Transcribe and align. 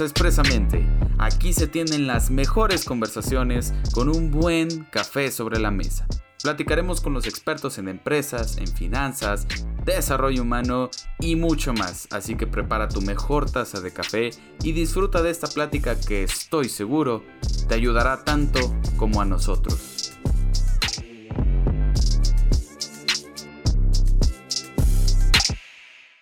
Expresamente. 0.00 0.86
Aquí 1.18 1.52
se 1.52 1.66
tienen 1.66 2.06
las 2.06 2.30
mejores 2.30 2.84
conversaciones 2.84 3.74
con 3.92 4.08
un 4.08 4.30
buen 4.30 4.84
café 4.84 5.30
sobre 5.30 5.58
la 5.58 5.70
mesa. 5.70 6.06
Platicaremos 6.42 7.00
con 7.00 7.14
los 7.14 7.26
expertos 7.26 7.78
en 7.78 7.88
empresas, 7.88 8.58
en 8.58 8.68
finanzas, 8.68 9.46
desarrollo 9.84 10.42
humano 10.42 10.88
y 11.18 11.34
mucho 11.34 11.72
más. 11.72 12.06
Así 12.12 12.36
que 12.36 12.46
prepara 12.46 12.88
tu 12.88 13.00
mejor 13.00 13.50
taza 13.50 13.80
de 13.80 13.92
café 13.92 14.30
y 14.62 14.72
disfruta 14.72 15.20
de 15.20 15.30
esta 15.30 15.48
plática 15.48 15.98
que 15.98 16.22
estoy 16.22 16.68
seguro 16.68 17.24
te 17.68 17.74
ayudará 17.74 18.24
tanto 18.24 18.60
como 18.96 19.20
a 19.20 19.24
nosotros. 19.24 19.97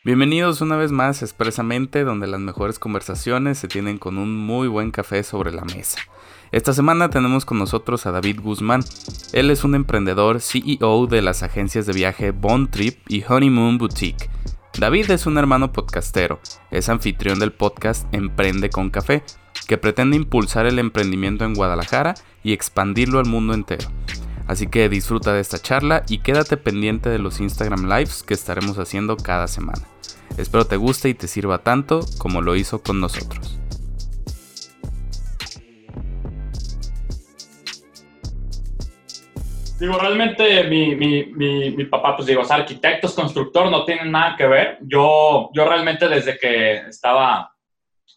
Bienvenidos 0.07 0.61
una 0.61 0.77
vez 0.77 0.93
más 0.93 1.23
Expresamente, 1.23 2.05
donde 2.05 2.29
las 2.29 2.39
mejores 2.39 2.79
conversaciones 2.79 3.59
se 3.59 3.67
tienen 3.67 3.99
con 3.99 4.19
un 4.19 4.37
muy 4.37 4.69
buen 4.69 4.93
café 4.93 5.25
sobre 5.25 5.51
la 5.51 5.65
mesa. 5.65 5.99
Esta 6.53 6.73
semana 6.73 7.11
tenemos 7.11 7.45
con 7.45 7.59
nosotros 7.59 8.07
a 8.07 8.13
David 8.13 8.39
Guzmán. 8.41 8.85
Él 9.33 9.51
es 9.51 9.65
un 9.65 9.75
emprendedor 9.75 10.41
CEO 10.41 11.09
de 11.09 11.23
las 11.23 11.43
agencias 11.43 11.87
de 11.87 11.93
viaje 11.93 12.31
Bond 12.31 12.71
Trip 12.71 13.01
y 13.09 13.25
Honeymoon 13.29 13.79
Boutique. 13.79 14.31
David 14.79 15.11
es 15.11 15.27
un 15.27 15.39
hermano 15.39 15.73
podcastero, 15.73 16.39
es 16.71 16.89
anfitrión 16.89 17.41
del 17.41 17.51
podcast 17.51 18.07
Emprende 18.15 18.71
con 18.71 18.91
Café, 18.91 19.25
que 19.67 19.77
pretende 19.77 20.17
impulsar 20.17 20.67
el 20.67 20.79
emprendimiento 20.79 21.45
en 21.45 21.55
Guadalajara 21.55 22.15
y 22.45 22.53
expandirlo 22.53 23.19
al 23.19 23.27
mundo 23.27 23.55
entero. 23.55 23.89
Así 24.47 24.69
que 24.69 24.89
disfruta 24.89 25.33
de 25.33 25.41
esta 25.41 25.59
charla 25.59 26.05
y 26.09 26.19
quédate 26.19 26.57
pendiente 26.57 27.11
de 27.11 27.19
los 27.19 27.41
Instagram 27.41 27.89
Lives 27.89 28.23
que 28.23 28.35
estaremos 28.35 28.79
haciendo 28.79 29.17
cada 29.17 29.49
semana. 29.49 29.83
Espero 30.39 30.67
te 30.67 30.77
guste 30.77 31.09
y 31.09 31.15
te 31.15 31.29
sirva 31.29 31.59
tanto 31.59 32.01
como 32.19 32.43
lo 32.43 32.57
hizo 32.57 32.83
con 32.83 33.01
nosotros. 33.01 33.59
Digo, 39.79 39.99
realmente 39.99 40.65
mi, 40.65 40.95
mi, 40.95 41.25
mi, 41.71 41.85
papá, 41.85 42.17
pues 42.17 42.27
digo, 42.27 42.43
es 42.43 42.51
arquitecto, 42.51 43.07
es 43.07 43.13
constructor, 43.13 43.71
no 43.71 43.85
tienen 43.85 44.11
nada 44.11 44.35
que 44.37 44.47
ver. 44.47 44.79
Yo, 44.83 45.51
yo 45.53 45.69
realmente 45.69 46.09
desde 46.09 46.39
que 46.39 46.77
estaba 46.89 47.51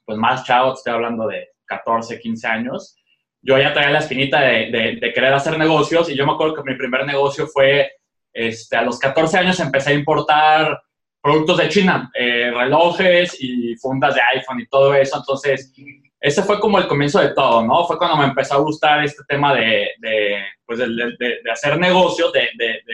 pues 0.06 0.18
más 0.18 0.44
chavo, 0.46 0.74
estoy 0.74 0.94
hablando 0.94 1.28
de 1.28 1.50
14, 1.66 2.20
15 2.20 2.48
años, 2.48 2.96
yo 3.42 3.58
ya 3.58 3.74
traía 3.74 3.92
la 3.92 4.00
espinita 4.00 4.42
de, 4.42 4.98
de, 5.00 5.14
querer 5.14 5.34
hacer 5.34 5.58
negocios 5.58 6.10
y 6.10 6.16
yo 6.16 6.26
me 6.26 6.34
acuerdo 6.34 6.56
que 6.56 6.70
mi 6.70 6.78
primer 6.78 7.06
negocio 7.06 7.48
fue, 7.48 7.92
este, 8.34 8.76
a 8.76 8.82
los 8.82 8.98
14 8.98 9.38
años 9.38 9.60
empecé 9.60 9.92
a 9.92 9.94
importar 9.94 10.82
productos 11.22 11.58
de 11.58 11.70
China, 11.70 12.10
eh, 12.14 12.52
relojes 12.56 13.38
y 13.42 13.76
fundas 13.76 14.16
de 14.16 14.22
iPhone 14.36 14.62
y 14.62 14.68
todo 14.68 14.94
eso. 14.94 15.18
Entonces, 15.18 15.74
ese 16.20 16.44
fue 16.44 16.60
como 16.60 16.78
el 16.78 16.88
comienzo 16.88 17.20
de 17.20 17.34
todo, 17.34 17.66
¿no? 17.66 17.86
Fue 17.86 17.98
cuando 17.98 18.18
me 18.18 18.26
empezó 18.26 18.56
a 18.56 18.60
gustar 18.60 19.04
este 19.04 19.24
tema 19.28 19.54
de, 19.54 19.90
de 20.00 20.44
pues, 20.66 20.80
de, 20.80 20.86
de 20.88 21.52
hacer 21.52 21.80
negocios, 21.80 22.32
de, 22.34 22.50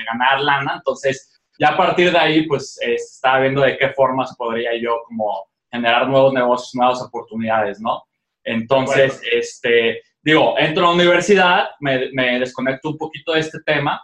ganar 0.06 0.42
lana. 0.42 0.74
Entonces, 0.76 1.42
ya 1.58 1.70
a 1.70 1.78
partir 1.78 2.12
de 2.12 2.18
ahí, 2.18 2.48
pues, 2.48 2.78
estaba 2.82 3.40
viendo 3.40 3.62
de 3.62 3.78
qué 3.78 3.90
formas 3.90 4.36
podría 4.38 4.72
yo 4.80 5.02
como 5.08 5.48
generar 5.72 6.08
nuevos 6.08 6.34
negocios, 6.34 6.76
nuevas 6.76 7.02
oportunidades, 7.02 7.80
¿no? 7.80 8.04
Entonces, 8.44 9.22
este, 9.32 10.02
digo, 10.22 10.56
entro 10.58 10.86
a 10.86 10.90
la 10.90 10.96
universidad, 10.96 11.70
me, 11.80 12.12
me 12.12 12.40
desconecto 12.40 12.90
un 12.90 12.98
poquito 12.98 13.34
de 13.34 13.40
este 13.40 13.60
tema, 13.66 14.02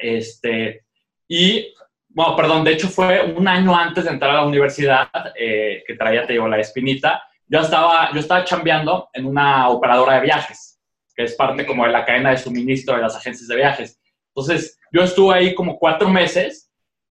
este, 0.00 0.84
y 1.28 1.74
bueno, 2.14 2.36
perdón, 2.36 2.62
de 2.62 2.72
hecho 2.72 2.88
fue 2.88 3.24
un 3.24 3.48
año 3.48 3.76
antes 3.76 4.04
de 4.04 4.10
entrar 4.10 4.30
a 4.30 4.34
la 4.34 4.46
universidad 4.46 5.08
eh, 5.36 5.82
que 5.84 5.94
traía, 5.94 6.24
te 6.24 6.34
digo, 6.34 6.46
la 6.46 6.60
espinita. 6.60 7.24
Yo 7.48 7.58
estaba, 7.58 8.12
yo 8.12 8.20
estaba 8.20 8.44
chambeando 8.44 9.08
en 9.12 9.26
una 9.26 9.68
operadora 9.68 10.14
de 10.14 10.20
viajes, 10.20 10.80
que 11.14 11.24
es 11.24 11.34
parte 11.34 11.66
como 11.66 11.84
de 11.84 11.90
la 11.90 12.04
cadena 12.04 12.30
de 12.30 12.36
suministro 12.36 12.94
de 12.94 13.02
las 13.02 13.16
agencias 13.16 13.48
de 13.48 13.56
viajes. 13.56 14.00
Entonces, 14.28 14.78
yo 14.92 15.02
estuve 15.02 15.34
ahí 15.34 15.54
como 15.56 15.76
cuatro 15.76 16.08
meses 16.08 16.70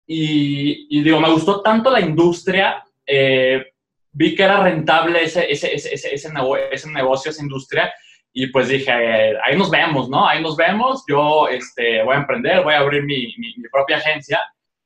y, 0.06 1.02
digo, 1.02 1.18
me 1.18 1.30
gustó 1.30 1.62
tanto 1.62 1.90
la 1.90 2.00
industria, 2.00 2.84
eh, 3.06 3.72
vi 4.12 4.34
que 4.34 4.42
era 4.42 4.62
rentable 4.62 5.22
ese, 5.22 5.50
ese, 5.50 5.74
ese, 5.74 6.14
ese, 6.14 6.30
negocio, 6.30 7.30
esa 7.30 7.42
industria, 7.42 7.90
y 8.34 8.48
pues 8.48 8.68
dije, 8.68 8.92
ahí 8.92 9.56
nos 9.56 9.70
vemos, 9.70 10.10
¿no? 10.10 10.28
Ahí 10.28 10.42
nos 10.42 10.56
vemos, 10.56 11.04
yo 11.08 11.48
este, 11.48 12.02
voy 12.02 12.16
a 12.16 12.18
emprender, 12.18 12.62
voy 12.62 12.74
a 12.74 12.80
abrir 12.80 13.02
mi, 13.02 13.34
mi, 13.38 13.54
mi 13.56 13.68
propia 13.70 13.96
agencia 13.96 14.40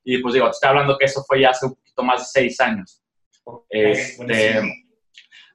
y 0.04 0.18
pues 0.18 0.34
digo, 0.34 0.46
te 0.46 0.52
estoy 0.52 0.68
hablando 0.68 0.98
que 0.98 1.06
eso 1.06 1.24
fue 1.26 1.40
ya 1.40 1.50
hace 1.50 1.66
un 1.66 1.74
poquito 1.74 2.02
más 2.02 2.20
de 2.20 2.26
seis 2.26 2.60
años. 2.60 3.02
este, 3.68 4.60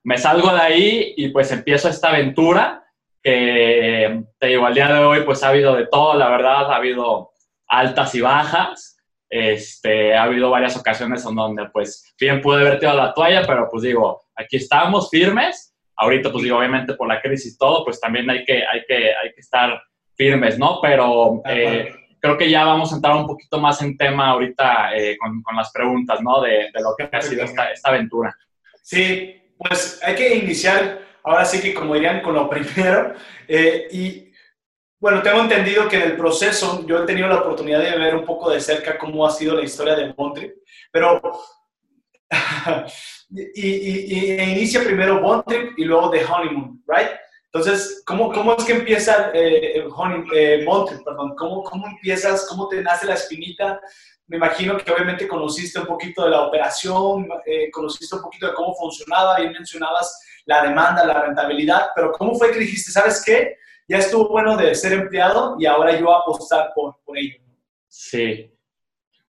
me 0.03 0.17
salgo 0.17 0.53
de 0.53 0.59
ahí 0.59 1.13
y 1.17 1.29
pues 1.29 1.51
empiezo 1.51 1.89
esta 1.89 2.09
aventura 2.09 2.83
que 3.21 4.23
te 4.39 4.47
digo, 4.47 4.65
al 4.65 4.73
día 4.73 4.87
de 4.91 4.99
hoy 4.99 5.21
pues 5.23 5.43
ha 5.43 5.49
habido 5.49 5.75
de 5.75 5.87
todo, 5.87 6.15
la 6.15 6.29
verdad, 6.29 6.71
ha 6.71 6.75
habido 6.77 7.31
altas 7.67 8.15
y 8.15 8.21
bajas. 8.21 8.97
Este, 9.31 10.15
ha 10.15 10.23
habido 10.23 10.49
varias 10.49 10.75
ocasiones 10.75 11.23
en 11.23 11.35
donde 11.35 11.69
pues 11.71 12.15
bien 12.19 12.41
pude 12.41 12.61
haber 12.61 12.79
tirado 12.79 12.97
la 12.97 13.13
toalla, 13.13 13.43
pero 13.45 13.67
pues 13.69 13.83
digo, 13.83 14.21
aquí 14.35 14.57
estamos 14.57 15.09
firmes. 15.09 15.75
Ahorita 15.95 16.31
pues 16.31 16.43
digo, 16.43 16.57
obviamente 16.57 16.93
por 16.93 17.07
la 17.07 17.21
crisis 17.21 17.53
y 17.53 17.57
todo, 17.57 17.83
pues 17.83 17.99
también 17.99 18.29
hay 18.29 18.43
que, 18.43 18.63
hay 18.65 18.83
que, 18.87 18.95
hay 18.95 19.33
que 19.35 19.41
estar 19.41 19.79
firmes, 20.15 20.57
¿no? 20.57 20.79
Pero 20.81 21.41
eh, 21.45 21.93
creo 22.19 22.37
que 22.37 22.49
ya 22.49 22.65
vamos 22.65 22.91
a 22.91 22.95
entrar 22.95 23.15
un 23.15 23.27
poquito 23.27 23.59
más 23.59 23.81
en 23.81 23.97
tema 23.97 24.29
ahorita 24.29 24.95
eh, 24.95 25.17
con, 25.17 25.41
con, 25.41 25.55
las 25.55 25.71
preguntas, 25.71 26.19
¿no? 26.21 26.41
De, 26.41 26.69
de, 26.73 26.81
lo 26.81 26.95
que 26.97 27.09
ha 27.15 27.21
sido 27.21 27.43
esta, 27.43 27.71
esta 27.71 27.89
aventura. 27.89 28.35
Sí, 28.81 29.35
pues 29.57 29.99
hay 30.03 30.15
que 30.15 30.35
iniciar, 30.35 31.01
ahora 31.23 31.45
sí 31.45 31.61
que 31.61 31.73
como 31.73 31.93
dirían, 31.93 32.21
con 32.21 32.33
lo 32.33 32.49
primero. 32.49 33.13
Eh, 33.47 33.87
y 33.91 34.29
bueno, 34.99 35.21
tengo 35.21 35.41
entendido 35.41 35.87
que 35.87 35.95
en 35.95 36.03
el 36.03 36.17
proceso 36.17 36.85
yo 36.85 37.03
he 37.03 37.05
tenido 37.05 37.27
la 37.27 37.39
oportunidad 37.39 37.79
de 37.79 37.97
ver 37.97 38.15
un 38.15 38.25
poco 38.25 38.49
de 38.49 38.59
cerca 38.59 38.97
cómo 38.97 39.25
ha 39.25 39.31
sido 39.31 39.55
la 39.55 39.63
historia 39.63 39.95
de 39.95 40.11
Bontrip, 40.11 40.55
pero 40.91 41.21
y, 43.29 43.41
y, 43.41 44.31
y, 44.35 44.41
inicia 44.41 44.83
primero 44.83 45.21
Bontrip 45.21 45.77
y 45.77 45.85
luego 45.85 46.09
The 46.09 46.25
Honeymoon, 46.25 46.83
¿right? 46.85 47.11
Entonces, 47.51 48.03
¿cómo, 48.05 48.31
cómo 48.31 48.55
es 48.55 48.63
que 48.63 48.73
empieza 48.73 49.31
eh, 49.33 49.79
eh 49.79 49.87
Perdón, 51.05 51.35
¿Cómo, 51.35 51.63
¿Cómo 51.63 51.87
empiezas? 51.87 52.45
¿Cómo 52.47 52.67
te 52.67 52.81
nace 52.81 53.07
la 53.07 53.15
espinita? 53.15 53.81
Me 54.27 54.37
imagino 54.37 54.77
que 54.77 54.91
obviamente 54.91 55.27
conociste 55.27 55.79
un 55.79 55.87
poquito 55.87 56.23
de 56.23 56.29
la 56.29 56.41
operación, 56.41 57.27
eh, 57.47 57.71
conociste 57.71 58.15
un 58.15 58.21
poquito 58.21 58.47
de 58.47 58.53
cómo 58.53 58.75
funcionaba 58.75 59.41
y 59.41 59.49
mencionabas 59.49 60.21
la 60.45 60.63
demanda, 60.63 61.03
la 61.03 61.23
rentabilidad, 61.23 61.87
pero 61.95 62.11
¿cómo 62.11 62.35
fue 62.35 62.51
que 62.51 62.59
dijiste, 62.59 62.91
sabes 62.91 63.23
qué? 63.25 63.57
Ya 63.87 63.97
estuvo 63.97 64.29
bueno 64.29 64.55
de 64.55 64.75
ser 64.75 64.93
empleado 64.93 65.55
y 65.57 65.65
ahora 65.65 65.99
yo 65.99 66.13
apostar 66.13 66.71
por, 66.75 66.97
por 67.03 67.17
ello. 67.17 67.39
Sí. 67.87 68.51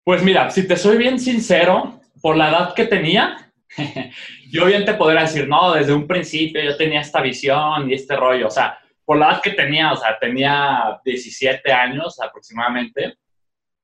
Pues 0.03 0.23
mira, 0.23 0.51
si 0.51 0.67
te 0.67 0.79
soy 0.79 0.97
bien 0.97 1.21
sincero, 1.21 2.01
por 2.23 2.37
la 2.37 2.49
edad 2.49 2.75
que 2.75 2.87
tenía, 2.87 3.53
yo 4.51 4.67
bien 4.67 4.85
te 4.85 4.95
podría 4.95 5.23
decir, 5.23 5.49
no, 5.49 5.75
desde 5.75 5.93
un 5.93 6.07
principio 6.07 6.63
yo 6.63 6.77
tenía 6.77 7.01
esta 7.01 7.21
visión 7.21 7.91
y 7.91 7.95
este 7.95 8.17
rollo, 8.17 8.49
o 8.49 8.51
sea, 8.51 8.79
por 9.05 9.19
la 9.19 9.31
edad 9.31 9.43
que 9.43 9.51
tenía, 9.51 9.93
o 9.93 9.97
sea, 9.97 10.19
tenía 10.19 11.01
17 11.05 11.73
años 11.73 12.21
aproximadamente, 12.21 13.19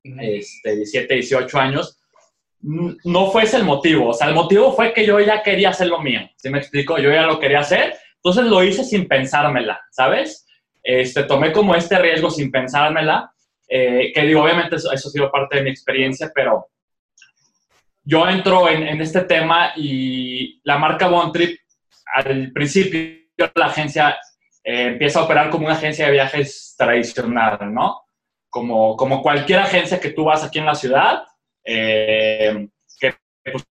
este, 0.03 0.77
17, 0.77 1.15
18 1.15 1.59
años, 1.59 1.99
no 2.61 3.31
fue 3.31 3.45
ese 3.45 3.57
el 3.57 3.65
motivo, 3.65 4.09
o 4.09 4.15
sea, 4.15 4.29
el 4.29 4.35
motivo 4.35 4.73
fue 4.73 4.93
que 4.93 5.05
yo 5.05 5.19
ya 5.21 5.43
quería 5.43 5.71
hacer 5.71 5.89
lo 5.89 6.01
mío, 6.01 6.21
¿sí 6.37 6.49
me 6.51 6.59
explico? 6.59 6.99
Yo 6.99 7.11
ya 7.11 7.27
lo 7.27 7.41
quería 7.41 7.61
hacer, 7.61 7.95
entonces 8.17 8.45
lo 8.45 8.63
hice 8.63 8.85
sin 8.85 9.09
pensármela, 9.09 9.81
¿sabes? 9.91 10.47
Este, 10.83 11.25
tomé 11.25 11.53
como 11.53 11.75
este 11.75 11.99
riesgo 11.99 12.31
sin 12.31 12.51
pensármela, 12.51 13.33
eh, 13.69 14.13
que 14.15 14.23
digo, 14.23 14.43
obviamente 14.43 14.77
eso, 14.77 14.93
eso 14.93 15.09
ha 15.09 15.13
sido 15.13 15.31
parte 15.31 15.57
de 15.57 15.63
mi 15.63 15.71
experiencia, 15.71 16.31
pero 16.35 16.69
yo 18.05 18.29
entro 18.29 18.69
en, 18.69 19.01
este 19.01 19.23
tema 19.23 19.73
y 19.77 20.61
la 20.65 20.79
marca 20.79 21.11
Trip, 21.33 21.59
al 22.15 22.53
principio 22.53 23.23
la 23.55 23.67
agencia 23.67 24.17
eh, 24.65 24.87
empieza 24.89 25.21
a 25.21 25.25
operar 25.25 25.51
como 25.51 25.67
una 25.67 25.75
agencia 25.75 26.07
de 26.07 26.13
viajes 26.13 26.75
tradicional, 26.77 27.73
¿no? 27.73 28.03
Como, 28.49 28.97
como 28.97 29.23
cualquier 29.23 29.61
agencia 29.61 29.99
que 29.99 30.11
tú 30.11 30.25
vas 30.25 30.45
aquí 30.45 30.59
en 30.59 30.67
la 30.67 30.75
ciudad, 30.75 31.23
eh, 31.65 32.69
que 33.01 33.15
pues, 33.51 33.65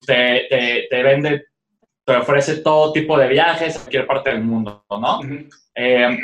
te, 0.00 0.46
te, 0.90 1.02
vende, 1.02 1.44
te 2.04 2.16
ofrece 2.16 2.56
todo 2.56 2.92
tipo 2.92 3.16
de 3.16 3.28
viajes 3.28 3.76
a 3.76 3.80
cualquier 3.80 4.06
parte 4.06 4.30
del 4.30 4.42
mundo, 4.42 4.84
¿no? 4.90 5.20
Eh, 5.74 6.18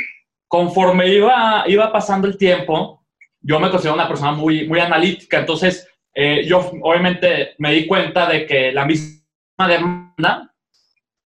conforme 0.49 1.09
iba, 1.09 1.65
iba 1.67 1.93
pasando 1.93 2.27
el 2.27 2.37
tiempo, 2.37 3.05
yo 3.41 3.61
me 3.61 3.71
considero 3.71 3.95
una 3.95 4.09
persona 4.09 4.33
muy, 4.33 4.67
muy 4.67 4.81
analítica, 4.81 5.39
entonces 5.39 5.89
eh, 6.21 6.45
yo 6.47 6.71
obviamente 6.83 7.55
me 7.59 7.73
di 7.73 7.87
cuenta 7.87 8.29
de 8.29 8.47
que 8.47 8.73
la 8.73 8.85
misma 8.85 9.69
demanda, 9.69 10.53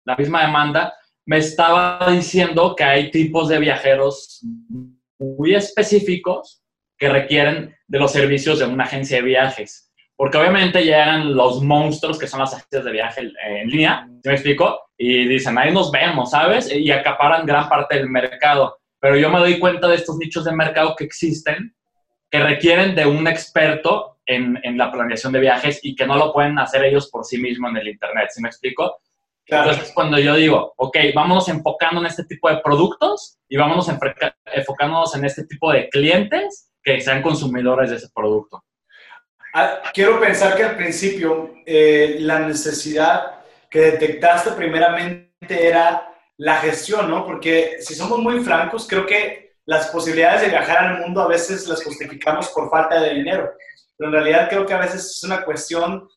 la 0.05 0.17
misma 0.17 0.43
demanda, 0.43 0.95
me 1.27 1.39
estaba 1.39 2.11
diciendo 2.11 2.75
que 2.75 2.85
hay 2.85 3.11
tipos 3.11 3.49
de 3.49 3.59
viajeros 3.59 4.45
muy 5.19 5.55
específicos 5.55 6.63
que 6.99 7.09
requieren 7.09 7.77
de 7.87 7.99
los 7.99 8.13
servicios 8.13 8.59
de 8.59 8.67
una 8.67 8.85
agencia 8.85 9.19
de 9.19 9.23
viajes. 9.23 9.93
Porque 10.17 10.39
obviamente 10.39 10.83
llegan 10.83 11.35
los 11.35 11.63
monstruos 11.63 12.19
que 12.19 12.27
son 12.27 12.41
las 12.41 12.53
agencias 12.53 12.85
de 12.85 12.93
viaje 12.93 13.33
en 13.47 13.69
línea, 13.69 14.09
¿me 14.25 14.33
explico? 14.33 14.91
y 15.03 15.27
dicen, 15.27 15.57
ahí 15.57 15.73
nos 15.73 15.91
vemos, 15.91 16.33
¿sabes? 16.33 16.71
Y 16.71 16.91
acaparan 16.91 17.47
gran 17.47 17.71
parte 17.71 17.97
del 17.97 18.11
mercado. 18.11 18.79
Pero 19.01 19.17
yo 19.17 19.31
me 19.31 19.39
doy 19.39 19.59
cuenta 19.59 19.89
de 19.89 19.95
estos 19.95 20.19
nichos 20.19 20.45
de 20.45 20.53
mercado 20.53 20.95
que 20.95 21.05
existen, 21.05 21.75
que 22.31 22.39
requieren 22.39 22.95
de 22.95 23.07
un 23.07 23.27
experto 23.27 24.19
en, 24.31 24.59
en 24.63 24.79
la 24.79 24.91
planeación 24.93 25.33
de 25.33 25.41
viajes 25.41 25.81
y 25.83 25.95
que 25.95 26.07
no 26.07 26.17
lo 26.17 26.33
pueden 26.33 26.59
hacer 26.59 26.85
ellos 26.85 27.11
por 27.11 27.25
sí 27.25 27.39
mismos 27.39 27.71
en 27.71 27.79
el 27.79 27.89
Internet, 27.89 28.31
¿sí 28.33 28.41
me 28.41 28.49
explico? 28.49 29.01
Entonces, 29.47 29.93
cuando 29.93 30.19
yo 30.19 30.37
digo, 30.37 30.75
ok, 30.77 30.97
vámonos 31.15 31.49
enfocando 31.49 32.01
en 32.01 32.07
este 32.07 32.25
tipo 32.25 32.49
de 32.49 32.59
productos 32.59 33.39
y 33.49 33.57
vámonos 33.57 33.89
enfocándonos 33.89 35.15
en 35.17 35.25
este 35.25 35.45
tipo 35.45 35.73
de 35.73 35.89
clientes 35.89 36.71
que 36.83 37.01
sean 37.01 37.23
consumidores 37.23 37.91
de 37.91 37.97
ese 37.97 38.09
producto. 38.15 38.63
Ah, 39.53 39.83
quiero 39.93 40.21
pensar 40.21 40.57
que 40.57 40.63
al 40.63 40.77
principio 40.77 41.55
eh, 41.67 42.19
la 42.21 42.39
necesidad 42.39 43.41
que 43.69 43.81
detectaste 43.81 44.53
primeramente 44.53 45.67
era 45.67 46.15
la 46.37 46.57
gestión, 46.57 47.11
¿no? 47.11 47.27
Porque 47.27 47.79
si 47.81 47.95
somos 47.95 48.21
muy 48.21 48.41
francos, 48.41 48.87
creo 48.89 49.05
que 49.05 49.55
las 49.67 49.89
posibilidades 49.89 50.43
de 50.43 50.49
viajar 50.49 50.79
al 50.79 51.01
mundo 51.01 51.21
a 51.23 51.29
veces 51.29 51.67
las 51.69 51.83
justificamos 51.83 52.49
por 52.49 52.71
falta 52.71 53.01
de 53.01 53.15
dinero. 53.15 53.51
Pero 54.01 54.09
en 54.09 54.15
realidad 54.15 54.49
creo 54.49 54.65
que 54.65 54.73
a 54.73 54.79
veces 54.79 55.15
es 55.15 55.23
una 55.25 55.45
cuestión 55.45 56.09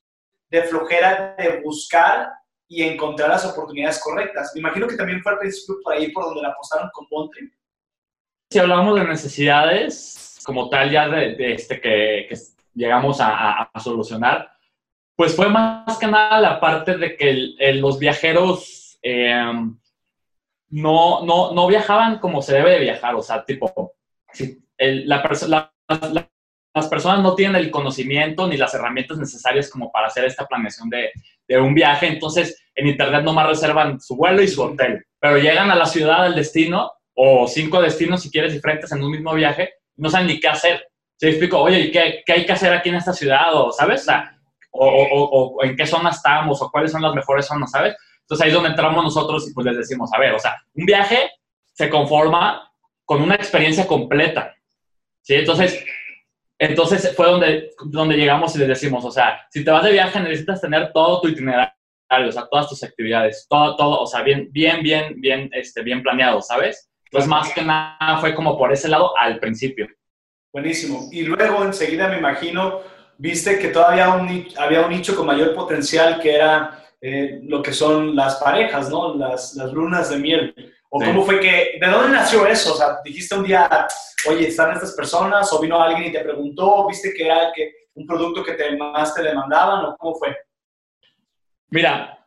de 0.49 0.63
flojera 0.63 1.35
de 1.37 1.59
buscar 1.59 2.31
y 2.65 2.81
encontrar 2.81 3.27
las 3.27 3.43
oportunidades 3.45 3.99
correctas. 4.01 4.53
Me 4.55 4.61
imagino 4.61 4.87
que 4.87 4.95
también 4.95 5.21
fue 5.21 5.33
al 5.33 5.39
principio 5.39 5.75
por 5.83 5.93
ahí 5.93 6.09
por 6.13 6.23
donde 6.23 6.43
la 6.43 6.47
apostaron 6.47 6.89
con 6.93 7.05
Montreal. 7.11 7.51
Si 8.49 8.57
hablamos 8.57 8.97
de 8.97 9.03
necesidades 9.03 10.39
como 10.45 10.69
tal 10.69 10.91
ya 10.91 11.09
de, 11.09 11.53
este 11.53 11.81
que, 11.81 12.27
que, 12.29 12.37
llegamos 12.73 13.19
a, 13.19 13.63
a, 13.63 13.79
solucionar, 13.81 14.49
pues 15.17 15.35
fue 15.35 15.49
más 15.49 15.97
que 15.97 16.07
nada 16.07 16.39
la 16.39 16.61
parte 16.61 16.97
de 16.97 17.17
que 17.17 17.73
los 17.73 17.99
viajeros 17.99 18.97
eh, 19.03 19.43
no, 20.69 21.25
no, 21.25 21.51
no 21.51 21.67
viajaban 21.67 22.19
como 22.19 22.41
se 22.41 22.53
debe 22.53 22.71
de 22.71 22.79
viajar, 22.79 23.13
o 23.13 23.21
sea, 23.21 23.43
tipo, 23.43 23.93
si 24.31 24.63
la, 24.77 25.21
las 26.73 26.87
personas 26.87 27.21
no 27.21 27.35
tienen 27.35 27.57
el 27.57 27.69
conocimiento 27.69 28.47
ni 28.47 28.57
las 28.57 28.73
herramientas 28.73 29.17
necesarias 29.17 29.69
como 29.69 29.91
para 29.91 30.07
hacer 30.07 30.25
esta 30.25 30.45
planeación 30.45 30.89
de, 30.89 31.11
de 31.47 31.59
un 31.59 31.73
viaje, 31.73 32.07
entonces 32.07 32.63
en 32.75 32.87
Internet 32.87 33.23
nomás 33.23 33.47
reservan 33.47 33.99
su 33.99 34.15
vuelo 34.15 34.41
y 34.41 34.47
su 34.47 34.61
hotel, 34.61 35.05
pero 35.19 35.37
llegan 35.37 35.69
a 35.69 35.75
la 35.75 35.85
ciudad, 35.85 36.25
al 36.25 36.35
destino, 36.35 36.91
o 37.15 37.47
cinco 37.47 37.81
destinos 37.81 38.21
si 38.21 38.31
quieres 38.31 38.53
diferentes 38.53 38.91
en 38.91 39.03
un 39.03 39.11
mismo 39.11 39.33
viaje, 39.33 39.75
no 39.97 40.09
saben 40.09 40.27
ni 40.27 40.39
qué 40.39 40.47
hacer. 40.47 40.87
Se 41.15 41.29
explico, 41.29 41.59
oye, 41.61 41.91
¿qué, 41.91 42.23
¿qué, 42.25 42.33
hay 42.33 42.45
que 42.45 42.51
hacer 42.51 42.73
aquí 42.73 42.89
en 42.89 42.95
esta 42.95 43.13
ciudad? 43.13 43.53
O, 43.53 43.71
¿sabes? 43.71 44.07
O, 44.71 44.85
o, 44.87 45.23
o, 45.23 45.63
en 45.63 45.75
qué 45.75 45.85
zona 45.85 46.09
estamos, 46.09 46.61
o 46.61 46.71
cuáles 46.71 46.91
son 46.91 47.03
las 47.03 47.13
mejores 47.13 47.45
zonas, 47.45 47.69
¿sabes? 47.71 47.95
Entonces 48.21 48.43
ahí 48.43 48.49
es 48.49 48.55
donde 48.55 48.69
entramos 48.69 49.03
nosotros 49.03 49.47
y 49.47 49.53
pues 49.53 49.65
les 49.67 49.77
decimos, 49.77 50.09
a 50.13 50.19
ver, 50.19 50.33
o 50.33 50.39
sea, 50.39 50.55
un 50.73 50.85
viaje 50.85 51.29
se 51.71 51.89
conforma 51.89 52.71
con 53.05 53.21
una 53.21 53.35
experiencia 53.35 53.85
completa, 53.85 54.55
¿sí? 55.21 55.35
Entonces, 55.35 55.85
entonces 56.59 57.13
fue 57.15 57.25
donde, 57.27 57.71
donde 57.85 58.15
llegamos 58.15 58.55
y 58.55 58.59
les 58.59 58.67
decimos, 58.67 59.03
o 59.05 59.11
sea, 59.11 59.45
si 59.49 59.63
te 59.63 59.71
vas 59.71 59.83
de 59.83 59.91
viaje 59.91 60.19
necesitas 60.19 60.61
tener 60.61 60.91
todo 60.93 61.21
tu 61.21 61.27
itinerario, 61.29 61.73
o 62.27 62.31
sea, 62.31 62.47
todas 62.49 62.69
tus 62.69 62.83
actividades, 62.83 63.45
todo, 63.49 63.75
todo, 63.75 64.01
o 64.01 64.07
sea, 64.07 64.21
bien, 64.21 64.49
bien, 64.51 64.81
bien, 64.83 65.19
bien, 65.19 65.49
este, 65.53 65.81
bien 65.81 66.03
planeado, 66.03 66.41
¿sabes? 66.41 66.89
Entonces, 67.05 67.29
más 67.29 67.53
que 67.53 67.61
nada 67.61 68.17
fue 68.19 68.33
como 68.33 68.57
por 68.57 68.71
ese 68.71 68.87
lado 68.87 69.15
al 69.17 69.39
principio. 69.39 69.87
Buenísimo. 70.51 71.09
Y 71.11 71.23
luego, 71.23 71.63
enseguida, 71.63 72.07
me 72.07 72.17
imagino, 72.17 72.81
viste 73.17 73.59
que 73.59 73.69
todavía 73.69 74.13
había 74.57 74.81
un 74.81 74.89
nicho 74.89 75.15
con 75.15 75.25
mayor 75.25 75.53
potencial 75.53 76.19
que 76.19 76.35
era 76.35 76.83
eh, 77.01 77.39
lo 77.43 77.61
que 77.61 77.73
son 77.73 78.15
las 78.15 78.35
parejas, 78.35 78.89
¿no? 78.89 79.15
Las, 79.15 79.55
las 79.55 79.71
lunas 79.73 80.09
de 80.09 80.17
miel. 80.17 80.72
¿O 80.95 80.99
cómo 80.99 81.23
fue 81.23 81.39
que, 81.39 81.79
de 81.81 81.87
dónde 81.87 82.15
nació 82.15 82.45
eso? 82.45 82.73
O 82.73 82.77
sea, 82.77 82.99
dijiste 83.03 83.33
un 83.33 83.43
día, 83.43 83.87
oye, 84.27 84.47
¿están 84.47 84.73
estas 84.73 84.91
personas? 84.91 85.51
¿O 85.51 85.59
vino 85.59 85.81
alguien 85.81 86.09
y 86.09 86.11
te 86.11 86.19
preguntó? 86.19 86.85
¿Viste 86.87 87.11
que 87.15 87.25
era 87.25 87.51
que, 87.51 87.73
un 87.95 88.05
producto 88.05 88.43
que 88.43 88.53
te, 88.53 88.77
más 88.77 89.15
te 89.15 89.23
demandaban? 89.23 89.85
¿O 89.85 89.97
cómo 89.97 90.13
fue? 90.13 90.37
Mira, 91.71 92.23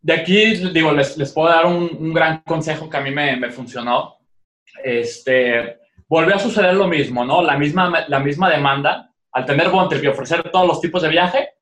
de 0.00 0.12
aquí, 0.12 0.54
digo, 0.70 0.92
les, 0.92 1.16
les 1.16 1.32
puedo 1.32 1.48
dar 1.48 1.66
un, 1.66 1.90
un, 1.98 2.14
gran 2.14 2.40
consejo 2.42 2.88
que 2.88 2.96
a 2.96 3.00
mí 3.00 3.10
me, 3.10 3.36
me 3.36 3.50
funcionó. 3.50 4.18
Este, 4.84 5.80
volvió 6.06 6.36
a 6.36 6.38
suceder 6.38 6.74
lo 6.74 6.86
mismo, 6.86 7.24
¿no? 7.24 7.42
La 7.42 7.58
misma, 7.58 8.04
la 8.06 8.20
misma 8.20 8.48
demanda. 8.48 9.10
Al 9.32 9.44
tener 9.44 9.70
Bontrip 9.70 10.04
y 10.04 10.06
ofrecer 10.06 10.52
todos 10.52 10.68
los 10.68 10.80
tipos 10.80 11.02
de 11.02 11.08
viaje, 11.08 11.54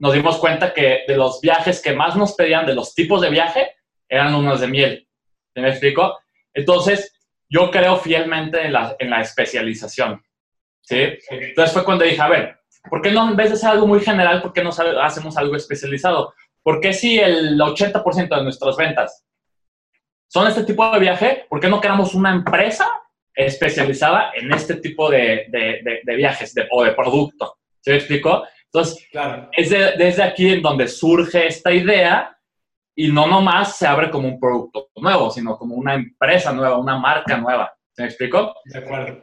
nos 0.00 0.14
dimos 0.14 0.38
cuenta 0.38 0.74
que 0.74 1.04
de 1.06 1.16
los 1.16 1.40
viajes 1.40 1.80
que 1.80 1.92
más 1.92 2.16
nos 2.16 2.34
pedían, 2.34 2.66
de 2.66 2.74
los 2.74 2.92
tipos 2.92 3.20
de 3.20 3.30
viaje, 3.30 3.76
eran 4.08 4.34
unos 4.34 4.60
de 4.60 4.66
miel. 4.66 5.08
¿Me 5.54 5.68
explico? 5.68 6.18
Entonces, 6.54 7.12
yo 7.48 7.70
creo 7.70 7.96
fielmente 7.96 8.64
en 8.64 8.72
la, 8.72 8.96
en 8.98 9.10
la 9.10 9.20
especialización. 9.20 10.22
¿sí? 10.80 10.96
Entonces 11.30 11.72
fue 11.72 11.84
cuando 11.84 12.04
dije, 12.04 12.20
a 12.20 12.28
ver, 12.28 12.56
¿por 12.88 13.02
qué 13.02 13.10
no, 13.10 13.28
en 13.28 13.36
vez 13.36 13.50
de 13.50 13.56
ser 13.56 13.70
algo 13.70 13.86
muy 13.86 14.00
general, 14.00 14.40
por 14.40 14.52
qué 14.52 14.62
no 14.62 14.70
hacemos 14.70 15.36
algo 15.36 15.56
especializado? 15.56 16.34
¿Por 16.62 16.80
qué 16.80 16.92
si 16.92 17.18
el 17.18 17.58
80% 17.58 18.36
de 18.36 18.42
nuestras 18.42 18.76
ventas 18.76 19.24
son 20.28 20.46
este 20.46 20.64
tipo 20.64 20.90
de 20.90 21.00
viaje, 21.00 21.46
por 21.48 21.60
qué 21.60 21.68
no 21.68 21.80
creamos 21.80 22.14
una 22.14 22.32
empresa 22.32 22.88
especializada 23.34 24.32
en 24.34 24.52
este 24.52 24.76
tipo 24.76 25.10
de, 25.10 25.46
de, 25.48 26.00
de, 26.04 26.16
viajes 26.16 26.54
o 26.70 26.84
de 26.84 26.92
producto? 26.92 27.58
¿Se 27.80 27.90
me 27.90 27.96
explico? 27.96 28.44
Entonces, 28.66 29.06
claro. 29.10 29.50
es 29.52 29.68
desde 29.68 30.22
aquí 30.22 30.52
en 30.52 30.62
donde 30.62 30.88
surge 30.88 31.46
esta 31.46 31.72
idea 31.72 32.38
y 32.94 33.10
no 33.10 33.26
nomás 33.26 33.76
se 33.76 33.86
abre 33.86 34.10
como 34.10 34.28
un 34.28 34.38
producto 34.38 34.88
nuevo, 34.96 35.30
sino 35.30 35.56
como 35.56 35.74
una 35.74 35.94
empresa 35.94 36.52
nueva, 36.52 36.78
una 36.78 36.98
marca 36.98 37.36
nueva. 37.36 37.72
¿Se 37.92 38.02
me 38.02 38.08
explicó? 38.08 38.54
De 38.64 38.78
acuerdo. 38.78 39.22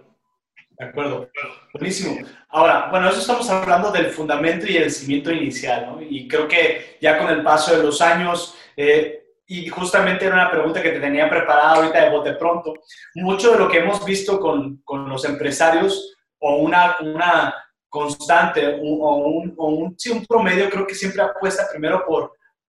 De 0.71 0.86
acuerdo. 0.86 1.30
Buenísimo. 1.74 2.25
Ahora, 2.50 2.88
bueno, 2.89 3.10
eso 3.10 3.19
estamos 3.19 3.50
hablando 3.50 3.92
del 3.92 4.07
fundamento 4.07 4.66
y 4.66 4.78
el 4.78 4.90
cimiento 4.90 5.31
inicial, 5.31 5.88
¿no? 5.88 6.02
Y 6.02 6.28
creo 6.28 6.47
que 6.47 6.97
ya 7.02 7.18
con 7.18 7.30
el 7.30 7.44
paso 7.44 7.76
de 7.76 7.83
los 7.83 8.02
años, 8.02 8.57
eh, 8.78 9.19
y 9.45 9.68
justamente 9.68 10.26
era 10.26 10.35
una 10.35 10.52
pregunta 10.52 10.81
que 10.81 10.92
te 10.92 10.99
tenía 10.99 11.30
preparada 11.30 11.73
ahorita 11.73 12.04
de 12.04 12.09
bote 12.11 12.33
pronto, 12.33 12.73
mucho 13.16 13.52
de 13.52 13.59
lo 13.59 13.68
que 13.68 13.80
hemos 13.80 14.06
visto 14.06 14.40
con, 14.40 14.78
con 14.83 15.09
los 15.09 15.26
empresarios 15.26 16.16
o 16.40 16.57
una, 16.57 16.95
una 17.02 17.54
constante 17.90 18.66
o 18.68 18.81
un, 18.81 19.54
o 19.57 19.68
un, 19.68 19.95
sí, 19.97 20.11
un 20.11 20.26
promedio 20.26 20.69
creo 20.69 20.85
que 20.85 20.94
siempre 20.94 21.23
apuesta 21.23 21.68
primero 21.71 22.06
por 22.06 22.33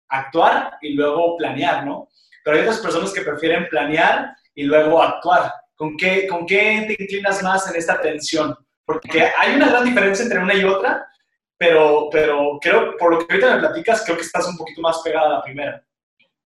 actuar 0.10 0.78
y 0.82 0.94
luego 0.94 1.38
planear, 1.38 1.86
¿no? 1.86 2.10
Pero 2.44 2.58
hay 2.58 2.64
otras 2.64 2.80
personas 2.80 3.14
que 3.14 3.22
prefieren 3.22 3.68
planear 3.70 4.36
y 4.54 4.64
luego 4.64 5.02
actuar. 5.02 5.52
¿Con 5.76 5.98
qué, 5.98 6.28
¿Con 6.28 6.46
qué 6.46 6.86
te 6.88 7.04
inclinas 7.04 7.44
más 7.44 7.70
en 7.70 7.76
esta 7.76 8.00
tensión? 8.02 8.56
Porque 8.86 9.30
hay 9.38 9.56
una 9.56 9.70
gran 9.70 9.84
diferencia 9.84 10.24
entre 10.24 10.40
una 10.40 10.54
y 10.54 10.64
otra, 10.64 11.06
pero, 11.58 12.10
pero 12.12 12.60
creo, 12.62 12.96
por 12.98 13.14
lo 13.14 13.20
que 13.20 13.34
ahorita 13.34 13.56
me 13.56 13.62
platicas, 13.62 14.04
creo 14.04 14.16
que 14.16 14.24
estás 14.24 14.48
un 14.48 14.58
poquito 14.58 14.82
más 14.82 15.02
pegada 15.04 15.28
a 15.28 15.34
la 15.34 15.44
primera. 15.44 15.84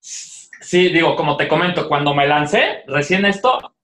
Sí, 0.00 0.88
digo, 0.88 1.16
como 1.16 1.36
te 1.36 1.48
comento, 1.48 1.88
cuando 1.88 2.14
me 2.14 2.26
lancé 2.26 2.84
recién 2.86 3.24
esto, 3.24 3.74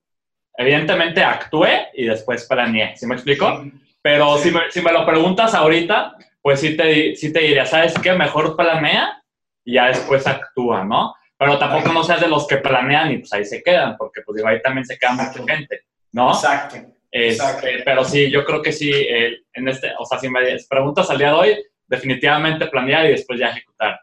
evidentemente 0.56 1.22
actué 1.22 1.88
y 1.94 2.06
después 2.06 2.46
planeé. 2.46 2.96
¿Sí 2.96 3.06
me 3.06 3.14
explico? 3.14 3.64
Pero 4.02 4.38
si, 4.38 4.50
me, 4.50 4.70
si, 4.70 4.82
me, 4.82 4.92
lo 4.92 5.04
preguntas 5.06 5.54
ahorita, 5.54 6.16
pues 6.42 6.60
sí 6.60 6.76
te, 6.76 7.16
sí 7.16 7.32
te 7.32 7.40
diría, 7.40 7.66
¿sabes 7.66 7.94
qué? 8.02 8.12
Mejor 8.12 8.56
planea 8.56 9.23
y 9.64 9.74
ya 9.74 9.88
después 9.88 10.26
actúa, 10.26 10.84
¿no? 10.84 11.14
Pero 11.36 11.58
tampoco 11.58 11.92
no 11.92 12.04
seas 12.04 12.20
de 12.20 12.28
los 12.28 12.46
que 12.46 12.58
planean 12.58 13.12
y 13.12 13.18
pues 13.18 13.32
ahí 13.32 13.44
se 13.44 13.62
quedan, 13.62 13.96
porque 13.96 14.22
pues 14.22 14.36
digo, 14.36 14.48
ahí 14.48 14.62
también 14.62 14.84
se 14.84 14.98
queda 14.98 15.12
mucha 15.12 15.32
gente, 15.46 15.80
¿no? 16.12 16.30
Exacto. 16.30 16.76
Exacto. 17.16 17.66
pero 17.84 18.04
sí, 18.04 18.28
yo 18.28 18.44
creo 18.44 18.60
que 18.60 18.72
sí, 18.72 18.90
en 18.90 19.68
este, 19.68 19.92
o 19.98 20.04
sea, 20.04 20.18
si 20.18 20.28
me 20.28 20.40
preguntas 20.68 21.08
al 21.10 21.18
día 21.18 21.28
de 21.28 21.34
hoy, 21.34 21.64
definitivamente 21.86 22.66
planear 22.66 23.06
y 23.06 23.10
después 23.10 23.38
ya 23.38 23.50
ejecutar. 23.50 24.00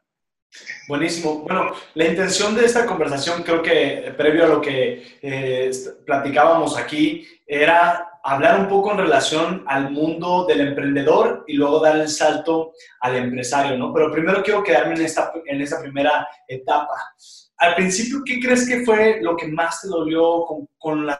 Buenísimo. 0.87 1.39
Bueno, 1.39 1.73
la 1.93 2.05
intención 2.05 2.55
de 2.55 2.65
esta 2.65 2.85
conversación, 2.85 3.43
creo 3.43 3.61
que 3.61 4.13
previo 4.17 4.45
a 4.45 4.47
lo 4.47 4.61
que 4.61 5.17
eh, 5.21 5.71
platicábamos 6.05 6.77
aquí, 6.77 7.27
era 7.45 8.10
hablar 8.23 8.59
un 8.59 8.67
poco 8.67 8.91
en 8.91 8.99
relación 8.99 9.63
al 9.67 9.91
mundo 9.91 10.45
del 10.45 10.61
emprendedor 10.61 11.43
y 11.47 11.53
luego 11.53 11.79
dar 11.79 11.97
el 11.97 12.09
salto 12.09 12.73
al 12.99 13.15
empresario, 13.15 13.77
¿no? 13.77 13.93
Pero 13.93 14.11
primero 14.11 14.43
quiero 14.43 14.63
quedarme 14.63 14.95
en 14.95 15.01
esta, 15.01 15.31
en 15.45 15.61
esta 15.61 15.81
primera 15.81 16.27
etapa. 16.47 17.13
Al 17.57 17.75
principio, 17.75 18.21
¿qué 18.25 18.39
crees 18.39 18.67
que 18.67 18.83
fue 18.83 19.19
lo 19.21 19.35
que 19.35 19.47
más 19.47 19.81
te 19.81 19.87
dolió 19.87 20.45
con, 20.77 21.05
las 21.05 21.19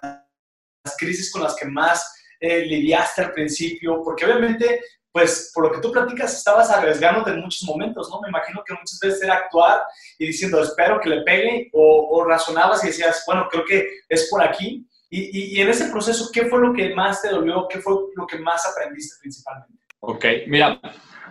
crisis 0.98 1.31
con 1.31 1.43
las 1.43 1.55
que 1.55 1.65
más 1.65 2.15
eh, 2.39 2.65
lidiaste 2.65 3.22
al 3.22 3.34
principio? 3.34 4.01
Porque 4.03 4.25
obviamente, 4.25 4.81
pues 5.12 5.51
por 5.53 5.65
lo 5.65 5.72
que 5.72 5.81
tú 5.81 5.91
platicas, 5.91 6.38
estabas 6.38 6.70
arriesgándote 6.70 7.31
en 7.31 7.41
muchos 7.41 7.63
momentos, 7.63 8.10
¿no? 8.10 8.22
Me 8.22 8.29
imagino 8.29 8.63
que 8.65 8.74
muchas 8.74 9.00
veces 9.00 9.24
era 9.24 9.36
actuar 9.36 9.84
y 10.17 10.27
diciendo, 10.27 10.62
espero 10.62 11.00
que 11.00 11.10
le 11.10 11.22
pegue, 11.22 11.70
o, 11.74 12.10
o 12.12 12.24
razonabas 12.25 12.84
y 12.84 12.88
decías, 12.88 13.24
bueno, 13.25 13.48
creo 13.50 13.65
que 13.65 13.88
es 14.08 14.27
por 14.29 14.43
aquí 14.43 14.88
y, 15.13 15.58
y, 15.58 15.62
en 15.62 15.68
ese 15.68 15.91
proceso, 15.91 16.30
¿qué 16.34 16.46
fue 16.46 16.62
lo 16.62 16.74
que 16.74 16.96
más 16.96 17.22
te 17.22 17.30
dolió? 17.30 17.68
¿Qué 17.68 17.80
fue 17.80 17.94
lo 18.15 18.25
que 18.25 18.39
más 18.39 18.65
aprendiste 18.65 19.18
principalmente? 19.20 19.84
Ok, 20.00 20.25
mira, 20.48 20.80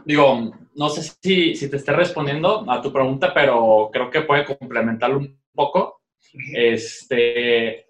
digo, 0.05 0.53
no 0.75 0.89
sé 0.91 1.03
si, 1.23 1.55
si 1.57 1.71
te 1.71 1.79
esté 1.79 1.93
respondiendo 1.93 2.71
a 2.71 2.81
tu 2.83 2.93
pregunta, 2.93 3.33
pero 3.33 3.89
creo 3.93 4.11
que 4.11 4.21
puede 4.21 4.45
complementarlo 4.45 5.19
un 5.19 5.41
poco. 5.55 6.03
Este, 6.55 7.87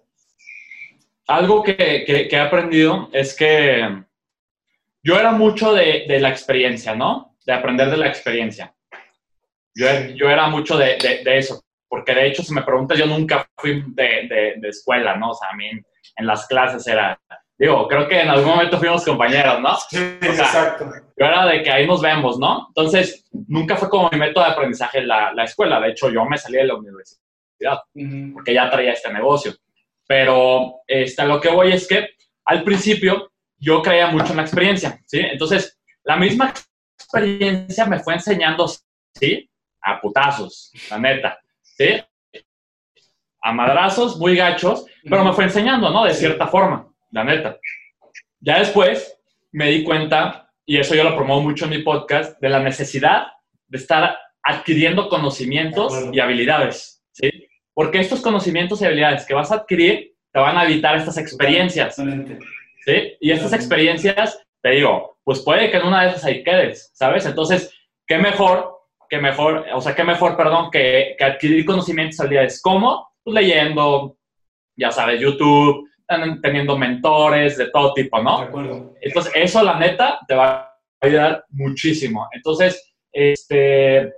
algo 1.27 1.61
que, 1.61 1.75
que, 2.05 2.27
he 2.29 2.39
aprendido 2.39 3.09
es 3.11 3.35
que 3.35 4.03
yo 5.03 5.19
era 5.19 5.31
mucho 5.31 5.73
de, 5.73 6.05
de, 6.07 6.19
la 6.19 6.29
experiencia, 6.29 6.95
¿no? 6.95 7.37
De 7.45 7.53
aprender 7.53 7.89
de 7.89 7.97
la 7.97 8.07
experiencia. 8.07 8.73
Yo, 9.75 9.87
yo 10.15 10.29
era 10.29 10.47
mucho 10.47 10.77
de, 10.77 10.97
de, 11.23 11.37
eso, 11.37 11.60
porque 11.91 12.15
de 12.15 12.25
hecho, 12.25 12.41
si 12.41 12.53
me 12.53 12.63
preguntas, 12.63 12.97
yo 12.97 13.05
nunca 13.05 13.45
fui 13.57 13.83
de, 13.85 14.57
escuela, 14.63 15.17
¿no? 15.17 15.31
O 15.31 15.33
sea, 15.33 15.49
a 15.49 15.55
mí 15.57 15.67
en, 15.67 16.25
las 16.25 16.47
clases 16.47 16.87
era, 16.87 17.19
digo, 17.59 17.85
creo 17.89 18.07
que 18.07 18.21
en 18.21 18.29
algún 18.29 18.51
momento 18.51 18.79
fuimos 18.79 19.03
compañeros, 19.03 19.59
¿no? 19.59 19.75
Sí, 19.89 19.97
exacto. 20.21 20.89
Yo 21.17 21.25
era 21.25 21.45
de 21.47 21.61
que 21.61 21.69
ahí 21.69 21.85
nos 21.85 22.01
vemos, 22.01 22.39
¿no? 22.39 22.67
Entonces, 22.69 23.25
nunca 23.45 23.75
fue 23.75 23.89
como 23.89 24.09
mi 24.09 24.17
método 24.17 24.45
de 24.45 24.51
aprendizaje 24.51 25.01
la, 25.01 25.33
la 25.33 25.43
escuela. 25.43 25.81
De 25.81 25.89
hecho, 25.89 26.09
yo 26.09 26.23
me 26.23 26.37
salí 26.37 26.59
de 26.59 26.63
la 26.63 26.75
universidad, 26.75 27.81
porque 28.33 28.53
ya 28.53 28.69
traía 28.69 28.93
este 28.93 29.11
negocio. 29.11 29.53
Pero 30.07 30.75
este, 30.87 31.25
lo 31.25 31.41
que 31.41 31.49
voy 31.49 31.73
es 31.73 31.85
que 31.89 32.11
al 32.45 32.63
principio 32.63 33.33
yo 33.57 33.81
creía 33.81 34.07
mucho 34.07 34.31
en 34.31 34.37
la 34.37 34.43
experiencia, 34.43 34.97
¿sí? 35.05 35.19
Entonces, 35.19 35.77
la 36.05 36.15
misma 36.15 36.53
experiencia 36.97 37.85
me 37.85 37.99
fue 37.99 38.13
enseñando, 38.13 38.65
¿sí? 39.13 39.49
A 39.81 39.99
putazos, 39.99 40.71
la 40.89 40.97
neta, 40.97 41.40
¿sí? 41.81 42.43
A 43.41 43.53
madrazos 43.53 44.17
muy 44.17 44.35
gachos, 44.35 44.85
pero 45.09 45.23
me 45.23 45.33
fue 45.33 45.45
enseñando, 45.45 45.89
¿no? 45.89 46.05
De 46.05 46.13
cierta 46.13 46.47
forma, 46.47 46.87
la 47.11 47.23
neta. 47.23 47.57
Ya 48.39 48.59
después 48.59 49.19
me 49.51 49.69
di 49.69 49.83
cuenta, 49.83 50.51
y 50.65 50.77
eso 50.77 50.95
yo 50.95 51.03
lo 51.03 51.15
promuevo 51.15 51.41
mucho 51.41 51.65
en 51.65 51.71
mi 51.71 51.79
podcast, 51.79 52.39
de 52.39 52.49
la 52.49 52.59
necesidad 52.59 53.27
de 53.67 53.77
estar 53.77 54.17
adquiriendo 54.43 55.09
conocimientos 55.09 55.93
y 56.11 56.19
habilidades, 56.19 57.03
¿sí? 57.11 57.29
Porque 57.73 57.99
estos 57.99 58.21
conocimientos 58.21 58.81
y 58.81 58.85
habilidades 58.85 59.25
que 59.25 59.33
vas 59.33 59.51
a 59.51 59.55
adquirir 59.55 60.13
te 60.31 60.39
van 60.39 60.57
a 60.57 60.65
evitar 60.65 60.95
estas 60.95 61.17
experiencias. 61.17 61.95
¿Sí? 61.95 63.13
Y 63.19 63.31
estas 63.31 63.53
experiencias, 63.53 64.41
te 64.61 64.69
digo, 64.71 65.19
pues 65.23 65.41
puede 65.41 65.69
que 65.69 65.77
en 65.77 65.85
una 65.85 66.03
de 66.03 66.09
esas 66.09 66.25
ahí 66.25 66.43
quedes, 66.43 66.91
¿sabes? 66.93 67.25
Entonces, 67.25 67.71
¿qué 68.07 68.17
mejor, 68.17 68.80
qué 69.11 69.19
mejor, 69.19 69.65
o 69.73 69.81
sea, 69.81 69.93
qué 69.93 70.05
mejor, 70.05 70.37
perdón, 70.37 70.71
que, 70.71 71.15
que 71.17 71.25
adquirir 71.25 71.65
conocimientos 71.65 72.17
y 72.17 72.21
habilidades? 72.21 72.61
¿Cómo? 72.61 73.11
Pues 73.21 73.35
leyendo, 73.35 74.15
ya 74.77 74.89
sabes, 74.89 75.19
YouTube, 75.19 75.85
teniendo 76.41 76.77
mentores 76.77 77.57
de 77.57 77.69
todo 77.71 77.93
tipo, 77.93 78.23
¿no? 78.23 78.39
De 78.39 78.45
acuerdo. 78.45 78.93
Entonces, 79.01 79.33
eso, 79.35 79.61
la 79.63 79.77
neta, 79.77 80.17
te 80.25 80.33
va 80.33 80.47
a 80.49 80.77
ayudar 81.01 81.43
muchísimo. 81.49 82.29
Entonces, 82.31 82.93
este, 83.11 84.13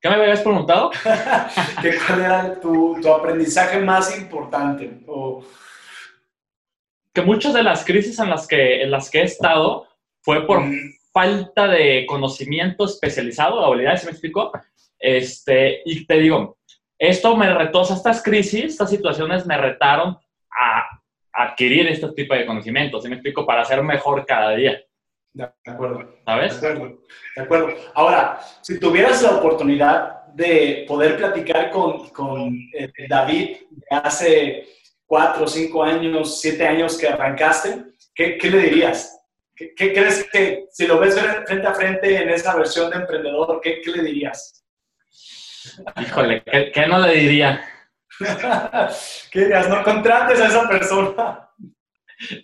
¿Qué 0.00 0.08
me 0.08 0.14
habías 0.14 0.42
preguntado? 0.42 0.92
¿Cuál 2.06 2.20
era 2.20 2.60
tu, 2.60 2.96
aprendizaje 3.12 3.80
más 3.80 4.16
importante? 4.16 5.00
Que 7.12 7.22
muchas 7.22 7.52
de 7.52 7.64
las 7.64 7.84
crisis 7.84 8.16
en 8.20 8.30
las 8.30 8.46
que, 8.46 8.84
en 8.84 8.92
las 8.92 9.10
que 9.10 9.22
he 9.22 9.24
estado 9.24 9.88
fue 10.22 10.46
por 10.46 10.62
falta 11.18 11.66
de 11.66 12.06
conocimiento 12.06 12.84
especializado, 12.84 13.64
habilidades, 13.64 14.04
me 14.04 14.12
explico? 14.12 14.52
Este, 14.96 15.82
y 15.84 16.06
te 16.06 16.16
digo, 16.20 16.58
esto 16.96 17.36
me 17.36 17.52
retó, 17.52 17.82
estas 17.82 18.22
crisis, 18.22 18.66
estas 18.66 18.90
situaciones 18.90 19.44
me 19.44 19.56
retaron 19.56 20.16
a 20.48 21.00
adquirir 21.32 21.88
este 21.88 22.06
tipo 22.12 22.34
de 22.34 22.46
conocimientos, 22.46 23.02
¿sí 23.02 23.08
me 23.08 23.16
explico? 23.16 23.44
Para 23.44 23.64
ser 23.64 23.82
mejor 23.82 24.24
cada 24.26 24.50
día. 24.52 24.80
De 25.32 25.50
acuerdo. 25.66 26.20
¿Sabes? 26.24 26.60
De 26.60 26.68
acuerdo. 26.68 26.98
De 27.34 27.42
acuerdo. 27.42 27.74
Ahora, 27.94 28.38
si 28.60 28.78
tuvieras 28.78 29.20
la 29.20 29.38
oportunidad 29.38 30.26
de 30.34 30.84
poder 30.86 31.16
platicar 31.16 31.72
con, 31.72 32.10
con 32.10 32.56
eh, 32.74 32.92
David 33.08 33.56
hace 33.90 34.68
cuatro, 35.04 35.48
cinco 35.48 35.82
años, 35.82 36.40
siete 36.40 36.64
años 36.64 36.96
que 36.96 37.08
arrancaste, 37.08 37.86
¿qué, 38.14 38.38
qué 38.38 38.50
le 38.50 38.58
dirías? 38.58 39.17
¿Qué, 39.58 39.74
¿Qué, 39.74 39.92
crees 39.92 40.28
que, 40.30 40.66
si 40.70 40.86
lo 40.86 41.00
ves 41.00 41.18
frente 41.44 41.66
a 41.66 41.74
frente 41.74 42.22
en 42.22 42.28
esa 42.28 42.54
versión 42.54 42.90
de 42.90 42.96
emprendedor, 42.96 43.60
qué, 43.60 43.80
qué 43.80 43.90
le 43.90 44.04
dirías? 44.04 44.64
Híjole, 46.00 46.42
¿qué, 46.44 46.70
qué 46.72 46.86
no 46.86 47.00
le 47.00 47.14
diría? 47.14 47.68
¿Qué 49.32 49.40
dirías? 49.40 49.68
No 49.68 49.82
contrates 49.82 50.40
a 50.40 50.46
esa 50.46 50.68
persona. 50.68 51.50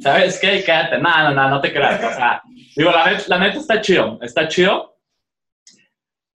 ¿Sabes 0.00 0.40
qué? 0.40 0.64
Quédate. 0.64 0.98
No, 0.98 1.22
no, 1.22 1.30
no, 1.30 1.50
no 1.50 1.60
te 1.60 1.72
creas. 1.72 2.02
O 2.02 2.16
sea, 2.16 2.42
digo, 2.76 2.90
la 2.90 3.06
neta, 3.06 3.24
la 3.28 3.38
neta 3.38 3.58
está 3.58 3.80
chido. 3.80 4.18
Está 4.20 4.48
chido. 4.48 4.98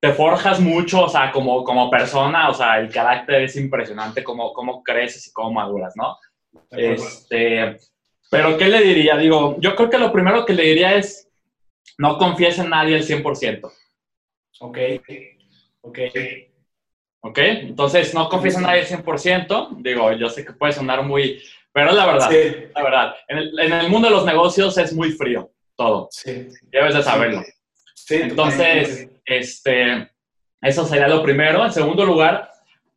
Te 0.02 0.14
forjas 0.14 0.62
mucho, 0.62 1.04
o 1.04 1.10
sea, 1.10 1.30
como, 1.30 1.62
como 1.66 1.90
persona, 1.90 2.48
o 2.48 2.54
sea, 2.54 2.80
el 2.80 2.90
carácter 2.90 3.44
es 3.44 3.58
impresionante, 3.58 4.24
cómo, 4.24 4.54
cómo 4.54 4.82
creces 4.82 5.28
y 5.28 5.34
cómo 5.34 5.52
maduras, 5.52 5.94
¿no? 5.98 6.16
Este, 6.72 7.78
pero, 8.30 8.58
¿qué 8.58 8.68
le 8.68 8.82
diría? 8.82 9.18
Digo, 9.18 9.58
yo 9.60 9.76
creo 9.76 9.90
que 9.90 9.98
lo 9.98 10.12
primero 10.12 10.46
que 10.46 10.54
le 10.54 10.64
diría 10.64 10.96
es, 10.96 11.30
no 11.98 12.18
confíes 12.18 12.60
en 12.60 12.70
nadie 12.70 12.96
al 12.96 13.04
100%. 13.04 13.72
Ok, 14.62 14.78
ok. 15.82 16.00
Ok, 17.22 17.38
entonces 17.38 18.14
no 18.14 18.30
confíes 18.30 18.56
en 18.56 18.64
nadie 18.64 18.82
al 18.82 18.88
100%. 18.88 19.82
Digo, 19.82 20.12
yo 20.14 20.30
sé 20.30 20.46
que 20.46 20.54
puede 20.54 20.74
sonar 20.74 21.04
muy 21.04 21.42
pero 21.72 21.92
es 21.92 21.96
la 21.96 22.06
verdad, 22.06 22.32
la 22.76 22.84
verdad. 22.84 23.16
En 23.28 23.38
el, 23.38 23.60
en 23.60 23.74
el, 23.74 23.90
mundo 23.90 24.10
de 24.10 24.16
los 24.16 24.26
negocios 24.26 24.78
es 24.78 24.94
muy 24.94 25.12
frío 25.12 25.52
todo. 25.76 26.10
Sí. 26.12 26.50
Debes 26.64 26.96
de 26.96 27.04
saberlo. 27.04 27.44
Sí, 27.94 28.16
Entonces, 28.16 29.08
este, 29.24 30.10
eso 30.62 30.86
sería 30.86 31.08
lo 31.08 31.22
primero. 31.22 31.64
En 31.64 31.72
segundo 31.72 32.06
lugar, 32.06 32.49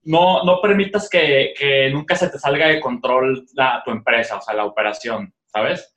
no, 0.04 0.44
no 0.44 0.60
permitas 0.60 1.08
que, 1.08 1.54
que 1.56 1.90
nunca 1.90 2.16
se 2.16 2.28
te 2.28 2.38
salga 2.38 2.68
de 2.68 2.80
control 2.80 3.46
la, 3.54 3.82
tu 3.84 3.90
empresa, 3.90 4.36
o 4.36 4.42
sea, 4.42 4.54
la 4.54 4.64
operación, 4.64 5.32
¿sabes? 5.46 5.94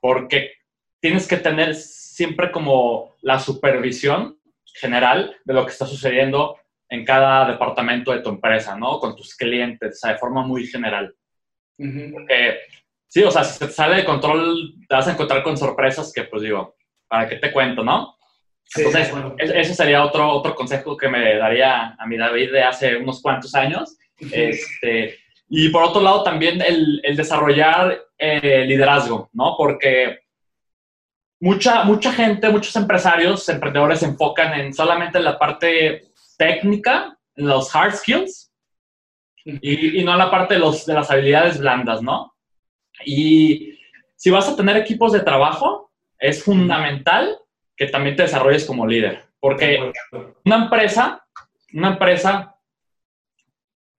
Porque 0.00 0.52
tienes 1.00 1.26
que 1.26 1.36
tener 1.36 1.74
siempre 1.74 2.50
como 2.50 3.14
la 3.22 3.38
supervisión 3.38 4.38
general 4.64 5.36
de 5.44 5.54
lo 5.54 5.64
que 5.64 5.72
está 5.72 5.86
sucediendo 5.86 6.58
en 6.88 7.04
cada 7.04 7.50
departamento 7.50 8.12
de 8.12 8.20
tu 8.20 8.28
empresa, 8.28 8.76
¿no? 8.76 9.00
Con 9.00 9.16
tus 9.16 9.34
clientes, 9.34 9.96
o 9.96 9.98
sea, 9.98 10.12
de 10.12 10.18
forma 10.18 10.46
muy 10.46 10.66
general. 10.66 11.14
Porque, 11.76 12.58
sí, 13.08 13.22
o 13.22 13.30
sea, 13.30 13.44
si 13.44 13.58
se 13.58 13.66
te 13.66 13.72
sale 13.72 13.96
de 13.96 14.04
control, 14.04 14.74
te 14.88 14.94
vas 14.94 15.08
a 15.08 15.12
encontrar 15.12 15.42
con 15.42 15.56
sorpresas 15.56 16.12
que, 16.12 16.24
pues 16.24 16.42
digo, 16.42 16.76
¿para 17.08 17.28
qué 17.28 17.36
te 17.36 17.52
cuento, 17.52 17.82
no? 17.82 18.15
Entonces, 18.74 19.12
ese 19.38 19.74
sería 19.74 20.04
otro, 20.04 20.28
otro 20.28 20.54
consejo 20.54 20.96
que 20.96 21.08
me 21.08 21.36
daría 21.36 21.94
a 21.98 22.06
mi 22.06 22.16
David 22.16 22.52
de 22.52 22.62
hace 22.62 22.96
unos 22.96 23.22
cuantos 23.22 23.54
años. 23.54 23.96
este, 24.18 25.18
y 25.48 25.68
por 25.68 25.84
otro 25.84 26.00
lado, 26.00 26.22
también 26.24 26.60
el, 26.60 27.00
el 27.04 27.16
desarrollar 27.16 27.98
eh, 28.18 28.64
liderazgo, 28.66 29.30
¿no? 29.32 29.54
Porque 29.56 30.20
mucha, 31.40 31.84
mucha 31.84 32.12
gente, 32.12 32.48
muchos 32.48 32.74
empresarios, 32.76 33.48
emprendedores 33.48 34.00
se 34.00 34.06
enfocan 34.06 34.58
en 34.58 34.74
solamente 34.74 35.20
la 35.20 35.38
parte 35.38 36.08
técnica, 36.36 37.16
en 37.36 37.46
los 37.46 37.74
hard 37.74 37.94
skills, 37.94 38.52
y, 39.44 40.02
no 40.02 40.16
la 40.16 40.28
parte 40.28 40.54
de, 40.54 40.60
los, 40.60 40.86
de 40.86 40.94
las 40.94 41.08
habilidades 41.08 41.60
blandas, 41.60 42.02
¿no? 42.02 42.34
Y 43.04 43.78
si 44.16 44.30
vas 44.30 44.48
a 44.48 44.56
tener 44.56 44.76
equipos 44.76 45.12
de 45.12 45.20
trabajo, 45.20 45.92
es 46.18 46.42
fundamental 46.42 47.38
que 47.76 47.86
también 47.86 48.16
te 48.16 48.22
desarrolles 48.22 48.64
como 48.64 48.86
líder, 48.86 49.24
porque 49.40 49.92
una 50.44 50.56
empresa, 50.56 51.24
una 51.72 51.88
empresa 51.88 52.56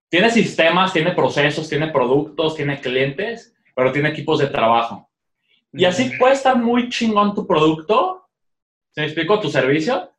tiene 0.10 0.30
sistemas, 0.32 0.94
tiene 0.94 1.12
procesos, 1.12 1.70
tiene 1.70 1.90
productos, 1.90 2.56
tiene 2.56 2.80
clientes, 2.80 3.54
pero 3.76 3.92
tiene 3.92 4.10
equipos 4.10 4.40
de 4.40 4.48
trabajo. 4.48 5.10
Y 5.74 5.86
así 5.86 6.12
puede 6.18 6.34
estar 6.34 6.58
muy 6.58 6.90
chingón 6.90 7.36
tu 7.36 7.46
producto, 7.46 8.28
¿se 8.92 9.02
me 9.02 9.08
explico? 9.08 9.40
Tu 9.40 9.50
servicio, 9.50 10.12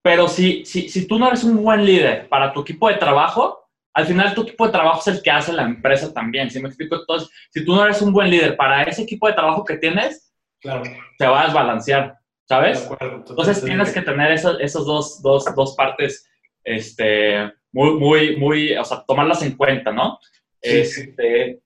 pero 0.00 0.28
si, 0.28 0.64
si, 0.64 0.88
si 0.88 1.06
tú 1.06 1.18
no 1.18 1.26
eres 1.26 1.42
un 1.44 1.62
buen 1.62 1.84
líder 1.84 2.28
para 2.28 2.52
tu 2.52 2.60
equipo 2.60 2.88
de 2.88 2.94
trabajo, 2.94 3.68
al 3.92 4.06
final 4.06 4.34
tu 4.34 4.42
equipo 4.42 4.66
de 4.66 4.72
trabajo 4.72 5.00
es 5.00 5.06
el 5.08 5.22
que 5.22 5.30
hace 5.30 5.52
la 5.52 5.64
empresa 5.64 6.12
también, 6.12 6.50
¿sí 6.50 6.60
me 6.60 6.68
explico? 6.68 6.96
Entonces, 6.96 7.28
si 7.50 7.64
tú 7.64 7.74
no 7.74 7.84
eres 7.84 8.00
un 8.02 8.12
buen 8.12 8.30
líder 8.30 8.56
para 8.56 8.82
ese 8.84 9.02
equipo 9.02 9.26
de 9.26 9.32
trabajo 9.32 9.64
que 9.64 9.78
tienes, 9.78 10.32
claro. 10.60 10.82
te 11.18 11.26
va 11.26 11.42
a 11.42 11.44
desbalancear, 11.46 12.16
¿sabes? 12.46 12.88
Entonces 13.00 13.62
tienes 13.64 13.92
que 13.92 14.02
tener 14.02 14.32
esos, 14.32 14.58
esos 14.60 14.86
dos, 14.86 15.22
dos, 15.22 15.44
dos, 15.54 15.74
partes, 15.76 16.28
este, 16.64 17.52
muy, 17.72 17.92
muy, 17.98 18.36
muy, 18.36 18.76
o 18.76 18.84
sea, 18.84 19.04
tomarlas 19.06 19.42
en 19.42 19.56
cuenta, 19.56 19.92
¿no? 19.92 20.18
Sí, 20.62 20.78
este, 20.78 21.60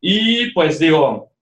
Y 0.00 0.52
pues 0.52 0.78
digo, 0.78 1.32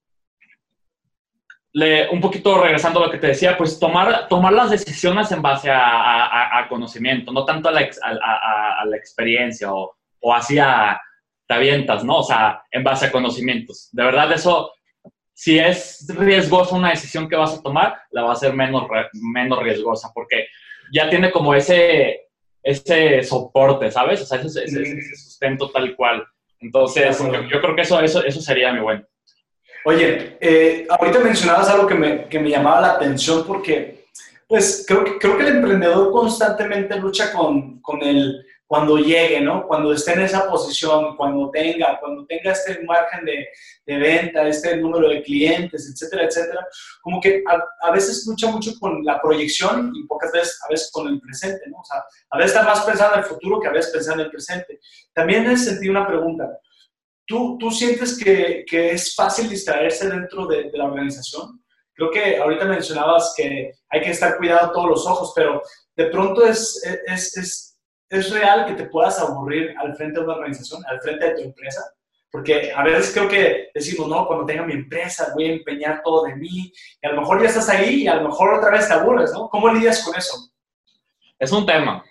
le, 1.73 2.09
un 2.09 2.21
poquito 2.21 2.63
regresando 2.63 3.01
a 3.01 3.07
lo 3.07 3.13
que 3.13 3.19
te 3.19 3.29
decía, 3.29 3.57
pues 3.57 3.79
tomar, 3.79 4.29
tomar 4.29 4.53
las 4.53 4.71
decisiones 4.71 5.31
en 5.33 5.43
base 5.43 5.71
a, 5.71 6.67
conocimiento, 6.69 7.31
no 7.31 7.45
tanto 7.45 7.69
a 7.69 7.73
la, 7.73 7.81
a 7.81 8.85
la 8.87 8.97
experiencia 8.97 9.73
o 9.73 9.95
o 10.25 10.35
hacia 10.35 11.01
te 11.47 11.55
avientas, 11.55 12.03
¿no? 12.03 12.19
O 12.19 12.23
sea, 12.23 12.63
en 12.71 12.83
base 12.83 13.07
a 13.07 13.13
conocimientos. 13.13 13.91
De 13.93 14.03
verdad, 14.03 14.33
eso 14.33 14.73
si 15.35 15.59
es 15.59 16.07
riesgosa 16.09 16.77
una 16.77 16.91
decisión 16.91 17.29
que 17.29 17.37
vas 17.37 17.59
a 17.59 17.63
tomar, 17.63 18.01
la 18.13 18.23
va 18.23 18.33
a 18.33 18.37
ser 18.37 18.55
menos, 18.55 18.85
menos 19.13 19.63
riesgosa, 19.63 20.11
porque 20.15 20.47
ya 20.93 21.11
tiene 21.11 21.33
como 21.33 21.55
ese, 21.55 22.29
ese 22.63 23.23
soporte, 23.25 23.91
¿sabes? 23.91 24.23
O 24.23 24.27
sea, 24.27 24.41
ese, 24.41 25.17
sustento 25.17 25.71
tal 25.71 25.97
cual. 25.97 26.25
Entonces, 26.61 27.19
yo, 27.19 27.61
creo 27.61 27.75
que 27.75 27.83
eso, 27.83 28.01
eso, 28.01 28.25
eso 28.25 28.41
sería 28.41 28.73
mi 28.73 28.81
bueno. 28.81 29.05
Oye, 29.85 30.39
eh, 30.41 30.87
ahorita 30.89 31.19
mencionabas 31.19 31.69
algo 31.69 31.87
que 31.87 31.95
me, 31.95 32.25
que 32.27 32.39
me 32.39 32.49
llamaba 32.49 32.81
la 32.81 32.93
atención 32.93 33.45
porque, 33.47 34.07
pues, 34.47 34.85
creo 34.87 35.05
que, 35.05 35.19
creo 35.19 35.37
que 35.37 35.43
el 35.43 35.57
emprendedor 35.57 36.11
constantemente 36.13 36.97
lucha 36.99 37.33
con, 37.33 37.81
con 37.81 38.03
el 38.03 38.47
cuando 38.67 38.97
llegue, 38.97 39.41
¿no? 39.41 39.67
Cuando 39.67 39.93
esté 39.93 40.15
en 40.15 40.23
esa 40.23 40.49
posición, 40.49 41.17
cuando 41.17 41.51
tenga, 41.51 42.01
cuando 42.01 42.25
tenga 42.27 42.53
este 42.53 42.83
margen 42.85 43.25
de, 43.25 43.49
de 43.87 43.97
venta, 43.99 44.49
este 44.49 44.77
número 44.79 45.09
de 45.09 45.23
clientes, 45.23 45.91
etcétera, 45.93 46.25
etcétera, 46.25 46.67
como 47.03 47.21
que 47.21 47.45
a, 47.47 47.63
a, 47.87 47.91
veces 47.93 48.27
lucha 48.27 48.51
mucho 48.51 48.73
con 48.81 49.05
la 49.05 49.21
proyección 49.21 49.93
y 49.95 50.07
pocas 50.07 50.33
veces, 50.33 50.59
a 50.67 50.71
veces 50.71 50.91
con 50.93 51.09
el 51.09 51.21
presente, 51.21 51.63
¿no? 51.69 51.79
O 51.79 51.85
sea, 51.85 52.03
a 52.31 52.39
veces 52.39 52.53
está 52.53 52.67
más 52.67 52.85
pensando 52.85 53.15
en 53.15 53.21
el 53.21 53.27
futuro 53.27 53.61
que 53.61 53.69
a 53.69 53.73
veces 53.73 53.93
pensando 53.93 54.23
en 54.23 54.27
el 54.27 54.33
presente. 54.33 54.81
También 55.13 55.49
he 55.49 55.57
sentido 55.57 55.91
una 55.91 56.07
pregunta. 56.07 56.49
¿Tú, 57.27 57.57
tú 57.59 57.71
sientes 57.71 58.19
que, 58.19 58.65
que 58.69 58.93
es 58.93 59.15
fácil 59.15 59.49
distraerse 59.49 60.09
dentro 60.09 60.47
de, 60.47 60.71
de 60.71 60.79
la 60.79 60.87
organización? 60.87 61.63
Creo 61.95 62.11
que 62.11 62.39
ahorita 62.39 62.65
mencionabas 62.65 63.35
que 63.37 63.73
hay 63.89 64.01
que 64.01 64.11
estar 64.11 64.37
cuidado 64.37 64.73
todos 64.73 64.89
los 64.89 65.07
ojos, 65.07 65.33
pero 65.35 65.63
de 65.97 66.07
pronto 66.07 66.45
es, 66.45 66.83
es, 67.07 67.37
es 67.37 67.74
¿Es 68.09 68.31
real 68.31 68.67
que 68.67 68.75
te 68.75 68.87
puedas 68.87 69.19
aburrir 69.19 69.75
al 69.79 69.95
frente 69.97 70.19
de 70.19 70.25
una 70.25 70.35
organización, 70.37 70.83
al 70.87 71.01
frente 71.01 71.27
de 71.27 71.35
tu 71.35 71.41
empresa? 71.43 71.83
Porque 72.31 72.73
a 72.73 72.83
veces 72.83 73.13
creo 73.15 73.29
que 73.29 73.71
decimos, 73.73 74.09
no, 74.09 74.27
cuando 74.27 74.45
tenga 74.45 74.65
mi 74.65 74.73
empresa 74.73 75.33
voy 75.35 75.45
a 75.45 75.53
empeñar 75.53 76.03
todo 76.03 76.25
de 76.25 76.35
mí 76.35 76.73
y 77.01 77.07
a 77.07 77.13
lo 77.13 77.21
mejor 77.21 77.41
ya 77.41 77.49
estás 77.49 77.69
ahí 77.69 78.03
y 78.03 78.09
a 78.09 78.17
lo 78.17 78.29
mejor 78.29 78.55
otra 78.55 78.71
vez 78.71 78.89
te 78.89 78.95
aburres, 78.95 79.33
¿no? 79.33 79.49
¿Cómo 79.49 79.73
lidias 79.73 80.03
con 80.05 80.17
eso? 80.17 80.51
Es 81.39 81.53
un 81.53 81.65
tema, 81.65 82.05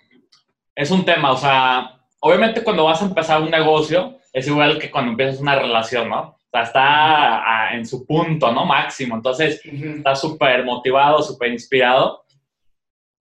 es 0.74 0.90
un 0.90 1.04
tema, 1.04 1.32
o 1.32 1.36
sea, 1.36 2.00
obviamente 2.20 2.64
cuando 2.64 2.84
vas 2.84 3.02
a 3.02 3.04
empezar 3.04 3.42
un 3.42 3.50
negocio 3.50 4.18
es 4.32 4.46
igual 4.46 4.78
que 4.78 4.90
cuando 4.90 5.10
empiezas 5.10 5.40
una 5.40 5.56
relación, 5.56 6.08
¿no? 6.08 6.20
O 6.20 6.38
sea, 6.50 6.62
está 6.62 7.74
en 7.74 7.86
su 7.86 8.06
punto, 8.06 8.50
¿no? 8.50 8.64
Máximo, 8.64 9.16
entonces 9.16 9.60
está 9.64 10.14
súper 10.14 10.64
motivado, 10.64 11.22
súper 11.22 11.52
inspirado. 11.52 12.24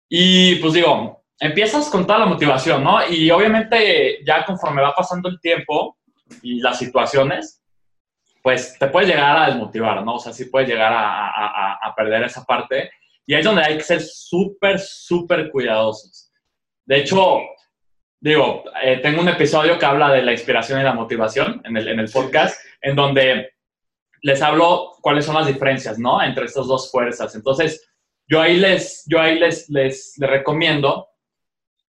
Y 0.08 0.56
pues 0.56 0.72
digo, 0.72 1.25
empiezas 1.38 1.88
con 1.88 2.06
toda 2.06 2.20
la 2.20 2.26
motivación, 2.26 2.82
¿no? 2.82 3.06
Y 3.08 3.30
obviamente 3.30 4.24
ya 4.24 4.44
conforme 4.44 4.82
va 4.82 4.94
pasando 4.94 5.28
el 5.28 5.40
tiempo 5.40 5.98
y 6.42 6.60
las 6.60 6.78
situaciones, 6.78 7.62
pues 8.42 8.78
te 8.78 8.86
puedes 8.88 9.08
llegar 9.08 9.36
a 9.36 9.46
desmotivar, 9.46 10.04
¿no? 10.04 10.14
O 10.14 10.18
sea, 10.18 10.32
sí 10.32 10.46
puedes 10.46 10.68
llegar 10.68 10.92
a, 10.94 11.92
perder 11.96 12.24
esa 12.24 12.44
parte. 12.44 12.90
Y 13.26 13.34
ahí 13.34 13.40
es 13.40 13.46
donde 13.46 13.62
hay 13.62 13.76
que 13.76 13.82
ser 13.82 14.00
súper, 14.00 14.78
súper 14.78 15.50
cuidadosos. 15.50 16.30
De 16.84 16.98
hecho, 16.98 17.40
digo, 18.20 18.64
eh, 18.82 18.98
tengo 18.98 19.20
un 19.20 19.28
episodio 19.28 19.78
que 19.78 19.86
habla 19.86 20.12
de 20.12 20.22
la 20.22 20.32
inspiración 20.32 20.80
y 20.80 20.84
la 20.84 20.92
motivación 20.92 21.60
en 21.64 21.76
el, 21.76 21.88
en 21.88 22.00
el 22.00 22.10
podcast, 22.10 22.60
en 22.80 22.94
donde 22.94 23.50
les 24.22 24.42
hablo 24.42 24.92
cuáles 25.00 25.24
son 25.24 25.34
las 25.34 25.46
diferencias, 25.46 25.98
¿no? 25.98 26.22
Entre 26.22 26.44
estas 26.44 26.66
dos 26.66 26.90
fuerzas. 26.90 27.34
Entonces, 27.34 27.84
yo 28.28 28.40
ahí 28.40 28.58
les, 28.58 29.04
yo 29.06 29.20
ahí 29.20 29.38
les, 29.38 29.68
les, 29.70 30.14
les 30.18 30.30
recomiendo 30.30 31.08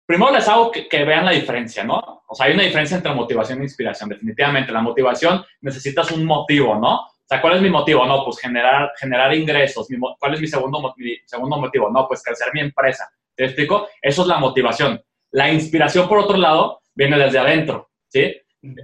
primero 0.05 0.31
les 0.31 0.47
hago 0.47 0.71
que, 0.71 1.03
vean 1.03 1.25
la 1.25 1.31
diferencia, 1.31 1.83
¿no? 1.83 2.23
O 2.27 2.35
sea, 2.35 2.47
hay 2.47 2.53
una 2.53 2.63
diferencia 2.63 2.97
entre 2.97 3.13
motivación 3.13 3.59
e 3.59 3.63
inspiración, 3.63 4.09
definitivamente. 4.09 4.71
La 4.71 4.81
motivación 4.81 5.43
necesitas 5.61 6.11
un 6.11 6.25
motivo, 6.25 6.75
¿no? 6.75 6.95
O 6.95 7.27
sea, 7.27 7.41
¿cuál 7.41 7.55
es 7.55 7.61
mi 7.61 7.69
motivo? 7.69 8.05
No, 8.05 8.23
pues 8.23 8.39
generar, 8.39 8.91
generar 8.99 9.33
ingresos. 9.33 9.87
¿Cuál 10.19 10.33
es 10.35 10.41
mi 10.41 10.47
segundo, 10.47 10.93
segundo 11.25 11.57
motivo? 11.57 11.89
No, 11.89 12.07
pues 12.07 12.21
crecer 12.21 12.49
mi 12.53 12.61
empresa. 12.61 13.09
¿Te 13.35 13.45
explico? 13.45 13.87
Eso 14.01 14.21
es 14.21 14.27
la 14.27 14.37
motivación. 14.37 15.01
La 15.31 15.51
inspiración, 15.51 16.07
por 16.07 16.19
otro 16.19 16.37
lado, 16.37 16.81
viene 16.93 17.17
desde 17.17 17.39
adentro, 17.39 17.89
¿sí? 18.07 18.35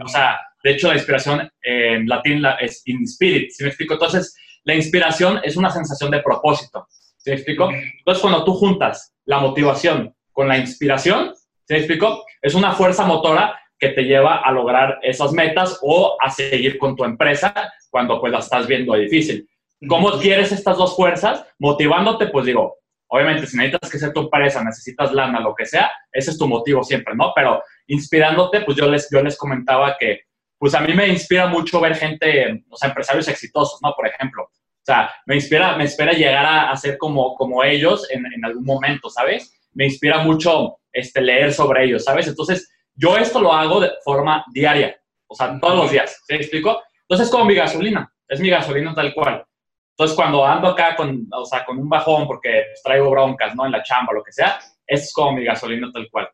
O 0.03 0.07
sea, 0.07 0.39
de 0.63 0.71
hecho, 0.71 0.89
la 0.89 0.95
inspiración 0.95 1.49
en 1.63 2.07
latín 2.07 2.43
es 2.59 2.83
in 2.85 3.03
spirit, 3.03 3.51
¿sí 3.51 3.63
me 3.63 3.69
explico? 3.69 3.93
Entonces, 3.93 4.35
la 4.63 4.75
inspiración 4.75 5.39
es 5.43 5.55
una 5.55 5.69
sensación 5.69 6.11
de 6.11 6.21
propósito, 6.21 6.87
¿sí 6.89 7.31
me 7.31 7.35
explico? 7.35 7.69
Entonces, 7.71 8.21
cuando 8.21 8.43
tú 8.43 8.53
juntas 8.53 9.15
la 9.25 9.39
motivación 9.39 10.13
con 10.31 10.47
la 10.47 10.57
inspiración, 10.57 11.33
¿se 11.67 11.77
explicó? 11.77 12.25
Es 12.41 12.55
una 12.55 12.73
fuerza 12.73 13.05
motora 13.05 13.59
que 13.81 13.89
te 13.89 14.03
lleva 14.03 14.37
a 14.37 14.51
lograr 14.51 14.99
esas 15.01 15.33
metas 15.33 15.79
o 15.81 16.15
a 16.21 16.29
seguir 16.29 16.77
con 16.77 16.95
tu 16.95 17.03
empresa 17.03 17.53
cuando 17.89 18.21
pues 18.21 18.31
la 18.31 18.39
estás 18.39 18.67
viendo 18.67 18.93
difícil. 18.93 19.49
¿Cómo 19.87 20.09
adquieres 20.09 20.51
estas 20.51 20.77
dos 20.77 20.95
fuerzas? 20.95 21.43
Motivándote, 21.57 22.27
pues 22.27 22.45
digo, 22.45 22.77
obviamente 23.07 23.47
si 23.47 23.57
necesitas 23.57 23.89
que 23.89 23.97
sea 23.97 24.13
tu 24.13 24.21
empresa, 24.21 24.63
necesitas 24.63 25.11
lana, 25.11 25.39
lo 25.39 25.55
que 25.55 25.65
sea, 25.65 25.91
ese 26.11 26.29
es 26.31 26.37
tu 26.37 26.47
motivo 26.47 26.83
siempre, 26.83 27.15
¿no? 27.15 27.33
Pero 27.35 27.63
inspirándote, 27.87 28.61
pues 28.61 28.77
yo 28.77 28.87
les, 28.87 29.09
yo 29.11 29.23
les 29.23 29.35
comentaba 29.35 29.97
que, 29.99 30.21
pues 30.59 30.75
a 30.75 30.81
mí 30.81 30.93
me 30.93 31.07
inspira 31.07 31.47
mucho 31.47 31.81
ver 31.81 31.95
gente, 31.95 32.63
o 32.69 32.77
sea, 32.77 32.89
empresarios 32.89 33.27
exitosos, 33.27 33.79
¿no? 33.81 33.93
Por 33.95 34.07
ejemplo. 34.07 34.43
O 34.43 34.85
sea, 34.85 35.11
me 35.25 35.35
inspira, 35.35 35.75
me 35.75 35.83
inspira 35.83 36.11
llegar 36.11 36.45
a, 36.69 36.77
ser 36.77 36.97
como, 36.99 37.33
como 37.35 37.63
ellos 37.63 38.07
en, 38.11 38.25
en 38.25 38.45
algún 38.45 38.63
momento, 38.63 39.09
¿sabes? 39.09 39.60
Me 39.73 39.85
inspira 39.85 40.19
mucho 40.19 40.77
este, 40.91 41.21
leer 41.21 41.53
sobre 41.53 41.85
ellos, 41.85 42.03
¿sabes? 42.03 42.27
Entonces, 42.27 42.69
yo 42.93 43.17
esto 43.17 43.41
lo 43.41 43.53
hago 43.53 43.79
de 43.79 43.91
forma 44.03 44.43
diaria, 44.53 44.99
o 45.27 45.35
sea, 45.35 45.57
todos 45.59 45.77
los 45.77 45.91
días, 45.91 46.21
¿se 46.25 46.35
explico? 46.35 46.81
Entonces, 47.03 47.27
es 47.27 47.31
como 47.31 47.45
mi 47.45 47.55
gasolina, 47.55 48.11
es 48.27 48.39
mi 48.39 48.49
gasolina 48.49 48.93
tal 48.93 49.13
cual. 49.13 49.45
Entonces, 49.91 50.15
cuando 50.15 50.45
ando 50.45 50.69
acá 50.69 50.95
con, 50.95 51.27
o 51.31 51.45
sea, 51.45 51.65
con 51.65 51.77
un 51.77 51.87
bajón 51.89 52.27
porque 52.27 52.63
traigo 52.83 53.09
broncas, 53.11 53.55
¿no? 53.55 53.65
En 53.65 53.71
la 53.71 53.83
chamba, 53.83 54.13
lo 54.13 54.23
que 54.23 54.31
sea, 54.31 54.59
es 54.87 55.13
como 55.13 55.33
mi 55.33 55.43
gasolina 55.43 55.91
tal 55.91 56.07
cual. 56.09 56.29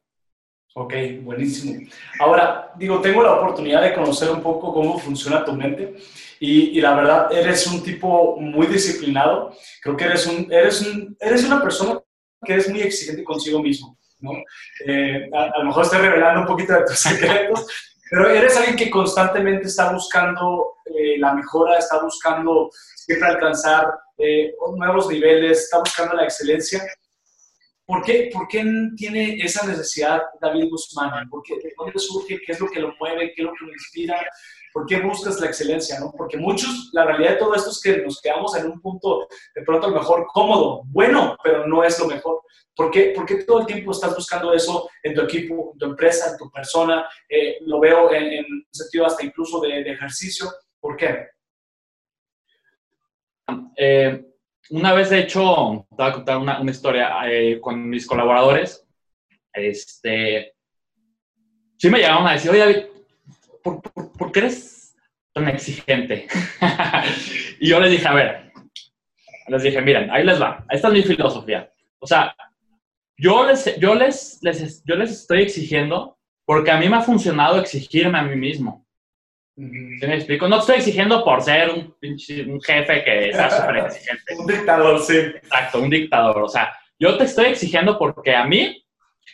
Ok, 0.80 0.94
buenísimo. 1.22 1.90
Ahora, 2.20 2.72
digo, 2.76 3.02
tengo 3.02 3.24
la 3.24 3.34
oportunidad 3.34 3.82
de 3.82 3.96
conocer 3.96 4.30
un 4.30 4.42
poco 4.42 4.72
cómo 4.72 5.00
funciona 5.00 5.44
tu 5.44 5.54
mente 5.54 5.96
y, 6.40 6.78
y, 6.78 6.82
la 6.82 6.94
verdad, 6.94 7.32
eres 7.32 7.66
un 7.66 7.82
tipo 7.82 8.38
muy 8.40 8.68
disciplinado. 8.68 9.56
Creo 9.82 9.98
que 9.98 10.06
eres, 10.06 10.28
un, 10.28 10.48
eres, 10.54 10.82
un, 10.82 11.18
eres 11.20 11.44
una 11.46 11.64
persona 11.64 11.97
que 12.46 12.56
es 12.56 12.70
muy 12.70 12.82
exigente 12.82 13.24
consigo 13.24 13.62
mismo, 13.62 13.98
¿no? 14.20 14.32
Eh, 14.86 15.30
a, 15.34 15.60
lo 15.60 15.66
mejor 15.66 15.84
estoy 15.84 16.00
revelando 16.00 16.42
un 16.42 16.48
poquito 16.48 16.74
de 16.74 16.86
tus 16.86 17.00
secretos, 17.00 17.68
pero 18.10 18.30
eres 18.30 18.56
alguien 18.56 18.76
que 18.76 18.90
constantemente 18.90 19.68
está 19.68 19.92
buscando 19.92 20.76
eh, 20.86 21.18
la 21.18 21.34
mejora, 21.34 21.78
está 21.78 22.02
buscando 22.02 22.70
siempre 22.96 23.28
alcanzar 23.28 23.88
eh, 24.18 24.54
nuevos 24.76 25.10
niveles, 25.10 25.64
está 25.64 25.80
buscando 25.80 26.16
la 26.16 26.24
excelencia. 26.24 26.84
¿Por 27.86 28.04
qué, 28.04 28.30
¿Por 28.34 28.48
qué 28.50 28.66
tiene 28.98 29.38
esa 29.38 29.66
necesidad 29.66 30.22
David 30.42 30.70
Guzmán? 30.70 31.30
¿Por 31.30 31.42
qué, 31.44 31.56
¿De 31.56 31.74
dónde 31.78 31.98
surge? 31.98 32.40
¿Qué 32.46 32.52
es 32.52 32.60
lo 32.60 32.68
que 32.68 32.82
lo 32.82 32.94
mueve? 33.00 33.32
¿Qué 33.34 33.42
es 33.42 33.46
lo 33.46 33.54
que 33.54 33.66
lo 33.66 33.72
inspira? 33.72 34.20
¿Por 34.78 34.86
qué 34.86 35.00
buscas 35.00 35.40
la 35.40 35.48
excelencia? 35.48 36.00
¿no? 36.00 36.14
Porque 36.16 36.38
muchos, 36.38 36.92
la 36.94 37.04
realidad 37.04 37.32
de 37.32 37.38
todo 37.38 37.56
esto 37.56 37.72
es 37.72 37.82
que 37.82 37.98
nos 37.98 38.22
quedamos 38.22 38.56
en 38.56 38.68
un 38.68 38.80
punto 38.80 39.28
de 39.56 39.64
pronto 39.64 39.88
a 39.88 39.90
mejor 39.90 40.28
cómodo, 40.28 40.84
bueno, 40.86 41.36
pero 41.44 41.66
no 41.66 41.84
es 41.84 42.00
lo 42.00 42.06
mejor. 42.06 42.44
¿Por 42.76 42.92
qué, 42.92 43.12
¿Por 43.16 43.26
qué 43.26 43.44
todo 43.44 43.62
el 43.62 43.66
tiempo 43.66 43.90
estás 43.90 44.14
buscando 44.14 44.54
eso 44.54 44.88
en 45.02 45.16
tu 45.16 45.22
equipo, 45.22 45.72
en 45.74 45.80
tu 45.80 45.86
empresa, 45.88 46.30
en 46.30 46.38
tu 46.38 46.52
persona? 46.52 47.10
Eh, 47.28 47.58
lo 47.62 47.80
veo 47.80 48.14
en, 48.14 48.26
en, 48.26 48.46
sentido 48.70 49.08
hasta 49.08 49.26
incluso 49.26 49.60
de, 49.62 49.82
ejercicio. 49.82 50.48
¿Por 50.80 50.96
qué? 50.96 51.26
Eh, 53.78 54.26
una 54.70 54.94
vez, 54.94 55.10
de 55.10 55.22
hecho, 55.22 55.88
te 55.90 55.96
voy 55.96 56.08
a 56.08 56.14
contar 56.14 56.38
una, 56.38 56.62
historia 56.70 57.20
eh, 57.26 57.60
con 57.60 57.90
mis 57.90 58.06
colaboradores. 58.06 58.86
Este, 59.52 60.54
sí 61.80 61.90
me 61.90 61.98
llegaron 61.98 62.28
a 62.28 62.34
decir, 62.34 62.52
oye, 62.52 62.92
¿por, 63.64 63.82
qué 64.32 64.40
eres 64.40 64.96
tan 65.34 65.48
exigente? 65.48 66.28
y 67.60 67.70
yo 67.70 67.80
les 67.80 67.92
dije, 67.92 68.08
a 68.08 68.14
ver, 68.14 68.52
les 69.48 69.64
dije, 69.64 69.82
miren, 69.82 70.10
ahí 70.12 70.24
les 70.24 70.42
va, 70.42 70.66
esta 70.70 70.88
es 70.90 70.94
mi 70.94 71.04
filosofía. 71.04 71.70
O 72.00 72.08
sea, 72.08 72.36
yo 73.18 73.46
les, 73.46 73.80
yo 73.80 73.96
les, 73.96 74.40
les, 74.42 74.84
yo 74.84 74.96
les 74.96 75.12
estoy 75.12 75.42
exigiendo 75.42 76.18
porque 76.46 76.72
a 76.72 76.78
mí 76.78 76.88
me 76.88 76.98
ha 76.98 77.02
funcionado 77.02 77.60
exigirme 77.60 78.18
a 78.18 78.24
mí 78.24 78.36
mismo. 78.36 78.86
¿Sí 79.56 80.06
me 80.06 80.16
explico? 80.16 80.48
No 80.48 80.60
estoy 80.60 80.76
exigiendo 80.76 81.24
por 81.24 81.42
ser 81.42 81.72
un, 81.72 81.96
un 82.52 82.62
jefe 82.62 83.04
que 83.04 83.34
sea 83.34 83.50
súper 83.62 83.78
exigente. 83.78 84.36
un 84.38 84.46
dictador, 84.46 85.00
sí. 85.00 85.18
Exacto, 85.18 85.82
un 85.82 85.90
dictador. 85.90 86.44
O 86.44 86.48
sea, 86.48 86.72
yo 87.00 87.18
te 87.18 87.24
estoy 87.24 87.46
exigiendo 87.46 87.98
porque 87.98 88.36
a 88.36 88.46
mí 88.46 88.86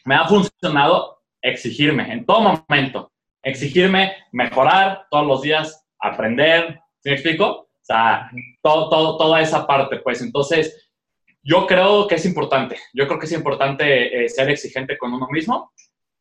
me 0.06 0.16
ha 0.16 0.26
funcionado 0.26 1.22
exigirme 1.42 2.12
en 2.12 2.26
todo 2.26 2.64
momento 2.70 3.13
exigirme 3.44 4.16
mejorar 4.32 5.06
todos 5.12 5.28
los 5.28 5.42
días, 5.42 5.86
aprender, 6.00 6.80
¿sí 7.00 7.10
me 7.10 7.14
explico? 7.14 7.46
O 7.46 7.86
sea, 7.86 8.32
todo, 8.62 8.90
todo, 8.90 9.18
toda 9.18 9.42
esa 9.42 9.68
parte, 9.68 9.98
pues 9.98 10.22
entonces 10.22 10.90
yo 11.44 11.68
creo 11.68 12.08
que 12.08 12.16
es 12.16 12.26
importante, 12.26 12.78
yo 12.94 13.06
creo 13.06 13.20
que 13.20 13.26
es 13.26 13.34
importante 13.34 14.24
eh, 14.24 14.30
ser 14.30 14.50
exigente 14.50 14.98
con 14.98 15.14
uno 15.14 15.28
mismo. 15.30 15.74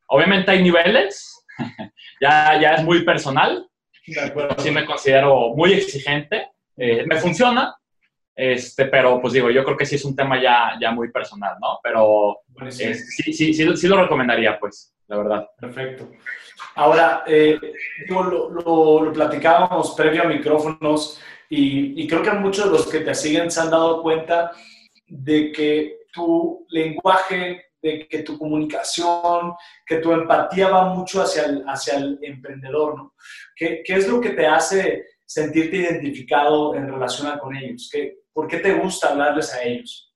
Obviamente 0.08 0.50
hay 0.50 0.62
niveles, 0.62 1.44
ya, 2.20 2.60
ya 2.60 2.74
es 2.74 2.82
muy 2.82 3.04
personal, 3.04 3.68
pero 4.34 4.54
sí 4.58 4.70
me 4.70 4.84
considero 4.84 5.54
muy 5.54 5.72
exigente 5.72 6.48
Eh, 6.76 7.04
me 7.06 7.16
funciona, 7.16 7.76
este, 8.34 8.86
pero 8.86 9.20
pues 9.20 9.34
digo, 9.34 9.50
yo 9.50 9.64
creo 9.64 9.76
que 9.76 9.86
sí 9.86 9.96
es 9.96 10.04
un 10.04 10.16
tema 10.16 10.40
ya, 10.40 10.72
ya 10.80 10.90
muy 10.90 11.10
personal, 11.10 11.56
¿no? 11.60 11.78
Pero 11.82 12.40
sí, 12.70 12.94
sí, 12.94 13.32
sí, 13.32 13.76
sí, 13.76 13.88
lo 13.88 14.02
recomendaría, 14.02 14.58
pues, 14.58 14.94
la 15.08 15.16
verdad. 15.18 15.48
Perfecto. 15.60 16.10
Ahora, 16.74 17.24
eh, 17.26 17.58
digo, 18.08 18.22
lo, 18.22 18.50
lo, 19.04 19.12
platicábamos 19.12 19.94
previo 19.94 20.22
a 20.22 20.26
micrófonos 20.26 21.20
y, 21.50 22.02
y, 22.02 22.06
creo 22.06 22.22
que 22.22 22.30
muchos 22.32 22.64
de 22.66 22.70
los 22.70 22.86
que 22.86 23.00
te 23.00 23.14
siguen 23.14 23.50
se 23.50 23.60
han 23.60 23.70
dado 23.70 24.02
cuenta 24.02 24.52
de 25.06 25.52
que 25.52 25.98
tu 26.10 26.66
lenguaje, 26.70 27.66
de 27.82 28.06
que 28.08 28.22
tu 28.22 28.38
comunicación, 28.38 29.52
que 29.84 29.96
tu 29.96 30.12
empatía 30.12 30.70
va 30.70 30.94
mucho 30.94 31.20
hacia 31.20 31.44
el, 31.44 31.64
hacia 31.66 31.98
el 31.98 32.18
emprendedor, 32.22 32.96
¿no? 32.96 33.14
¿Qué, 33.54 33.82
¿Qué, 33.84 33.94
es 33.94 34.08
lo 34.08 34.20
que 34.20 34.30
te 34.30 34.46
hace 34.46 35.04
sentirte 35.26 35.76
identificado 35.76 36.74
en 36.74 36.88
relación 36.88 37.38
con 37.38 37.54
ellos? 37.54 37.90
¿Qué, 37.92 38.21
¿Por 38.32 38.48
qué 38.48 38.58
te 38.58 38.72
gusta 38.72 39.08
hablarles 39.08 39.52
a 39.54 39.62
ellos? 39.62 40.08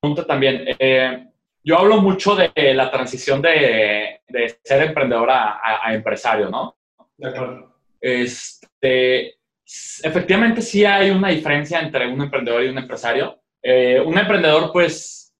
Pregunta 0.00 0.26
también. 0.26 0.64
Eh, 0.78 1.28
yo 1.62 1.78
hablo 1.78 2.00
mucho 2.00 2.34
de 2.34 2.74
la 2.74 2.90
transición 2.90 3.40
de, 3.40 4.20
ser 4.64 4.82
emprendedor 4.82 5.30
a, 5.30 5.94
empresario, 5.94 6.50
¿no? 6.50 6.76
De 7.16 7.28
acuerdo. 7.28 7.76
Este, 8.00 9.36
efectivamente 10.02 10.60
sí 10.60 10.84
hay 10.84 11.10
una 11.10 11.28
diferencia 11.28 11.78
entre 11.80 12.08
un 12.08 12.20
emprendedor 12.20 12.64
y 12.64 12.68
un 12.68 12.78
empresario. 12.78 13.40
Eh, 13.62 14.02
un 14.04 14.18
emprendedor, 14.18 14.72
pues, 14.72 15.32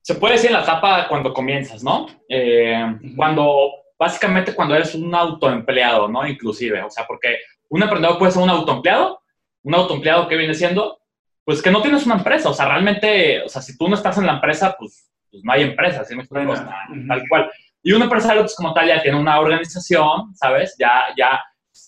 se 0.00 0.14
puede 0.14 0.34
decir 0.34 0.50
en 0.50 0.56
la 0.56 0.62
etapa 0.62 1.08
cuando 1.08 1.34
comienzas, 1.34 1.82
¿no? 1.82 2.06
Eh, 2.28 2.84
cuando, 3.16 3.72
básicamente 4.00 4.54
cuando 4.54 4.74
eres 4.74 4.94
un 4.94 5.14
autoempleado, 5.14 6.08
¿no? 6.08 6.26
Inclusive, 6.26 6.82
o 6.82 6.90
sea, 6.90 7.06
porque 7.06 7.36
un 7.68 7.82
emprendedor 7.82 8.18
puede 8.18 8.32
ser 8.32 8.42
un 8.42 8.48
autoempleado, 8.48 9.20
un 9.62 9.74
autoempleado 9.74 10.26
que 10.26 10.38
viene 10.38 10.54
siendo, 10.54 11.02
pues 11.44 11.60
que 11.60 11.70
no 11.70 11.82
tienes 11.82 12.06
una 12.06 12.14
empresa, 12.14 12.48
o 12.48 12.54
sea, 12.54 12.66
realmente, 12.66 13.42
o 13.42 13.48
sea, 13.50 13.60
si 13.60 13.76
tú 13.76 13.88
no 13.88 13.96
estás 13.96 14.16
en 14.16 14.24
la 14.24 14.34
empresa, 14.34 14.74
pues, 14.78 15.06
pues 15.30 15.44
no 15.44 15.52
hay 15.52 15.64
empresa, 15.64 16.02
¿sí 16.02 16.16
me 16.16 16.22
explico? 16.22 16.54
Tal 16.54 17.22
cual. 17.28 17.52
Y 17.82 17.92
un 17.92 18.00
empresario, 18.00 18.40
pues 18.40 18.56
como 18.56 18.72
tal, 18.72 18.88
ya 18.88 19.02
tiene 19.02 19.18
una 19.18 19.38
organización, 19.38 20.34
¿sabes? 20.34 20.74
Ya, 20.78 21.08
ya, 21.14 21.38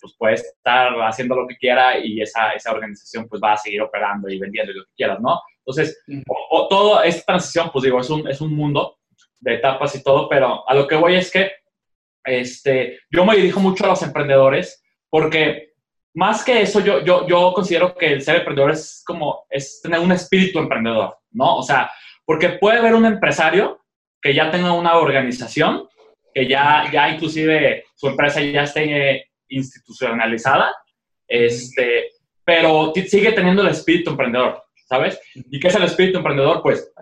pues 0.03 0.14
puede 0.18 0.35
estar 0.35 0.92
haciendo 1.01 1.35
lo 1.35 1.48
que 1.48 1.57
quiera 1.57 1.98
y 1.98 2.20
esa, 2.20 2.51
esa 2.51 2.72
organización 2.72 3.27
pues 3.27 3.40
va 3.42 3.55
a 3.55 3.57
seguir 3.57 3.81
operando 3.81 4.29
y 4.29 4.38
vendiendo 4.38 4.70
y 4.72 4.77
lo 4.77 4.85
que 4.85 4.92
quieras, 4.96 5.18
¿no? 5.18 5.40
Entonces, 5.61 6.05
o, 6.51 6.68
toda 6.68 7.07
esta 7.07 7.25
transición, 7.25 7.70
pues 7.72 7.85
digo, 7.85 8.01
es 8.01 8.11
un, 8.11 8.29
es 8.29 8.42
un 8.42 8.55
mundo 8.55 8.98
de 9.40 9.55
etapas 9.55 9.94
y 9.94 10.03
todo, 10.03 10.29
pero 10.29 10.68
a 10.68 10.75
lo 10.75 10.87
que 10.87 10.96
voy 10.96 11.14
es 11.14 11.31
que 11.31 11.62
este, 12.25 13.01
yo 13.11 13.25
me 13.25 13.37
dirijo 13.37 13.61
mucho 13.61 13.85
a 13.85 13.89
los 13.89 14.03
emprendedores 14.03 14.83
porque 15.09 15.73
más 16.15 16.45
que 16.45 16.63
eso, 16.63 16.81
yo, 16.81 17.03
yo, 17.05 17.27
yo 17.27 17.53
considero 17.55 17.95
que 17.95 18.13
el 18.13 18.23
ser 18.23 18.37
emprendedor 18.37 18.73
es 18.73 19.03
como, 19.07 19.47
es 19.49 19.81
tener 19.83 20.01
un 20.01 20.13
espíritu 20.13 20.59
emprendedor, 20.59 21.17
¿no? 21.31 21.57
O 21.57 21.63
sea, 21.63 21.91
porque 22.25 22.51
puede 22.51 22.79
haber 22.79 22.95
un 22.95 23.07
empresario 23.07 23.81
que 24.21 24.35
ya 24.35 24.51
tenga 24.51 24.73
una 24.73 24.97
organización, 24.97 25.89
que 26.35 26.47
ya, 26.47 26.89
ya 26.93 27.09
inclusive 27.09 27.85
su 27.95 28.09
empresa 28.09 28.41
ya 28.41 28.63
esté 28.63 29.31
institucionalizada, 29.49 30.75
este, 31.27 32.11
pero 32.45 32.93
sigue 32.95 33.33
teniendo 33.33 33.63
el 33.63 33.69
espíritu 33.69 34.11
emprendedor, 34.11 34.63
¿sabes? 34.87 35.21
¿Y 35.35 35.59
qué 35.59 35.69
es 35.69 35.75
el 35.75 35.85
espíritu 35.85 36.19
emprendedor? 36.19 36.63
Pues 36.63 36.93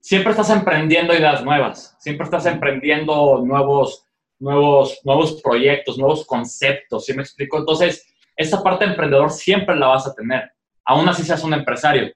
siempre 0.00 0.30
estás 0.30 0.50
emprendiendo 0.50 1.14
ideas 1.14 1.44
nuevas, 1.44 1.96
siempre 1.98 2.24
estás 2.24 2.46
emprendiendo 2.46 3.42
nuevos, 3.44 4.05
nuevos, 4.38 5.00
nuevos 5.04 5.40
proyectos, 5.42 5.98
nuevos 5.98 6.26
conceptos, 6.26 7.04
¿sí 7.04 7.14
me 7.14 7.22
explico? 7.22 7.58
Entonces, 7.58 8.06
esa 8.36 8.62
parte 8.62 8.84
de 8.84 8.90
emprendedor 8.90 9.30
siempre 9.30 9.76
la 9.76 9.88
vas 9.88 10.06
a 10.06 10.14
tener, 10.14 10.50
aún 10.84 11.08
así 11.08 11.22
seas 11.22 11.42
un 11.42 11.54
empresario, 11.54 12.12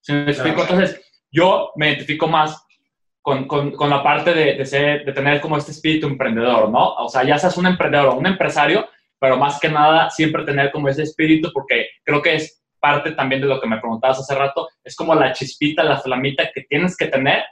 ¿sí 0.00 0.12
me 0.12 0.30
explico? 0.30 0.62
Entonces, 0.62 1.00
yo 1.30 1.72
me 1.76 1.88
identifico 1.88 2.28
más 2.28 2.64
con, 3.20 3.48
con, 3.48 3.72
con 3.72 3.90
la 3.90 4.02
parte 4.02 4.34
de, 4.34 4.54
de, 4.54 4.66
ser, 4.66 5.04
de 5.04 5.12
tener 5.12 5.40
como 5.40 5.56
este 5.56 5.72
espíritu 5.72 6.06
emprendedor, 6.06 6.70
¿no? 6.70 6.94
O 6.94 7.08
sea, 7.08 7.24
ya 7.24 7.38
seas 7.38 7.56
un 7.56 7.66
emprendedor 7.66 8.08
o 8.08 8.16
un 8.16 8.26
empresario, 8.26 8.86
pero 9.18 9.36
más 9.36 9.58
que 9.58 9.68
nada 9.68 10.10
siempre 10.10 10.44
tener 10.44 10.70
como 10.70 10.88
ese 10.88 11.02
espíritu 11.02 11.50
porque 11.52 11.88
creo 12.04 12.20
que 12.20 12.34
es 12.34 12.62
parte 12.78 13.12
también 13.12 13.40
de 13.40 13.46
lo 13.46 13.58
que 13.58 13.66
me 13.66 13.78
preguntabas 13.78 14.18
hace 14.18 14.34
rato, 14.34 14.68
es 14.84 14.94
como 14.94 15.14
la 15.14 15.32
chispita, 15.32 15.82
la 15.82 15.96
flamita 15.96 16.50
que 16.54 16.64
tienes 16.68 16.94
que 16.94 17.06
tener 17.06 17.42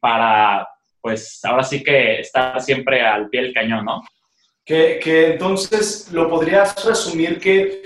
para, 0.00 0.68
pues 1.02 1.44
ahora 1.44 1.64
sí 1.64 1.82
que 1.82 2.20
estar 2.20 2.62
siempre 2.62 3.02
al 3.02 3.28
pie 3.28 3.42
del 3.42 3.54
cañón, 3.54 3.84
¿no? 3.84 4.02
Que, 4.64 5.00
que 5.02 5.32
entonces 5.32 6.10
lo 6.12 6.30
podrías 6.30 6.84
resumir 6.84 7.40
que 7.40 7.82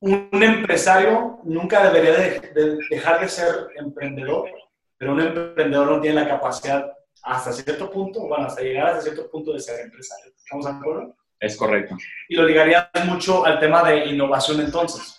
un 0.00 0.42
empresario 0.42 1.40
nunca 1.44 1.90
debería 1.90 2.12
de, 2.12 2.78
dejar 2.88 3.20
de 3.20 3.28
ser 3.28 3.68
emprendedor, 3.76 4.50
pero 4.96 5.12
un 5.12 5.20
emprendedor 5.20 5.90
no 5.90 6.00
tiene 6.00 6.22
la 6.22 6.28
capacidad 6.28 6.92
hasta 7.22 7.52
cierto 7.52 7.90
punto, 7.90 8.20
bueno, 8.26 8.46
hasta 8.46 8.62
llegar 8.62 8.88
hasta 8.88 9.02
cierto 9.02 9.30
punto 9.30 9.52
de 9.52 9.60
ser 9.60 9.80
empresario. 9.80 10.32
¿Estamos 10.36 10.64
de 10.64 10.70
acuerdo? 10.70 11.16
Es 11.40 11.56
correcto. 11.56 11.96
Y 12.28 12.36
lo 12.36 12.44
ligaría 12.44 12.90
mucho 13.04 13.44
al 13.44 13.60
tema 13.60 13.82
de 13.82 14.06
innovación 14.06 14.60
entonces. 14.60 15.18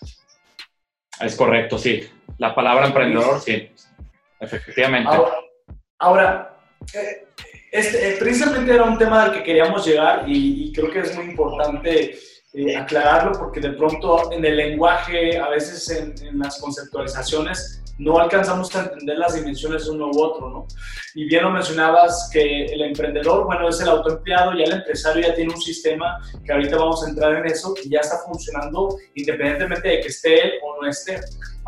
Es 1.19 1.35
correcto, 1.35 1.77
sí. 1.77 2.09
La 2.37 2.55
palabra 2.55 2.87
emprendedor, 2.87 3.39
sí. 3.39 3.69
Efectivamente. 4.39 5.11
Ahora, 5.97 6.58
este, 7.71 8.09
eh, 8.09 8.17
precisamente 8.19 8.73
era 8.73 8.83
un 8.83 8.97
tema 8.97 9.23
al 9.23 9.33
que 9.33 9.43
queríamos 9.43 9.85
llegar 9.85 10.25
y, 10.27 10.71
creo 10.73 10.91
que 10.91 10.99
es 10.99 11.15
muy 11.15 11.25
importante 11.25 12.17
eh, 12.53 12.77
aclararlo 12.77 13.37
porque 13.37 13.59
de 13.59 13.71
pronto 13.73 14.31
en 14.31 14.43
el 14.43 14.57
lenguaje, 14.57 15.37
a 15.37 15.49
veces 15.49 15.89
en, 15.89 16.15
en 16.27 16.39
las 16.39 16.59
conceptualizaciones, 16.59 17.79
no 17.99 18.17
alcanzamos 18.17 18.73
a 18.75 18.85
entender 18.85 19.17
las 19.17 19.35
dimensiones 19.35 19.85
de 19.85 19.91
uno 19.91 20.09
u 20.09 20.21
otro, 20.21 20.49
¿no? 20.49 20.67
Y 21.15 21.25
bien 21.25 21.43
lo 21.43 21.51
mencionabas 21.51 22.29
que 22.31 22.65
el 22.65 22.81
emprendedor, 22.81 23.45
bueno, 23.45 23.67
es 23.67 23.79
el 23.81 23.89
autoempleado, 23.89 24.53
ya 24.53 24.63
el 24.63 24.71
empresario 24.71 25.27
ya 25.27 25.35
tiene 25.35 25.53
un 25.53 25.61
sistema, 25.61 26.17
que 26.45 26.53
ahorita 26.53 26.77
vamos 26.77 27.05
a 27.05 27.09
entrar 27.09 27.35
en 27.35 27.45
eso, 27.45 27.75
y 27.83 27.89
ya 27.89 27.99
está 27.99 28.17
funcionando 28.19 28.97
independientemente 29.15 29.87
de 29.87 29.99
que 29.99 30.07
esté 30.07 30.41
él 30.41 30.51
o 30.63 30.81
no 30.81 30.89
esté. 30.89 31.19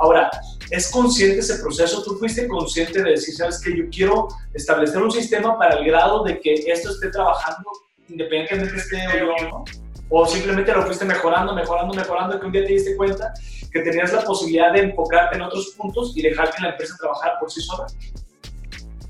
Ahora, 0.01 0.31
¿es 0.71 0.89
consciente 0.89 1.39
ese 1.39 1.59
proceso? 1.59 2.03
¿Tú 2.03 2.17
fuiste 2.17 2.47
consciente 2.47 3.03
de 3.03 3.11
decir, 3.11 3.35
sabes 3.35 3.61
que 3.61 3.77
yo 3.77 3.83
quiero 3.89 4.27
establecer 4.53 5.01
un 5.01 5.11
sistema 5.11 5.57
para 5.57 5.77
el 5.77 5.85
grado 5.85 6.23
de 6.23 6.39
que 6.39 6.53
esto 6.53 6.89
esté 6.89 7.09
trabajando 7.09 7.69
independientemente 8.09 8.75
esté 8.75 9.23
o 9.23 9.49
¿no? 9.49 9.65
o 10.09 10.25
simplemente 10.25 10.73
lo 10.73 10.83
fuiste 10.83 11.05
mejorando, 11.05 11.55
mejorando, 11.55 11.93
mejorando, 11.93 12.39
que 12.39 12.45
un 12.45 12.51
día 12.51 12.65
te 12.65 12.73
diste 12.73 12.97
cuenta 12.97 13.33
que 13.71 13.79
tenías 13.79 14.11
la 14.11 14.21
posibilidad 14.23 14.73
de 14.73 14.81
enfocarte 14.81 15.37
en 15.37 15.43
otros 15.43 15.73
puntos 15.77 16.11
y 16.17 16.21
dejar 16.21 16.51
que 16.51 16.61
la 16.61 16.71
empresa 16.71 16.95
trabajara 16.99 17.39
por 17.39 17.49
sí 17.49 17.61
sola. 17.61 17.87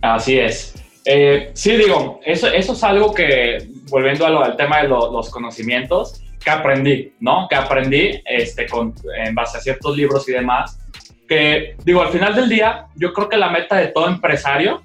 Así 0.02 0.38
es. 0.38 0.76
Eh, 1.06 1.50
sí, 1.56 1.76
digo, 1.76 2.20
eso, 2.24 2.48
eso 2.48 2.74
es 2.74 2.84
algo 2.84 3.14
que, 3.16 3.68
volviendo 3.90 4.28
al 4.28 4.56
tema 4.56 4.84
de 4.84 4.90
los 4.90 5.30
conocimientos, 5.32 6.22
que 6.44 6.50
aprendí, 6.50 7.14
¿no? 7.20 7.48
Que 7.50 7.56
aprendí 7.56 8.22
este, 8.26 8.68
con, 8.68 8.94
en 9.16 9.36
base 9.36 9.58
a 9.58 9.62
ciertos 9.62 9.96
libros 9.96 10.28
y 10.28 10.34
demás, 10.34 10.80
que, 11.28 11.76
digo, 11.84 12.02
al 12.02 12.10
final 12.10 12.36
del 12.36 12.50
día, 12.50 12.88
yo 12.96 13.14
creo 13.14 13.30
que 13.30 13.38
la 13.38 13.50
meta 13.50 13.78
de 13.78 13.88
todo 13.88 14.08
empresario 14.08 14.84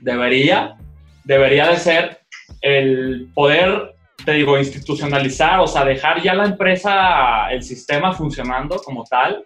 debería, 0.00 0.76
debería 1.24 1.68
de 1.68 1.76
ser 1.76 2.20
el 2.62 3.30
poder 3.34 3.94
te 4.24 4.32
digo, 4.32 4.58
institucionalizar, 4.58 5.60
o 5.60 5.66
sea, 5.66 5.84
dejar 5.84 6.22
ya 6.22 6.34
la 6.34 6.44
empresa, 6.44 7.50
el 7.50 7.62
sistema 7.62 8.12
funcionando 8.12 8.76
como 8.76 9.04
tal 9.04 9.44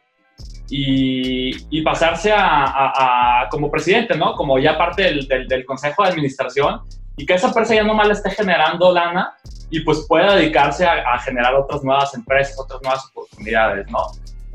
y, 0.69 1.83
pasarse 1.83 2.33
a, 2.35 3.47
como 3.51 3.71
presidente, 3.71 4.17
¿no? 4.17 4.35
Como 4.35 4.59
ya 4.59 4.77
parte 4.77 5.03
del, 5.03 5.65
consejo 5.65 6.03
de 6.03 6.11
administración 6.11 6.81
y 7.17 7.27
que 7.27 7.35
esa 7.35 7.49
empresa 7.49 7.75
ya 7.75 7.85
no 7.85 7.95
más 7.95 8.07
le 8.07 8.15
esté 8.15 8.31
generando 8.31 8.93
lana 8.93 9.35
y 9.71 9.81
pues 9.81 10.05
pueda 10.09 10.37
dedicarse 10.37 10.85
a, 10.85 11.15
a, 11.15 11.19
generar 11.19 11.55
otras 11.55 11.83
nuevas 11.83 12.15
empresas, 12.15 12.59
otras 12.59 12.81
nuevas 12.83 13.07
oportunidades, 13.07 13.91
¿no? 13.91 13.99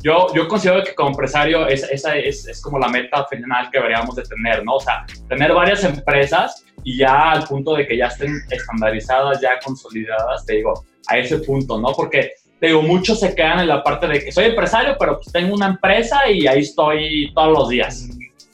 Yo, 0.02 0.34
yo 0.34 0.48
considero 0.48 0.84
que 0.84 0.96
como 0.96 1.10
empresario 1.10 1.68
esa 1.68 2.16
es, 2.16 2.48
es, 2.48 2.62
como 2.62 2.80
la 2.80 2.88
meta 2.88 3.26
final 3.26 3.70
que 3.70 3.80
deberíamos 3.80 4.16
de 4.16 4.24
tener, 4.24 4.64
¿no? 4.64 4.76
O 4.76 4.80
sea, 4.80 5.06
tener 5.28 5.54
varias 5.54 5.84
empresas 5.84 6.64
y 6.84 6.98
ya 6.98 7.32
al 7.32 7.44
punto 7.44 7.76
de 7.76 7.86
que 7.86 7.98
ya 7.98 8.08
estén 8.08 8.42
estandarizadas, 8.50 9.42
ya 9.42 9.60
consolidadas, 9.64 10.46
te 10.46 10.56
digo, 10.56 10.86
a 11.08 11.18
ese 11.18 11.40
punto, 11.40 11.80
¿no? 11.82 11.92
Porque, 11.92 12.32
te 12.60 12.68
digo, 12.68 12.82
muchos 12.82 13.20
se 13.20 13.36
quedan 13.36 13.60
en 13.60 13.68
la 13.68 13.84
parte 13.84 14.08
de 14.08 14.24
que 14.24 14.32
soy 14.32 14.46
empresario, 14.46 14.96
pero 14.98 15.18
pues 15.18 15.32
tengo 15.34 15.54
una 15.54 15.68
empresa 15.68 16.30
y 16.30 16.48
ahí 16.48 16.62
estoy 16.62 17.34
todos 17.34 17.58
los 17.58 17.70
días. 17.70 18.08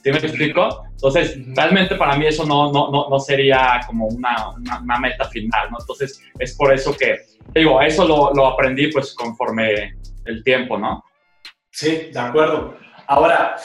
¿Sí 0.04 0.12
me 0.12 0.18
explico? 0.18 0.84
Entonces, 1.08 1.38
realmente 1.56 1.96
para 1.96 2.16
mí 2.16 2.26
eso 2.26 2.46
no, 2.46 2.72
no, 2.72 2.90
no, 2.92 3.10
no 3.10 3.20
sería 3.20 3.82
como 3.86 4.08
una, 4.08 4.50
una, 4.82 5.00
meta 5.00 5.26
final, 5.26 5.70
¿no? 5.72 5.78
Entonces, 5.80 6.22
es 6.40 6.56
por 6.56 6.74
eso 6.74 6.96
que, 6.96 7.18
digo, 7.54 7.82
eso 7.82 8.08
lo, 8.08 8.34
lo 8.34 8.48
aprendí 8.48 8.92
pues 8.92 9.14
conforme 9.14 9.96
el 10.26 10.44
tiempo, 10.44 10.78
¿no? 10.78 11.04
Sí, 11.72 12.10
de 12.12 12.20
acuerdo. 12.20 12.76
Ahora, 13.08 13.56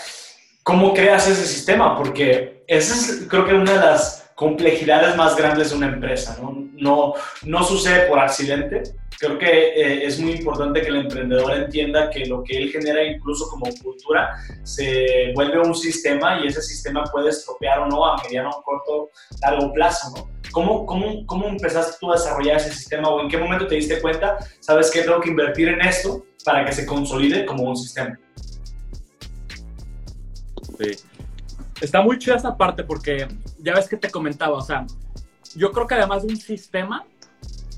¿cómo 0.62 0.92
creas 0.92 1.28
ese 1.28 1.46
sistema? 1.46 1.96
Porque 1.96 2.64
esa 2.66 2.94
es 2.94 3.26
creo 3.28 3.46
que 3.46 3.54
una 3.54 3.72
de 3.72 3.80
las 3.80 4.32
complejidades 4.34 5.16
más 5.16 5.36
grandes 5.36 5.70
de 5.70 5.76
una 5.76 5.88
empresa. 5.88 6.38
No, 6.40 6.56
no, 6.72 7.14
no 7.42 7.62
sucede 7.62 8.08
por 8.08 8.18
accidente. 8.18 8.82
Creo 9.20 9.36
que 9.36 9.46
eh, 9.46 10.06
es 10.06 10.18
muy 10.18 10.32
importante 10.32 10.80
que 10.80 10.88
el 10.88 10.96
emprendedor 10.96 11.52
entienda 11.54 12.08
que 12.08 12.24
lo 12.24 12.42
que 12.42 12.56
él 12.56 12.70
genera 12.70 13.04
incluso 13.04 13.50
como 13.50 13.66
cultura 13.82 14.34
se 14.62 15.30
vuelve 15.34 15.60
un 15.60 15.74
sistema 15.74 16.40
y 16.40 16.46
ese 16.46 16.62
sistema 16.62 17.04
puede 17.04 17.28
estropear 17.28 17.80
o 17.80 17.86
no 17.86 18.06
a 18.06 18.16
mediano, 18.22 18.50
corto, 18.64 19.10
largo 19.42 19.74
plazo. 19.74 20.10
¿no? 20.16 20.30
¿Cómo, 20.52 20.86
cómo, 20.86 21.26
¿Cómo 21.26 21.48
empezaste 21.48 21.98
tú 22.00 22.10
a 22.10 22.14
desarrollar 22.14 22.56
ese 22.56 22.72
sistema 22.72 23.10
o 23.10 23.20
en 23.20 23.28
qué 23.28 23.36
momento 23.36 23.66
te 23.66 23.74
diste 23.74 24.00
cuenta, 24.00 24.38
sabes 24.60 24.90
que 24.90 25.02
tengo 25.02 25.20
que 25.20 25.28
invertir 25.28 25.68
en 25.68 25.82
esto 25.82 26.24
para 26.42 26.64
que 26.64 26.72
se 26.72 26.86
consolide 26.86 27.44
como 27.44 27.64
un 27.64 27.76
sistema? 27.76 28.18
Sí. 30.78 30.96
Está 31.82 32.00
muy 32.00 32.18
chida 32.18 32.36
esa 32.36 32.56
parte 32.56 32.84
porque 32.84 33.28
ya 33.58 33.74
ves 33.74 33.86
que 33.86 33.98
te 33.98 34.10
comentaba, 34.10 34.56
o 34.56 34.62
sea, 34.62 34.86
yo 35.54 35.72
creo 35.72 35.86
que 35.86 35.96
además 35.96 36.26
de 36.26 36.32
un 36.32 36.38
sistema, 36.38 37.04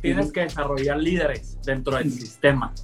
tienes 0.03 0.33
que 0.33 0.41
desarrollar 0.41 0.99
líderes 0.99 1.59
dentro 1.65 1.97
del 1.97 2.11
sistema. 2.11 2.75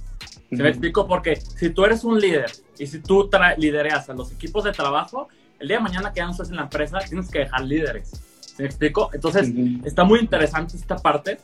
¿Se 0.49 0.55
me 0.55 0.69
explico? 0.69 1.05
Porque 1.05 1.35
si 1.35 1.69
tú 1.69 1.85
eres 1.85 2.03
un 2.03 2.19
líder 2.19 2.49
y 2.79 2.87
si 2.87 2.99
tú 2.99 3.29
lidereas 3.57 4.09
a 4.09 4.13
los 4.13 4.31
equipos 4.31 4.63
de 4.63 4.71
trabajo, 4.71 5.27
el 5.59 5.67
día 5.67 5.77
de 5.77 5.83
mañana 5.83 6.11
que 6.11 6.19
ya 6.19 6.25
no 6.25 6.31
estás 6.31 6.49
en 6.49 6.55
la 6.55 6.63
empresa, 6.63 6.97
tienes 7.07 7.29
que 7.29 7.39
dejar 7.39 7.61
líderes. 7.61 8.09
¿Se 8.39 8.63
me 8.63 8.69
explico? 8.69 9.11
Entonces, 9.13 9.51
está 9.83 10.03
muy 10.05 10.19
interesante 10.19 10.75
esta 10.75 10.95
parte, 10.95 11.37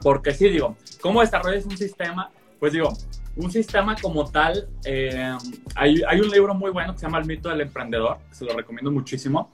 porque 0.00 0.32
sí, 0.32 0.48
digo, 0.48 0.76
¿cómo 1.02 1.20
desarrollas 1.20 1.66
un 1.66 1.76
sistema? 1.76 2.30
Pues 2.58 2.72
digo, 2.72 2.96
un 3.36 3.50
sistema 3.50 3.96
como 4.00 4.30
tal, 4.30 4.68
eh, 4.84 5.36
hay, 5.74 6.02
hay, 6.08 6.20
un 6.20 6.30
libro 6.30 6.54
muy 6.54 6.70
bueno 6.70 6.92
que 6.92 7.00
se 7.00 7.06
llama 7.06 7.18
El 7.18 7.26
mito 7.26 7.48
del 7.48 7.60
emprendedor, 7.60 8.18
se 8.30 8.44
lo 8.44 8.54
recomiendo 8.54 8.90
muchísimo, 8.90 9.50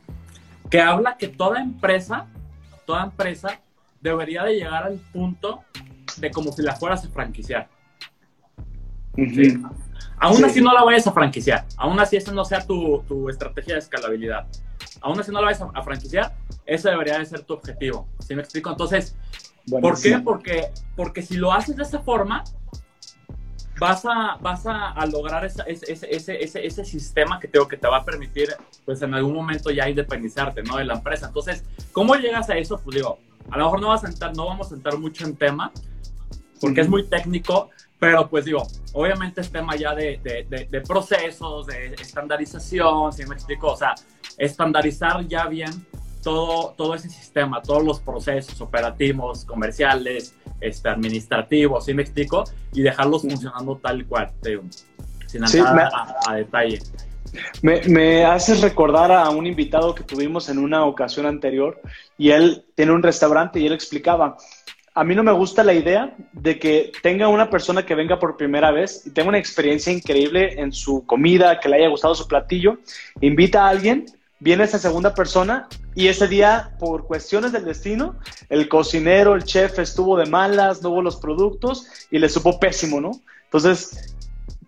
que 0.71 0.81
habla 0.81 1.17
que 1.17 1.29
toda 1.29 1.61
empresa, 1.61 2.27
toda 2.85 3.05
empresa 3.05 3.61
debería 4.09 4.45
de 4.45 4.55
llegar 4.55 4.85
al 4.85 4.99
punto 5.13 5.65
de 6.19 6.31
como 6.31 6.53
si 6.53 6.63
la 6.63 6.75
fueras 6.77 7.05
a 7.05 7.09
franquiciar. 7.09 7.69
Aún 10.19 10.45
así 10.45 10.61
no 10.61 10.73
la 10.73 10.85
vayas 10.85 11.07
a 11.07 11.13
franquiciar, 11.13 11.65
aún 11.77 11.99
así 12.01 12.17
esa 12.17 12.33
no 12.33 12.45
sea 12.45 12.67
tu, 12.67 13.03
tu 13.07 13.29
estrategia 13.29 13.75
de 13.75 13.81
escalabilidad, 13.81 14.47
aún 15.01 15.19
así 15.21 15.31
no 15.31 15.41
la 15.41 15.47
vayas 15.47 15.63
a, 15.75 15.83
franquiciar, 15.83 16.35
ese 16.65 16.91
debería 16.91 17.19
de 17.19 17.27
ser 17.27 17.43
tu 17.43 17.55
objetivo. 17.55 18.09
¿Sí 18.19 18.35
me 18.35 18.43
explico? 18.43 18.71
Entonces, 18.71 19.17
¿por 19.69 20.01
qué? 20.01 20.19
Porque, 20.19 20.71
porque 20.97 21.23
si 21.23 21.37
lo 21.37 21.53
haces 21.53 21.77
de 21.77 21.83
esa 21.83 22.01
forma, 22.01 22.45
vas 23.79 24.05
a, 24.07 24.39
vas 24.41 24.67
a, 24.67 24.93
a 24.93 25.07
lograr 25.07 25.45
ese, 25.45 25.63
ese, 25.67 26.09
ese, 26.11 26.67
ese, 26.67 26.85
sistema 26.85 27.39
que, 27.39 27.49
tengo, 27.49 27.69
que 27.69 27.77
te 27.77 27.87
va 27.87 27.99
a 27.99 28.05
permitir, 28.05 28.49
pues 28.85 29.03
en 29.03 29.15
algún 29.15 29.35
momento 29.35 29.71
ya 29.71 29.89
independizarte, 29.89 30.63
¿no? 30.63 30.77
De 30.79 30.85
la 30.85 30.95
empresa. 30.95 31.27
Entonces, 31.27 31.65
¿cómo 31.93 32.15
llegas 32.15 32.49
a 32.49 32.57
eso? 32.57 32.81
Pues 32.83 32.97
digo, 32.97 33.19
a 33.51 33.59
lo 33.59 33.65
mejor 33.65 33.81
no, 33.81 33.89
vas 33.89 34.05
a 34.05 34.09
entrar, 34.09 34.37
no 34.37 34.47
vamos 34.47 34.73
a 34.73 34.75
entrar 34.75 34.99
mucho 34.99 35.25
en 35.25 35.37
tema, 35.37 35.73
porque 36.61 36.81
es 36.81 36.89
muy 36.89 37.07
técnico, 37.07 37.71
pero 37.99 38.29
pues 38.29 38.45
digo, 38.45 38.67
obviamente 38.93 39.41
es 39.41 39.51
tema 39.51 39.77
ya 39.77 39.95
de, 39.95 40.21
de, 40.23 40.67
de, 40.71 40.81
procesos, 40.83 41.67
de 41.67 41.95
estandarización, 41.95 43.13
si 43.13 43.25
me 43.27 43.35
explico? 43.35 43.73
O 43.73 43.77
sea, 43.77 43.95
estandarizar 44.39 45.27
ya 45.27 45.47
bien 45.47 45.71
todo, 46.23 46.75
todo 46.77 46.95
ese 46.95 47.09
sistema, 47.09 47.63
todos 47.63 47.85
los 47.85 48.01
procesos 48.01 48.61
operativos, 48.61 49.45
comerciales, 49.45 50.35
este, 50.61 50.89
administrativos, 50.89 51.85
¿sí 51.85 51.95
me 51.95 52.03
explico? 52.03 52.45
Y 52.73 52.83
dejarlos 52.83 53.23
funcionando 53.23 53.77
tal 53.77 54.05
cual, 54.07 54.33
sin 55.27 55.45
entrar 55.45 55.91
a, 56.27 56.35
detalle. 56.35 56.81
Me, 57.63 57.83
me 57.89 58.25
haces 58.25 58.61
recordar 58.61 59.13
a 59.13 59.29
un 59.31 59.47
invitado 59.47 59.95
que 59.95 60.05
tuvimos 60.05 60.49
en 60.49 60.59
una 60.59 60.85
ocasión 60.85 61.27
anterior 61.27 61.81
y 62.17 62.31
él 62.31 62.65
tiene 62.75 62.93
un 62.93 63.03
restaurante 63.03 63.61
y 63.61 63.67
él 63.67 63.73
explicaba, 63.73 64.37
a 64.95 65.05
mí 65.05 65.15
no 65.15 65.23
me 65.23 65.33
gusta 65.33 65.63
la 65.63 65.75
idea 65.75 66.15
de 66.33 66.59
que 66.59 66.93
tenga 67.03 67.29
una 67.29 67.51
persona 67.51 67.85
que 67.85 67.95
venga 67.95 68.19
por 68.19 68.37
primera 68.37 68.71
vez 68.71 69.07
y 69.07 69.11
tenga 69.11 69.29
una 69.29 69.39
experiencia 69.39 69.93
increíble 69.93 70.61
en 70.61 70.73
su 70.73 71.05
comida, 71.05 71.61
que 71.61 71.69
le 71.69 71.77
haya 71.77 71.89
gustado 71.89 72.15
su 72.15 72.27
platillo, 72.27 72.79
invita 73.21 73.67
a 73.67 73.69
alguien 73.69 74.07
viene 74.39 74.65
esa 74.65 74.79
segunda 74.79 75.15
persona 75.15 75.69
y 75.95 76.09
ese 76.09 76.29
día, 76.29 76.77
por 76.79 77.07
cuestiones 77.07 77.53
del 77.53 77.65
destino, 77.65 78.17
el 78.49 78.69
cocinero, 78.69 79.35
el 79.35 79.45
chef 79.45 79.79
estuvo 79.79 80.17
de 80.17 80.27
malas, 80.27 80.83
no 80.83 80.91
hubo 80.91 81.03
los 81.03 81.17
productos 81.17 81.87
y 82.11 82.19
le 82.19 82.29
supo 82.29 82.61
pésimo, 82.61 83.01
¿no? 83.01 83.13
Entonces, 83.45 84.15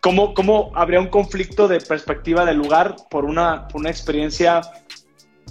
¿cómo, 0.00 0.34
cómo 0.34 0.70
habría 0.74 1.00
un 1.00 1.08
conflicto 1.08 1.68
de 1.68 1.80
perspectiva 1.80 2.44
del 2.44 2.58
lugar 2.58 2.96
por 3.10 3.24
una, 3.24 3.68
por 3.68 3.80
una 3.80 3.90
experiencia 3.90 4.60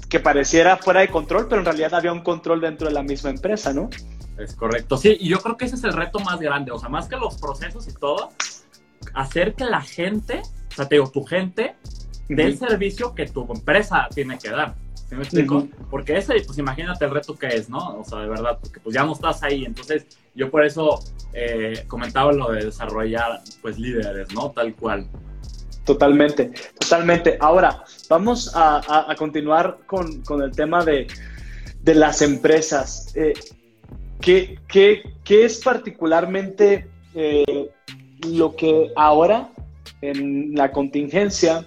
que 0.09 0.19
pareciera 0.19 0.77
fuera 0.77 1.01
de 1.01 1.09
control, 1.09 1.47
pero 1.47 1.59
en 1.59 1.65
realidad 1.65 1.95
había 1.95 2.13
un 2.13 2.21
control 2.21 2.61
dentro 2.61 2.87
de 2.87 2.93
la 2.93 3.03
misma 3.03 3.29
empresa, 3.29 3.73
¿no? 3.73 3.89
Es 4.37 4.53
correcto, 4.53 4.97
sí, 4.97 5.17
y 5.19 5.29
yo 5.29 5.39
creo 5.39 5.57
que 5.57 5.65
ese 5.65 5.75
es 5.75 5.83
el 5.83 5.93
reto 5.93 6.19
más 6.19 6.39
grande, 6.39 6.71
o 6.71 6.77
sea, 6.77 6.89
más 6.89 7.07
que 7.07 7.17
los 7.17 7.37
procesos 7.37 7.87
y 7.87 7.93
todo, 7.93 8.31
hacer 9.13 9.55
que 9.55 9.65
la 9.65 9.81
gente, 9.81 10.41
o 10.71 10.75
sea, 10.75 10.87
te 10.87 10.95
digo, 10.95 11.09
tu 11.09 11.23
gente 11.23 11.75
del 12.29 12.57
servicio 12.57 13.15
que 13.15 13.25
tu 13.25 13.51
empresa 13.51 14.07
tiene 14.13 14.37
que 14.37 14.49
dar. 14.49 14.75
¿Sí 15.09 15.15
me 15.15 15.23
explico? 15.23 15.67
Porque 15.89 16.17
ese, 16.17 16.33
pues 16.45 16.57
imagínate 16.57 17.05
el 17.05 17.11
reto 17.11 17.33
que 17.33 17.47
es, 17.47 17.69
¿no? 17.69 17.99
O 17.99 18.03
sea, 18.03 18.19
de 18.19 18.27
verdad, 18.27 18.57
porque 18.59 18.81
pues 18.81 18.93
ya 18.93 19.05
no 19.05 19.13
estás 19.13 19.41
ahí. 19.41 19.63
Entonces, 19.63 20.05
yo 20.35 20.51
por 20.51 20.65
eso 20.65 20.99
eh, 21.33 21.85
comentaba 21.87 22.33
lo 22.33 22.51
de 22.51 22.65
desarrollar, 22.65 23.41
pues, 23.61 23.79
líderes, 23.79 24.33
¿no? 24.33 24.51
Tal 24.51 24.75
cual. 24.75 25.07
Totalmente, 25.85 26.51
totalmente. 26.77 27.37
Ahora, 27.39 27.85
vamos 28.09 28.51
a, 28.53 29.09
a, 29.09 29.15
continuar 29.15 29.79
con, 29.85 30.21
con, 30.23 30.41
el 30.41 30.51
tema 30.51 30.83
de, 30.83 31.07
de 31.81 31.95
las 31.95 32.21
empresas. 32.21 33.15
Eh, 33.15 33.33
¿qué, 34.19 34.59
qué, 34.67 35.03
qué, 35.23 35.45
es 35.45 35.61
particularmente 35.61 36.89
eh, 37.15 37.69
lo 38.27 38.53
que 38.57 38.91
ahora, 38.97 39.49
en 40.01 40.53
la 40.55 40.73
contingencia, 40.73 41.65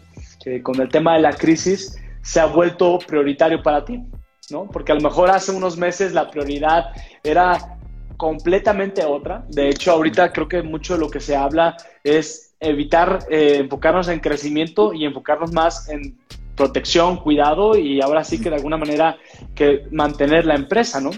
con 0.62 0.80
el 0.80 0.88
tema 0.90 1.14
de 1.14 1.20
la 1.20 1.32
crisis 1.32 1.99
se 2.22 2.40
ha 2.40 2.46
vuelto 2.46 2.98
prioritario 2.98 3.62
para 3.62 3.84
ti, 3.84 4.02
¿no? 4.50 4.66
Porque 4.66 4.92
a 4.92 4.94
lo 4.94 5.00
mejor 5.00 5.30
hace 5.30 5.52
unos 5.52 5.76
meses 5.76 6.12
la 6.12 6.30
prioridad 6.30 6.92
era 7.22 7.78
completamente 8.16 9.04
otra. 9.04 9.44
De 9.48 9.68
hecho, 9.68 9.92
ahorita 9.92 10.32
creo 10.32 10.48
que 10.48 10.62
mucho 10.62 10.94
de 10.94 11.00
lo 11.00 11.10
que 11.10 11.20
se 11.20 11.36
habla 11.36 11.76
es 12.04 12.54
evitar 12.60 13.20
eh, 13.30 13.56
enfocarnos 13.60 14.08
en 14.08 14.20
crecimiento 14.20 14.92
y 14.92 15.06
enfocarnos 15.06 15.52
más 15.52 15.88
en 15.88 16.18
protección, 16.54 17.16
cuidado 17.16 17.76
y 17.78 18.02
ahora 18.02 18.22
sí 18.22 18.38
que 18.38 18.50
de 18.50 18.56
alguna 18.56 18.76
manera 18.76 19.16
que 19.54 19.86
mantener 19.90 20.44
la 20.44 20.54
empresa, 20.54 21.00
¿no? 21.00 21.10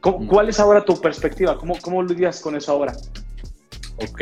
¿Cuál 0.00 0.48
es 0.48 0.58
ahora 0.60 0.84
tu 0.84 0.98
perspectiva? 1.00 1.58
¿Cómo, 1.58 1.74
cómo 1.82 2.02
lidias 2.02 2.40
con 2.40 2.56
eso 2.56 2.72
ahora? 2.72 2.94
Ok. 3.96 4.20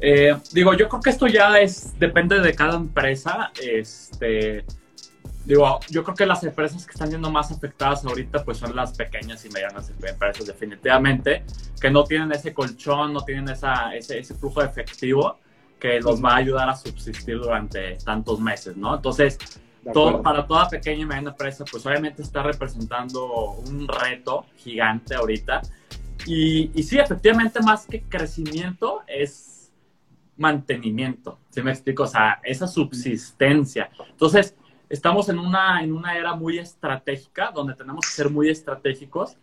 Eh, 0.00 0.36
digo, 0.52 0.74
yo 0.74 0.88
creo 0.88 1.00
que 1.00 1.10
esto 1.10 1.26
ya 1.26 1.58
es, 1.58 1.98
depende 1.98 2.40
de 2.40 2.54
cada 2.54 2.76
empresa. 2.76 3.50
Este, 3.60 4.64
digo, 5.48 5.80
yo 5.88 6.04
creo 6.04 6.14
que 6.14 6.26
las 6.26 6.44
empresas 6.44 6.84
que 6.84 6.92
están 6.92 7.08
siendo 7.08 7.30
más 7.30 7.50
afectadas 7.50 8.04
ahorita, 8.04 8.44
pues 8.44 8.58
son 8.58 8.76
las 8.76 8.92
pequeñas 8.92 9.42
y 9.46 9.48
medianas 9.48 9.88
empresas, 9.88 10.46
definitivamente, 10.46 11.42
que 11.80 11.90
no 11.90 12.04
tienen 12.04 12.30
ese 12.32 12.52
colchón, 12.52 13.14
no 13.14 13.24
tienen 13.24 13.48
esa, 13.48 13.96
ese, 13.96 14.18
ese 14.18 14.34
flujo 14.34 14.60
de 14.60 14.66
efectivo 14.66 15.38
que 15.80 16.00
los 16.02 16.22
va 16.22 16.34
a 16.34 16.36
ayudar 16.36 16.68
a 16.68 16.76
subsistir 16.76 17.38
durante 17.38 17.96
tantos 18.04 18.40
meses, 18.40 18.76
¿no? 18.76 18.96
Entonces, 18.96 19.38
todo, 19.94 20.22
para 20.22 20.46
toda 20.46 20.68
pequeña 20.68 21.00
y 21.00 21.06
mediana 21.06 21.30
empresa, 21.30 21.64
pues 21.64 21.86
obviamente 21.86 22.20
está 22.20 22.42
representando 22.42 23.52
un 23.52 23.88
reto 23.88 24.44
gigante 24.58 25.14
ahorita. 25.14 25.62
Y, 26.26 26.70
y 26.78 26.82
sí, 26.82 26.98
efectivamente, 26.98 27.60
más 27.62 27.86
que 27.86 28.02
crecimiento, 28.02 29.00
es 29.06 29.72
mantenimiento, 30.36 31.38
¿sí 31.48 31.62
me 31.62 31.70
explico? 31.70 32.02
O 32.02 32.06
sea, 32.06 32.38
esa 32.44 32.66
subsistencia. 32.66 33.88
Entonces, 34.10 34.54
estamos 34.88 35.28
en 35.28 35.38
una, 35.38 35.82
en 35.82 35.92
una 35.92 36.16
era 36.16 36.34
muy 36.34 36.58
estratégica, 36.58 37.50
donde 37.54 37.74
tenemos 37.74 38.04
que 38.06 38.12
ser 38.12 38.30
muy 38.30 38.48
estratégicos. 38.48 39.36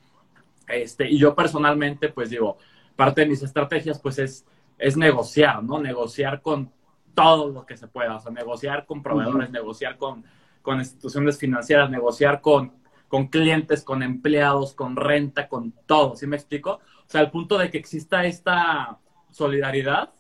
Este, 0.67 1.09
y 1.09 1.17
yo 1.17 1.35
personalmente, 1.35 2.09
pues 2.09 2.29
digo, 2.29 2.57
parte 2.95 3.21
de 3.21 3.27
mis 3.27 3.43
estrategias, 3.43 3.99
pues 3.99 4.19
es, 4.19 4.45
es 4.77 4.97
negociar, 4.97 5.63
¿no? 5.63 5.79
Negociar 5.79 6.41
con 6.41 6.71
todo 7.13 7.49
lo 7.49 7.65
que 7.65 7.77
se 7.77 7.87
pueda, 7.87 8.15
o 8.15 8.19
sea, 8.19 8.31
negociar 8.31 8.85
con 8.85 9.01
proveedores, 9.01 9.49
negociar 9.49 9.97
con, 9.97 10.25
con 10.61 10.79
instituciones 10.79 11.37
financieras, 11.37 11.89
negociar 11.89 12.41
con, 12.41 12.73
con 13.07 13.27
clientes, 13.27 13.83
con 13.83 14.03
empleados, 14.03 14.73
con 14.73 14.95
renta, 14.95 15.47
con 15.47 15.71
todo, 15.85 16.15
¿sí 16.15 16.27
me 16.27 16.35
explico? 16.35 16.71
O 16.71 17.09
sea, 17.09 17.21
al 17.21 17.31
punto 17.31 17.57
de 17.57 17.69
que 17.69 17.77
exista 17.77 18.25
esta 18.25 18.99
solidaridad 19.31 20.14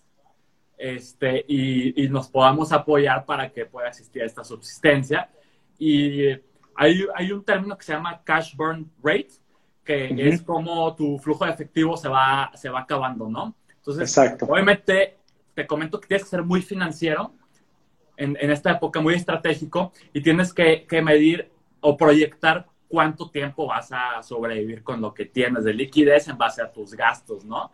este, 0.77 1.45
y, 1.47 2.07
nos 2.09 2.27
podamos 2.27 2.71
apoyar 2.71 3.25
para 3.25 3.51
que 3.51 3.65
pueda 3.65 3.87
existir 3.87 4.21
esta 4.23 4.43
subsistencia. 4.43 5.29
Y 5.77 6.27
hay, 6.75 7.05
hay 7.15 7.31
un 7.31 7.43
término 7.43 7.77
que 7.77 7.83
se 7.83 7.93
llama 7.93 8.21
cash 8.23 8.55
burn 8.55 8.89
rate, 9.03 9.29
que 9.83 10.15
es 10.17 10.41
como 10.41 10.95
tu 10.95 11.19
flujo 11.19 11.45
de 11.45 11.51
efectivo 11.51 11.95
se 11.95 12.09
va, 12.09 12.51
se 12.55 12.69
va 12.69 12.81
acabando, 12.81 13.29
¿no? 13.29 13.55
Entonces, 13.69 14.17
obviamente, 14.41 15.17
te 15.53 15.67
comento 15.67 15.99
que 16.01 16.07
tienes 16.07 16.23
que 16.23 16.29
ser 16.29 16.43
muy 16.43 16.61
financiero 16.61 17.33
en, 18.17 18.35
en 18.39 18.51
esta 18.51 18.71
época, 18.71 18.99
muy 18.99 19.13
estratégico, 19.13 19.93
y 20.11 20.21
tienes 20.21 20.53
que, 20.53 20.87
que, 20.87 21.01
medir 21.03 21.51
o 21.81 21.95
proyectar 21.95 22.65
cuánto 22.87 23.29
tiempo 23.29 23.67
vas 23.67 23.91
a 23.91 24.23
sobrevivir 24.23 24.83
con 24.83 25.01
lo 25.01 25.13
que 25.13 25.25
tienes 25.25 25.63
de 25.63 25.73
liquidez 25.73 26.27
en 26.27 26.37
base 26.37 26.63
a 26.63 26.71
tus 26.71 26.93
gastos, 26.93 27.45
¿no? 27.45 27.71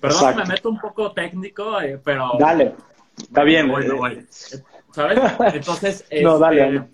Perdón, 0.00 0.36
me 0.36 0.44
meto 0.44 0.70
un 0.70 0.80
poco 0.80 1.12
técnico, 1.12 1.80
eh, 1.80 2.00
pero... 2.02 2.32
Dale, 2.38 2.74
está 3.16 3.42
bien. 3.44 3.72
¿Sabes? 4.90 5.18
Entonces, 5.54 6.06
no, 6.22 6.38
dale, 6.38 6.76
este, 6.76 6.88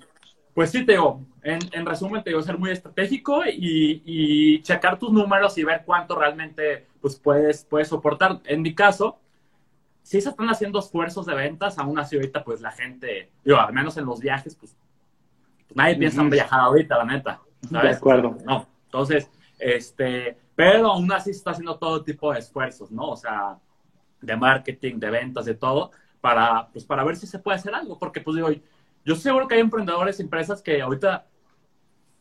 pues 0.55 0.71
sí, 0.71 0.85
te 0.85 0.93
digo, 0.93 1.25
en, 1.43 1.87
resumen, 1.87 2.23
te 2.23 2.31
digo, 2.31 2.43
ser 2.43 2.59
muy 2.59 2.71
estratégico 2.71 3.45
y, 3.47 4.03
y, 4.05 4.63
checar 4.63 4.99
tus 4.99 5.13
números 5.13 5.57
y 5.57 5.65
ver 5.65 5.83
cuánto 5.85 6.19
realmente 6.19 6.87
pues, 7.01 7.17
puedes, 7.17 7.65
puedes 7.65 7.89
soportar. 7.89 8.41
En 8.45 8.63
mi 8.63 8.75
caso, 8.75 9.19
si 10.03 10.21
se 10.21 10.31
están 10.31 10.49
haciendo 10.49 10.79
esfuerzos 10.79 11.27
de 11.27 11.35
ventas, 11.35 11.79
aún 11.79 11.99
así 11.99 12.17
ahorita 12.17 12.43
pues 12.43 12.61
la 12.61 12.73
gente, 12.73 13.31
digo, 13.45 13.59
al 13.59 13.73
menos 13.73 13.97
en 13.97 14.07
los 14.07 14.21
viajes, 14.21 14.57
pues, 14.57 14.77
nadie 15.75 15.97
piensa 15.97 16.23
en 16.23 16.31
viajar 16.31 16.61
ahorita, 16.61 16.99
la 16.99 17.05
neta. 17.05 17.41
¿sabes? 17.71 17.91
De 17.91 17.97
acuerdo. 17.97 18.37
No, 18.45 18.67
entonces, 18.87 19.31
este, 19.59 20.39
pero 20.59 20.89
aún 20.91 21.13
así 21.13 21.31
está 21.31 21.53
haciendo 21.53 21.79
todo 21.79 22.03
tipo 22.03 22.33
de 22.33 22.41
esfuerzos, 22.41 22.91
¿no? 22.91 23.11
O 23.11 23.17
sea, 23.17 23.57
de 24.21 24.37
marketing, 24.37 24.99
de 24.99 25.09
ventas, 25.09 25.45
de 25.45 25.55
todo, 25.55 25.93
para, 26.21 26.67
pues, 26.73 26.85
para 26.85 27.05
ver 27.05 27.15
si 27.15 27.29
se 27.29 27.39
puede 27.39 27.59
hacer 27.59 27.73
algo, 27.77 27.97
porque 27.97 28.21
pues 28.21 28.35
digo, 28.35 28.49
yo 29.05 29.15
seguro 29.15 29.47
que 29.47 29.55
hay 29.55 29.61
emprendedores, 29.61 30.19
empresas 30.19 30.61
que 30.61 30.83
ahorita 30.83 31.29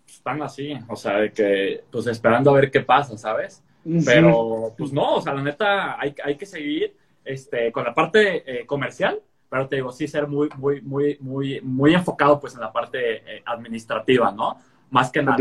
están 0.07 0.43
así, 0.43 0.77
o 0.87 0.95
sea, 0.95 1.17
de 1.17 1.31
que, 1.31 1.83
pues 1.91 2.05
esperando 2.05 2.51
a 2.51 2.53
ver 2.53 2.69
qué 2.69 2.81
pasa, 2.81 3.17
¿sabes? 3.17 3.63
Pero, 4.05 4.71
pues 4.77 4.93
no, 4.93 5.15
o 5.15 5.21
sea, 5.21 5.33
la 5.33 5.41
neta, 5.41 5.99
hay, 5.99 6.13
hay 6.23 6.37
que 6.37 6.45
seguir 6.45 6.95
este, 7.25 7.71
con 7.71 7.85
la 7.85 7.95
parte 7.95 8.43
eh, 8.45 8.67
comercial, 8.67 9.19
pero 9.49 9.67
te 9.67 9.77
digo, 9.77 9.91
sí 9.91 10.07
ser 10.07 10.27
muy, 10.27 10.47
muy, 10.57 10.81
muy, 10.81 11.17
muy, 11.21 11.59
muy 11.61 11.95
enfocado, 11.95 12.39
pues, 12.39 12.53
en 12.53 12.61
la 12.61 12.71
parte 12.71 13.15
eh, 13.15 13.41
administrativa, 13.47 14.31
¿no? 14.31 14.59
Más 14.91 15.09
que 15.09 15.23
nada, 15.23 15.37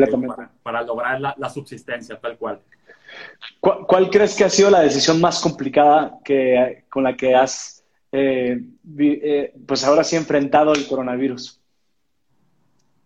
para, 0.62 0.80
lograr 0.80 1.20
la, 1.20 1.50
subsistencia, 1.50 2.18
tal 2.18 2.38
cual. 2.38 2.62
¿Cuál, 3.60 4.10
crees 4.10 4.34
que 4.34 4.44
ha 4.44 4.50
sido 4.50 4.70
la 4.70 4.80
decisión 4.80 5.20
más 5.20 5.40
complicada 5.40 6.18
que, 6.24 6.84
con 6.88 7.04
la 7.04 7.16
que 7.16 7.34
has 7.34 7.84
eh, 8.12 8.60
eh, 8.98 9.54
pues 9.66 9.84
ahora 9.84 10.04
sí 10.04 10.16
enfrentado 10.16 10.72
el 10.72 10.86
coronavirus? 10.86 11.60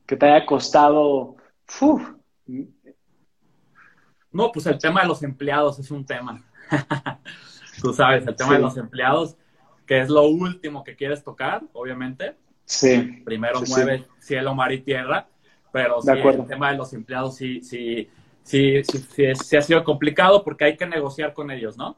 Que 0.06 0.16
te 0.16 0.26
haya 0.26 0.44
costado... 0.44 1.36
No, 4.32 4.52
pues 4.52 4.66
el 4.66 4.78
tema 4.78 5.02
de 5.02 5.08
los 5.08 5.22
empleados 5.22 5.78
es 5.78 5.90
un 5.90 6.04
tema. 6.04 6.44
Tú 7.80 7.92
sabes, 7.92 8.26
el 8.26 8.36
tema 8.36 8.54
de 8.54 8.60
los 8.60 8.76
empleados, 8.76 9.36
que 9.86 10.00
es 10.00 10.08
lo 10.08 10.22
último 10.22 10.84
que 10.84 10.94
quieres 10.94 11.24
tocar, 11.24 11.62
obviamente. 11.72 12.36
Sí. 12.64 13.22
Primero 13.24 13.60
mueve 13.68 14.06
cielo, 14.20 14.54
mar 14.54 14.70
y 14.72 14.80
tierra, 14.80 15.26
pero 15.72 16.00
sí, 16.00 16.10
el 16.10 16.46
tema 16.46 16.70
de 16.70 16.76
los 16.76 16.92
empleados 16.92 17.36
sí, 17.36 17.62
sí, 17.62 18.08
sí, 18.42 18.82
sí, 18.84 19.32
sí 19.34 19.56
ha 19.56 19.62
sido 19.62 19.84
complicado 19.84 20.42
porque 20.42 20.64
hay 20.64 20.76
que 20.76 20.86
negociar 20.86 21.34
con 21.34 21.50
ellos, 21.50 21.76
¿no? 21.76 21.96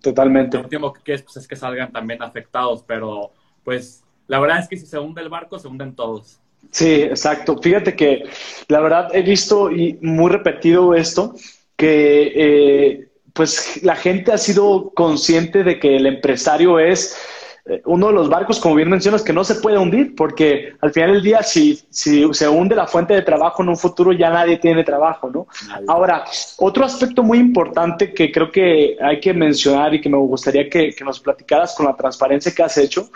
Totalmente. 0.00 0.56
Lo 0.56 0.64
último 0.64 0.92
que 0.92 1.02
quieres 1.02 1.22
pues, 1.22 1.36
es 1.38 1.48
que 1.48 1.56
salgan 1.56 1.92
también 1.92 2.22
afectados, 2.22 2.84
pero 2.86 3.32
pues 3.64 4.04
la 4.26 4.38
verdad 4.38 4.60
es 4.60 4.68
que 4.68 4.76
si 4.76 4.86
se 4.86 4.98
hunde 4.98 5.22
el 5.22 5.28
barco, 5.28 5.58
se 5.58 5.68
hunden 5.68 5.94
todos. 5.94 6.38
Sí, 6.70 7.02
exacto. 7.02 7.58
Fíjate 7.60 7.96
que 7.96 8.24
la 8.68 8.80
verdad 8.80 9.14
he 9.14 9.22
visto 9.22 9.70
y 9.70 9.98
muy 10.02 10.30
repetido 10.30 10.94
esto, 10.94 11.34
que 11.76 12.32
eh, 12.34 13.08
pues 13.32 13.82
la 13.82 13.96
gente 13.96 14.32
ha 14.32 14.38
sido 14.38 14.90
consciente 14.94 15.64
de 15.64 15.78
que 15.78 15.96
el 15.96 16.06
empresario 16.06 16.78
es 16.78 17.16
uno 17.84 18.08
de 18.08 18.12
los 18.12 18.28
barcos, 18.28 18.60
como 18.60 18.74
bien 18.74 18.88
mencionas, 18.88 19.22
que 19.22 19.32
no 19.32 19.44
se 19.44 19.56
puede 19.56 19.78
hundir, 19.78 20.14
porque 20.14 20.74
al 20.80 20.92
final 20.92 21.12
del 21.12 21.22
día, 21.22 21.42
si, 21.42 21.80
si 21.90 22.26
se 22.32 22.48
hunde 22.48 22.74
la 22.74 22.86
fuente 22.86 23.14
de 23.14 23.22
trabajo 23.22 23.62
en 23.62 23.68
un 23.70 23.76
futuro, 23.76 24.12
ya 24.12 24.30
nadie 24.30 24.58
tiene 24.58 24.84
trabajo, 24.84 25.30
¿no? 25.30 25.46
Ahora, 25.86 26.24
otro 26.58 26.84
aspecto 26.84 27.22
muy 27.22 27.38
importante 27.38 28.12
que 28.12 28.32
creo 28.32 28.50
que 28.50 28.96
hay 29.00 29.20
que 29.20 29.34
mencionar 29.34 29.94
y 29.94 30.00
que 30.00 30.08
me 30.08 30.16
gustaría 30.16 30.68
que, 30.68 30.94
nos 31.04 31.20
platicaras 31.20 31.74
con 31.74 31.86
la 31.86 31.96
transparencia 31.96 32.52
que 32.54 32.62
has 32.62 32.76
hecho, 32.76 33.10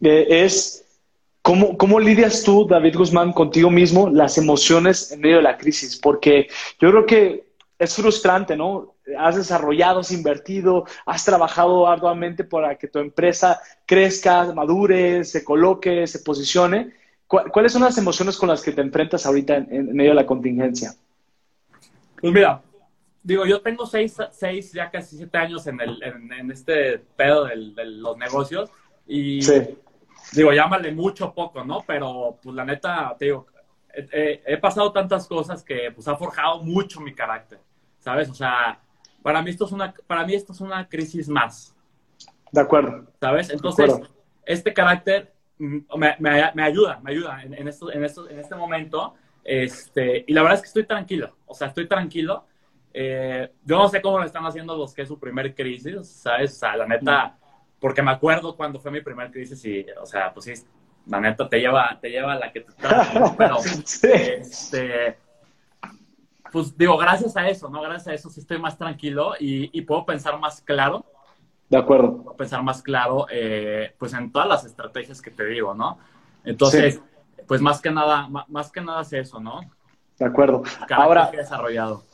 eh, 0.00 0.26
es 0.28 0.84
cómo, 1.40 1.76
cómo 1.76 1.98
lidias 1.98 2.42
tú, 2.42 2.66
David 2.68 2.96
Guzmán, 2.96 3.32
contigo 3.32 3.70
mismo 3.70 4.08
las 4.08 4.38
emociones 4.38 5.10
en 5.10 5.20
medio 5.20 5.36
de 5.36 5.42
la 5.42 5.56
crisis, 5.56 5.96
porque 5.96 6.48
yo 6.80 6.90
creo 6.90 7.06
que 7.06 7.51
es 7.82 7.96
frustrante, 7.96 8.56
¿no? 8.56 8.94
Has 9.18 9.34
desarrollado, 9.34 10.00
has 10.00 10.12
invertido, 10.12 10.86
has 11.04 11.24
trabajado 11.24 11.88
arduamente 11.88 12.44
para 12.44 12.76
que 12.78 12.86
tu 12.86 13.00
empresa 13.00 13.60
crezca, 13.86 14.52
madure, 14.54 15.24
se 15.24 15.42
coloque, 15.42 16.06
se 16.06 16.20
posicione. 16.20 16.94
¿Cuáles 17.26 17.72
son 17.72 17.82
las 17.82 17.98
emociones 17.98 18.36
con 18.36 18.48
las 18.48 18.62
que 18.62 18.70
te 18.70 18.82
enfrentas 18.82 19.26
ahorita 19.26 19.56
en, 19.56 19.92
medio 19.96 20.10
de 20.10 20.14
la 20.14 20.26
contingencia? 20.26 20.94
Pues 22.20 22.32
mira, 22.32 22.62
digo, 23.20 23.46
yo 23.46 23.60
tengo 23.60 23.84
seis, 23.84 24.16
seis 24.30 24.72
ya 24.72 24.88
casi 24.88 25.16
siete 25.16 25.38
años 25.38 25.66
en, 25.66 25.80
el, 25.80 26.00
en, 26.04 26.50
este 26.52 26.98
pedo 27.16 27.46
de 27.46 27.56
los 27.84 28.16
negocios 28.16 28.70
y 29.08 29.42
sí. 29.42 29.76
digo, 30.34 30.52
llámale 30.52 30.92
mucho 30.92 31.26
o 31.26 31.34
poco, 31.34 31.64
¿no? 31.64 31.82
Pero 31.84 32.38
pues 32.40 32.54
la 32.54 32.64
neta, 32.64 33.16
te 33.18 33.24
digo, 33.24 33.46
he 33.92 34.56
pasado 34.58 34.92
tantas 34.92 35.26
cosas 35.26 35.64
que 35.64 35.90
pues 35.92 36.06
ha 36.06 36.14
forjado 36.14 36.62
mucho 36.62 37.00
mi 37.00 37.12
carácter. 37.12 37.58
¿Sabes? 38.02 38.28
O 38.28 38.34
sea, 38.34 38.80
para 39.22 39.40
mí 39.42 39.50
esto 39.50 39.64
es 39.64 39.72
una, 39.72 39.94
para 40.06 40.26
mí 40.26 40.34
esto 40.34 40.52
es 40.52 40.60
una 40.60 40.88
crisis 40.88 41.28
más. 41.28 41.74
De 42.50 42.60
acuerdo. 42.60 43.06
¿Sabes? 43.18 43.48
Entonces, 43.50 43.98
este 44.44 44.74
carácter 44.74 45.32
mm, 45.58 45.78
me, 45.96 46.16
me, 46.18 46.62
ayuda, 46.62 47.00
me 47.02 47.12
ayuda 47.12 47.42
en, 47.42 47.68
esto, 47.68 47.90
en, 47.90 48.04
esto, 48.04 48.28
en 48.28 48.40
este 48.40 48.54
momento. 48.54 49.14
Este, 49.44 50.24
y 50.26 50.32
la 50.32 50.42
verdad 50.42 50.56
es 50.56 50.62
que 50.62 50.68
estoy 50.68 50.86
tranquilo, 50.86 51.36
o 51.46 51.54
sea, 51.54 51.68
estoy 51.68 51.88
tranquilo. 51.88 52.44
Eh, 52.94 53.50
yo 53.64 53.78
no 53.78 53.88
sé 53.88 54.02
cómo 54.02 54.18
lo 54.18 54.24
están 54.24 54.44
haciendo 54.44 54.76
los 54.76 54.92
que 54.92 55.02
es 55.02 55.08
su 55.08 55.18
primer 55.18 55.54
crisis, 55.54 56.06
¿sabes? 56.06 56.52
O 56.52 56.56
sea, 56.56 56.76
la 56.76 56.86
neta, 56.86 57.38
porque 57.80 58.02
me 58.02 58.10
acuerdo 58.10 58.54
cuando 58.54 58.78
fue 58.78 58.90
mi 58.90 59.00
primer 59.00 59.30
crisis 59.30 59.64
y, 59.64 59.86
o 60.00 60.04
sea, 60.04 60.32
pues 60.32 60.44
sí, 60.44 60.52
la 61.06 61.20
neta 61.20 61.48
te 61.48 61.58
lleva, 61.58 61.98
te 62.00 62.10
lleva 62.10 62.34
a 62.34 62.38
la 62.38 62.52
que 62.52 62.60
te 62.60 62.72
trae, 62.78 63.20
pero, 63.36 63.58
este, 63.58 65.18
pues 66.52 66.76
digo, 66.76 66.96
gracias 66.98 67.36
a 67.36 67.48
eso, 67.48 67.68
¿no? 67.70 67.80
Gracias 67.80 68.08
a 68.08 68.14
eso 68.14 68.30
sí 68.30 68.40
estoy 68.40 68.58
más 68.58 68.76
tranquilo 68.76 69.32
y, 69.40 69.80
puedo 69.82 70.04
pensar 70.04 70.38
más 70.38 70.60
claro. 70.60 71.04
De 71.68 71.78
acuerdo. 71.78 72.22
Puedo 72.22 72.36
pensar 72.36 72.62
más 72.62 72.82
claro, 72.82 73.26
eh, 73.30 73.94
pues 73.98 74.12
en 74.12 74.30
todas 74.30 74.46
las 74.46 74.64
estrategias 74.64 75.22
que 75.22 75.30
te 75.30 75.46
digo, 75.46 75.74
¿no? 75.74 75.98
Entonces, 76.44 77.00
pues 77.48 77.62
más 77.62 77.80
que 77.80 77.90
nada, 77.90 78.28
más 78.48 78.70
que 78.70 78.82
nada 78.82 79.00
es 79.00 79.12
eso, 79.14 79.40
¿no? 79.40 79.60
De 80.18 80.26
acuerdo. 80.26 80.62
Ahora, 80.90 81.30
que 81.30 81.38
desarrollado. 81.38 82.04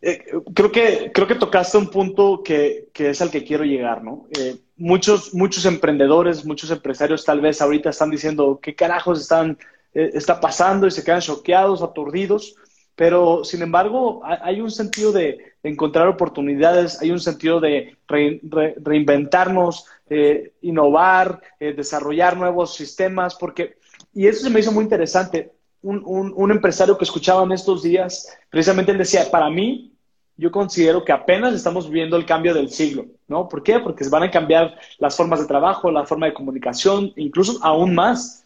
Eh, 0.00 0.24
creo, 0.54 0.70
que, 0.70 1.10
creo 1.12 1.26
que 1.26 1.34
tocaste 1.34 1.76
un 1.76 1.90
punto 1.90 2.42
que, 2.44 2.88
que 2.92 3.10
es 3.10 3.20
al 3.20 3.30
que 3.30 3.44
quiero 3.44 3.64
llegar, 3.64 4.04
¿no? 4.04 4.26
Eh, 4.38 4.56
muchos, 4.76 5.34
muchos 5.34 5.64
emprendedores, 5.64 6.44
muchos 6.44 6.70
empresarios 6.70 7.24
tal 7.24 7.40
vez 7.40 7.60
ahorita 7.60 7.90
están 7.90 8.10
diciendo 8.10 8.60
qué 8.62 8.76
carajos 8.76 9.20
están, 9.20 9.58
está 9.92 10.38
pasando 10.38 10.86
y 10.86 10.90
se 10.92 11.02
quedan 11.02 11.20
choqueados, 11.20 11.82
aturdidos 11.82 12.54
pero 12.96 13.44
sin 13.44 13.62
embargo 13.62 14.22
hay 14.24 14.60
un 14.60 14.70
sentido 14.70 15.12
de, 15.12 15.54
encontrar 15.62 16.06
oportunidades, 16.06 17.02
hay 17.02 17.10
un 17.10 17.18
sentido 17.18 17.58
de 17.58 17.96
reinventarnos, 18.06 19.84
eh, 20.08 20.52
innovar, 20.62 21.42
eh, 21.58 21.72
desarrollar 21.72 22.36
nuevos 22.36 22.76
sistemas, 22.76 23.34
porque, 23.34 23.76
y 24.14 24.28
eso 24.28 24.44
se 24.44 24.50
me 24.50 24.60
hizo 24.60 24.70
muy 24.70 24.84
interesante, 24.84 25.50
un, 25.82 26.50
empresario 26.52 26.96
que 26.96 27.04
escuchaba 27.04 27.42
en 27.42 27.50
estos 27.50 27.82
días, 27.82 28.32
precisamente 28.48 28.92
él 28.92 28.98
decía, 28.98 29.28
para 29.28 29.50
mí, 29.50 29.92
yo 30.36 30.52
considero 30.52 31.04
que 31.04 31.12
apenas 31.12 31.52
estamos 31.52 31.88
viviendo 31.88 32.16
el 32.16 32.26
cambio 32.26 32.54
del 32.54 32.70
siglo, 32.70 33.06
¿no? 33.26 33.48
¿Por 33.48 33.64
qué? 33.64 33.80
Porque 33.80 34.04
se 34.04 34.10
van 34.10 34.22
a 34.22 34.30
cambiar 34.30 34.78
las 34.98 35.16
formas 35.16 35.40
de 35.40 35.46
trabajo, 35.46 35.90
la 35.90 36.04
forma 36.04 36.26
de 36.26 36.34
comunicación, 36.34 37.12
incluso 37.16 37.58
aún 37.62 37.94
más. 37.94 38.44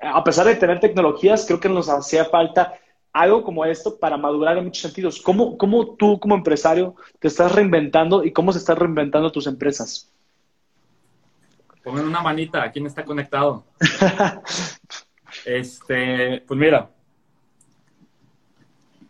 A 0.00 0.24
pesar 0.24 0.46
de 0.46 0.56
tener 0.56 0.80
tecnologías, 0.80 1.44
creo 1.46 1.60
que 1.60 1.68
nos 1.68 1.88
hacía 1.88 2.24
falta 2.24 2.74
algo 3.14 3.44
como 3.44 3.64
esto 3.64 3.96
para 3.96 4.16
madurar 4.16 4.58
en 4.58 4.64
muchos 4.64 4.82
sentidos. 4.82 5.22
¿Cómo, 5.22 5.56
¿Cómo, 5.56 5.94
tú 5.94 6.18
como 6.18 6.34
empresario 6.34 6.96
te 7.20 7.28
estás 7.28 7.52
reinventando 7.52 8.24
y 8.24 8.32
cómo 8.32 8.52
se 8.52 8.58
están 8.58 8.76
reinventando 8.76 9.30
tus 9.30 9.46
empresas? 9.46 10.12
Pongan 11.84 12.06
una 12.06 12.20
manita, 12.20 12.70
¿quién 12.72 12.86
está 12.86 13.04
conectado? 13.04 13.64
este, 15.46 16.42
pues 16.46 16.58
mira, 16.58 16.90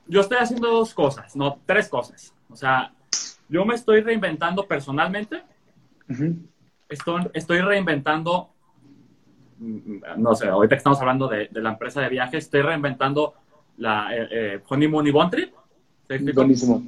yo 0.07 0.21
estoy 0.21 0.37
haciendo 0.39 0.69
dos 0.69 0.93
cosas, 0.93 1.35
no, 1.35 1.59
tres 1.65 1.89
cosas. 1.89 2.35
O 2.51 2.57
sea, 2.57 2.93
yo 3.49 3.65
me 3.65 3.75
estoy 3.75 4.03
reinventando 4.03 4.67
personalmente. 4.67 5.43
estoy, 6.91 7.23
estoy 7.33 7.63
reinventando, 7.63 8.51
mm, 9.57 9.97
no 10.19 10.35
sé, 10.35 10.49
ahorita 10.49 10.75
que 10.75 10.79
estamos 10.79 11.01
hablando 11.01 11.27
de, 11.27 11.49
de 11.51 11.63
la 11.63 11.71
empresa 11.71 12.03
de 12.03 12.11
viajes, 12.11 12.45
estoy 12.45 12.61
reinventando 12.61 13.35
la 13.77 14.15
eh, 14.17 14.29
eh, 14.31 14.61
Honeymoon 14.69 15.07
y 15.07 15.11
One 15.11 15.31
Trip. 15.31 15.55
Buenísimo. 16.35 16.83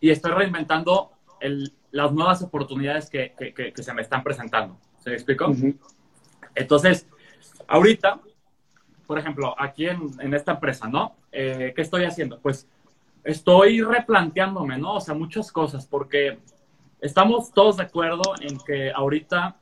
Y 0.00 0.10
estoy 0.10 0.32
reinventando 0.32 1.12
el, 1.40 1.72
las 1.90 2.12
nuevas 2.12 2.42
oportunidades 2.42 3.10
que, 3.10 3.34
que, 3.38 3.72
que, 3.72 3.82
se 3.82 3.92
me 3.92 4.02
están 4.02 4.22
presentando. 4.22 4.78
¿Se 4.98 5.10
me 5.10 5.16
explicó? 5.16 5.52
Entonces, 6.54 7.06
ahorita, 7.66 8.20
por 9.06 9.18
ejemplo, 9.18 9.54
aquí 9.58 9.86
en, 9.86 10.08
en, 10.20 10.34
esta 10.34 10.52
empresa, 10.52 10.88
¿no? 10.88 11.16
eh, 11.32 11.72
¿qué 11.74 11.82
estoy 11.82 12.04
haciendo? 12.04 12.40
Pues 12.40 12.68
estoy 13.24 13.82
replanteándome, 13.82 14.78
¿no? 14.78 14.94
O 14.94 15.00
sea, 15.00 15.14
muchas 15.14 15.52
cosas, 15.52 15.86
porque 15.86 16.38
estamos 17.00 17.52
todos 17.52 17.76
de 17.76 17.84
acuerdo 17.84 18.22
en 18.40 18.58
que 18.58 18.90
ahorita 18.90 19.56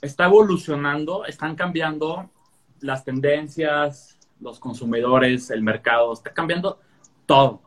está 0.00 0.26
evolucionando, 0.26 1.24
están 1.24 1.54
cambiando 1.54 2.30
las 2.84 3.04
tendencias, 3.04 4.18
los 4.40 4.58
consumidores, 4.60 5.50
el 5.50 5.62
mercado, 5.62 6.12
está 6.12 6.32
cambiando 6.32 6.78
todo. 7.24 7.62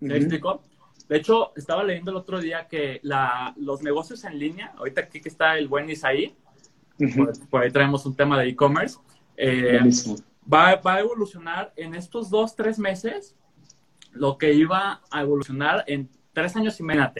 ¿Me 0.00 0.16
explico? 0.16 0.62
De 1.08 1.16
hecho, 1.16 1.52
estaba 1.56 1.82
leyendo 1.82 2.10
el 2.10 2.18
otro 2.18 2.38
día 2.38 2.68
que 2.68 3.00
la, 3.02 3.54
los 3.56 3.82
negocios 3.82 4.24
en 4.24 4.38
línea, 4.38 4.74
ahorita 4.76 5.00
aquí 5.00 5.22
que 5.22 5.30
está 5.30 5.56
el 5.56 5.68
buen 5.68 5.88
Isaí, 5.88 6.36
por, 7.48 7.62
ahí 7.62 7.70
traemos 7.70 8.04
un 8.04 8.14
tema 8.14 8.38
de 8.38 8.48
e-commerce, 8.48 8.98
eh, 9.38 9.80
va, 10.52 10.76
va, 10.76 10.94
a 10.94 11.00
evolucionar 11.00 11.72
en 11.76 11.94
estos 11.94 12.28
dos, 12.28 12.54
tres 12.54 12.78
meses 12.78 13.34
lo 14.12 14.36
que 14.36 14.52
iba 14.52 15.00
a 15.10 15.20
evolucionar 15.22 15.82
en 15.86 16.10
tres 16.34 16.56
años 16.56 16.78
y 16.78 16.82
medio. 16.82 17.10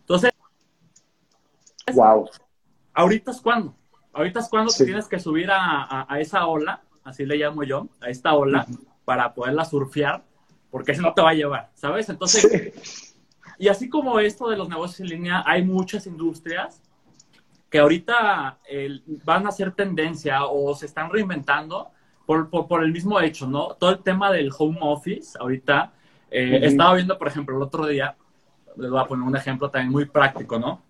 Entonces, 0.00 0.32
wow. 1.92 2.30
ahorita 2.94 3.30
es 3.30 3.40
cuando, 3.42 3.76
ahorita 4.14 4.40
es 4.40 4.48
cuando 4.48 4.72
te 4.72 4.86
tienes 4.86 5.06
que 5.06 5.18
subir 5.18 5.50
a, 5.50 6.06
a, 6.08 6.20
esa 6.20 6.46
ola, 6.46 6.82
así 7.04 7.24
le 7.26 7.36
llamo 7.36 7.62
yo, 7.62 7.88
a 8.00 8.08
esta 8.08 8.34
ola, 8.34 8.66
para 9.04 9.34
poderla 9.34 9.64
surfear, 9.64 10.24
porque 10.70 10.94
si 10.94 11.02
no 11.02 11.12
te 11.14 11.22
va 11.22 11.30
a 11.30 11.34
llevar, 11.34 11.70
¿sabes? 11.74 12.08
Entonces, 12.08 13.14
y 13.58 13.68
así 13.68 13.88
como 13.88 14.18
esto 14.18 14.48
de 14.48 14.56
los 14.56 14.68
negocios 14.68 15.00
en 15.00 15.08
línea, 15.08 15.42
hay 15.46 15.62
muchas 15.62 16.06
industrias 16.06 16.82
que 17.70 17.78
ahorita 17.78 18.58
van 19.24 19.46
a 19.46 19.52
ser 19.52 19.72
tendencia 19.72 20.44
o 20.46 20.74
se 20.74 20.86
están 20.86 21.10
reinventando 21.10 21.90
por, 22.24 22.48
por, 22.48 22.82
el 22.82 22.92
mismo 22.92 23.20
hecho, 23.20 23.46
¿no? 23.46 23.74
Todo 23.74 23.90
el 23.90 23.98
tema 23.98 24.30
del 24.32 24.50
home 24.56 24.78
office, 24.80 25.36
ahorita, 25.38 25.92
eh, 26.30 26.60
estaba 26.62 26.94
viendo, 26.94 27.18
por 27.18 27.28
ejemplo, 27.28 27.56
el 27.56 27.62
otro 27.62 27.86
día, 27.86 28.16
les 28.76 28.90
voy 28.90 29.00
a 29.00 29.04
poner 29.04 29.26
un 29.26 29.36
ejemplo 29.36 29.70
también 29.70 29.92
muy 29.92 30.06
práctico, 30.06 30.58
¿no? 30.58 30.82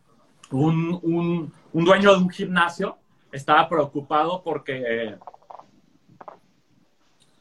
Un, 0.50 1.00
un, 1.02 1.52
un 1.72 1.84
dueño 1.84 2.12
de 2.12 2.22
un 2.22 2.30
gimnasio 2.30 2.98
estaba 3.32 3.68
preocupado 3.68 4.42
porque, 4.44 5.16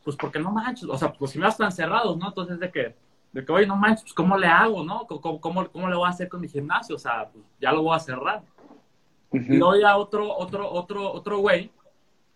pues 0.03 0.15
porque 0.15 0.39
no 0.39 0.51
manches, 0.51 0.89
o 0.89 0.97
sea, 0.97 1.13
los 1.19 1.31
gimnasios 1.31 1.55
están 1.55 1.71
cerrados, 1.71 2.17
¿no? 2.17 2.27
Entonces, 2.27 2.59
de 2.59 2.71
que 2.71 2.95
de 3.33 3.43
que, 3.43 3.51
oye, 3.51 3.65
no 3.65 3.75
manches, 3.75 4.03
pues, 4.03 4.13
¿cómo 4.13 4.37
le 4.37 4.45
hago, 4.45 4.83
no? 4.83 5.07
¿Cómo, 5.07 5.41
cómo, 5.41 5.67
cómo 5.69 5.89
le 5.89 5.95
voy 5.95 6.05
a 6.05 6.11
hacer 6.11 6.29
con 6.29 6.39
mi 6.39 6.47
gimnasio? 6.47 6.95
O 6.95 6.99
sea, 6.99 7.29
pues, 7.33 7.43
ya 7.59 7.71
lo 7.71 7.81
voy 7.81 7.95
a 7.95 7.99
cerrar. 7.99 8.43
Y 9.31 9.57
luego 9.57 9.75
ya 9.75 9.97
otro, 9.97 10.31
otro, 10.31 10.71
otro, 10.71 11.11
otro 11.11 11.39
güey 11.39 11.71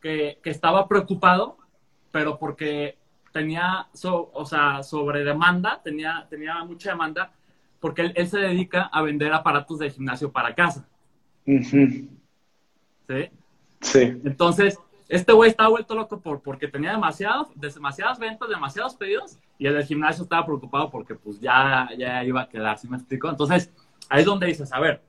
que, 0.01 0.39
que 0.41 0.49
estaba 0.49 0.87
preocupado, 0.87 1.57
pero 2.11 2.39
porque 2.39 2.97
tenía, 3.31 3.87
o 4.03 4.45
sea, 4.45 4.81
sobre 4.81 5.23
demanda, 5.23 5.79
tenía, 5.83 6.25
tenía 6.27 6.63
mucha 6.63 6.89
demanda, 6.89 7.31
porque 7.79 8.01
él, 8.01 8.13
él, 8.15 8.27
se 8.27 8.39
dedica 8.39 8.89
a 8.91 9.03
vender 9.03 9.31
aparatos 9.31 9.77
de 9.77 9.91
gimnasio 9.91 10.31
para 10.31 10.55
casa. 10.55 10.87
¿Sí? 11.45 12.09
Sí. 13.81 13.99
Entonces, 14.25 14.79
este 15.09 15.31
güey 15.31 15.49
estaba 15.49 15.69
vuelto 15.69 15.95
loco 15.95 16.19
por, 16.19 16.41
porque 16.41 16.67
tenía 16.67 16.91
demasiados, 16.91 17.47
demasiadas 17.55 18.19
ventas, 18.19 18.49
demasiados 18.49 18.95
pedidos, 18.95 19.37
y 19.57 19.65
el 19.65 19.73
del 19.73 19.85
gimnasio 19.85 20.23
estaba 20.23 20.45
preocupado 20.45 20.89
porque 20.89 21.15
pues 21.15 21.39
ya, 21.39 21.89
ya 21.97 22.23
iba 22.23 22.41
a 22.41 22.49
quedar, 22.49 22.77
¿sí 22.77 22.87
me 22.89 22.97
explico? 22.97 23.29
Entonces, 23.29 23.71
ahí 24.09 24.19
es 24.19 24.25
donde 24.25 24.47
dices, 24.47 24.71
a 24.73 24.79
ver, 24.79 25.01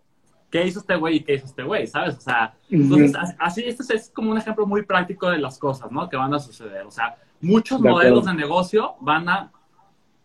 ¿qué 0.51 0.65
hizo 0.67 0.81
este 0.81 0.97
güey 0.97 1.17
y 1.17 1.21
qué 1.21 1.35
hizo 1.35 1.47
este 1.47 1.63
güey? 1.65 1.87
¿Sabes? 1.87 2.17
O 2.17 2.21
sea, 2.21 2.55
entonces, 2.71 3.17
así, 3.39 3.65
esto 3.65 3.83
es 3.93 4.11
como 4.11 4.31
un 4.31 4.39
ejemplo 4.39 4.67
muy 4.67 4.83
práctico 4.83 5.31
de 5.31 5.39
las 5.39 5.59
cosas, 5.59 5.91
¿no? 5.91 6.09
Que 6.09 6.17
van 6.17 6.33
a 6.33 6.39
suceder. 6.39 6.87
O 6.87 6.91
sea, 6.91 7.17
muchos 7.41 7.81
modelos 7.81 8.25
de 8.25 8.35
negocio 8.35 8.95
van 9.01 9.29
a, 9.29 9.51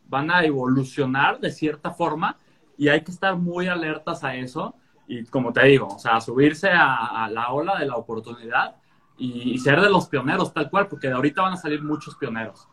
van 0.07 0.29
a 0.31 0.43
evolucionar 0.43 1.39
de 1.39 1.51
cierta 1.51 1.91
forma 1.91 2.37
y 2.77 2.89
hay 2.89 3.01
que 3.01 3.11
estar 3.11 3.35
muy 3.35 3.67
alertas 3.67 4.23
a 4.23 4.35
eso. 4.35 4.75
Y 5.07 5.25
como 5.25 5.51
te 5.51 5.65
digo, 5.65 5.87
o 5.87 5.99
sea, 5.99 6.21
subirse 6.21 6.69
a, 6.69 7.25
a 7.25 7.29
la 7.29 7.51
ola 7.51 7.77
de 7.79 7.87
la 7.87 7.95
oportunidad 7.95 8.75
y, 9.23 9.57
ser 9.57 9.79
de 9.79 9.89
los 9.89 10.07
pioneros, 10.07 10.53
tal 10.53 10.69
cual, 10.69 10.87
porque 10.87 11.07
de 11.07 11.13
ahorita 11.13 11.41
van 11.41 11.53
a 11.53 11.57
salir 11.57 11.81
muchos 11.81 12.15
pioneros. 12.15 12.67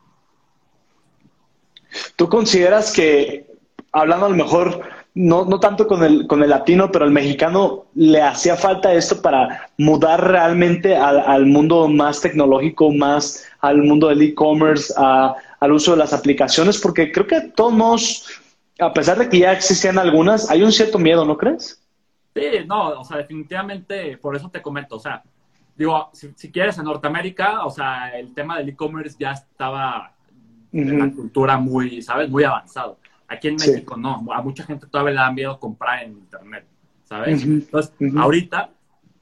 ¿Tú 2.16 2.28
consideras 2.28 2.92
que, 2.92 3.46
hablando 3.92 4.26
a 4.26 4.30
lo 4.30 4.36
mejor, 4.36 4.82
no, 5.14 5.44
no 5.44 5.60
tanto 5.60 5.86
con 5.86 6.02
el, 6.02 6.26
con 6.26 6.42
el 6.42 6.50
latino, 6.50 6.90
pero 6.90 7.04
al 7.04 7.10
mexicano, 7.10 7.86
le 7.94 8.22
hacía 8.22 8.56
falta 8.56 8.92
esto 8.92 9.22
para 9.22 9.70
mudar 9.78 10.28
realmente 10.28 10.96
al, 10.96 11.20
al 11.20 11.46
mundo 11.46 11.88
más 11.88 12.20
tecnológico, 12.20 12.92
más 12.92 13.44
al 13.60 13.78
mundo 13.78 14.08
del 14.08 14.22
e-commerce, 14.22 14.92
al 14.96 15.72
uso 15.72 15.92
de 15.92 15.98
las 15.98 16.12
aplicaciones? 16.12 16.80
Porque 16.80 17.12
creo 17.12 17.26
que 17.26 17.40
todos, 17.40 18.26
a 18.78 18.92
pesar 18.92 19.18
de 19.18 19.28
que 19.28 19.38
ya 19.38 19.52
existían 19.52 19.98
algunas, 19.98 20.50
hay 20.50 20.62
un 20.62 20.72
cierto 20.72 20.98
miedo, 20.98 21.24
¿no 21.24 21.36
crees? 21.36 21.80
Sí, 22.34 22.42
no, 22.66 23.00
o 23.00 23.04
sea, 23.04 23.18
definitivamente, 23.18 24.16
por 24.18 24.36
eso 24.36 24.48
te 24.48 24.62
comento, 24.62 24.96
o 24.96 25.00
sea, 25.00 25.22
digo, 25.80 26.10
si, 26.12 26.52
quieres, 26.52 26.76
en 26.76 26.84
Norteamérica, 26.84 27.64
o 27.64 27.70
sea, 27.70 28.10
el 28.10 28.34
tema 28.34 28.58
del 28.58 28.68
e-commerce 28.68 29.16
ya 29.18 29.32
estaba 29.32 30.12
en 30.72 30.98
la 30.98 31.10
cultura 31.10 31.56
muy, 31.56 32.02
¿sabes? 32.02 32.28
Muy 32.28 32.44
avanzado. 32.44 32.98
Aquí 33.26 33.48
en 33.48 33.54
México 33.54 33.96
no, 33.96 34.22
a 34.30 34.42
mucha 34.42 34.62
gente 34.64 34.86
todavía 34.86 35.12
le 35.12 35.20
da 35.20 35.32
miedo 35.32 35.58
comprar 35.58 36.02
en 36.02 36.12
Internet, 36.12 36.66
¿sabes? 37.04 37.42
Entonces, 37.42 37.94
ahorita, 38.14 38.68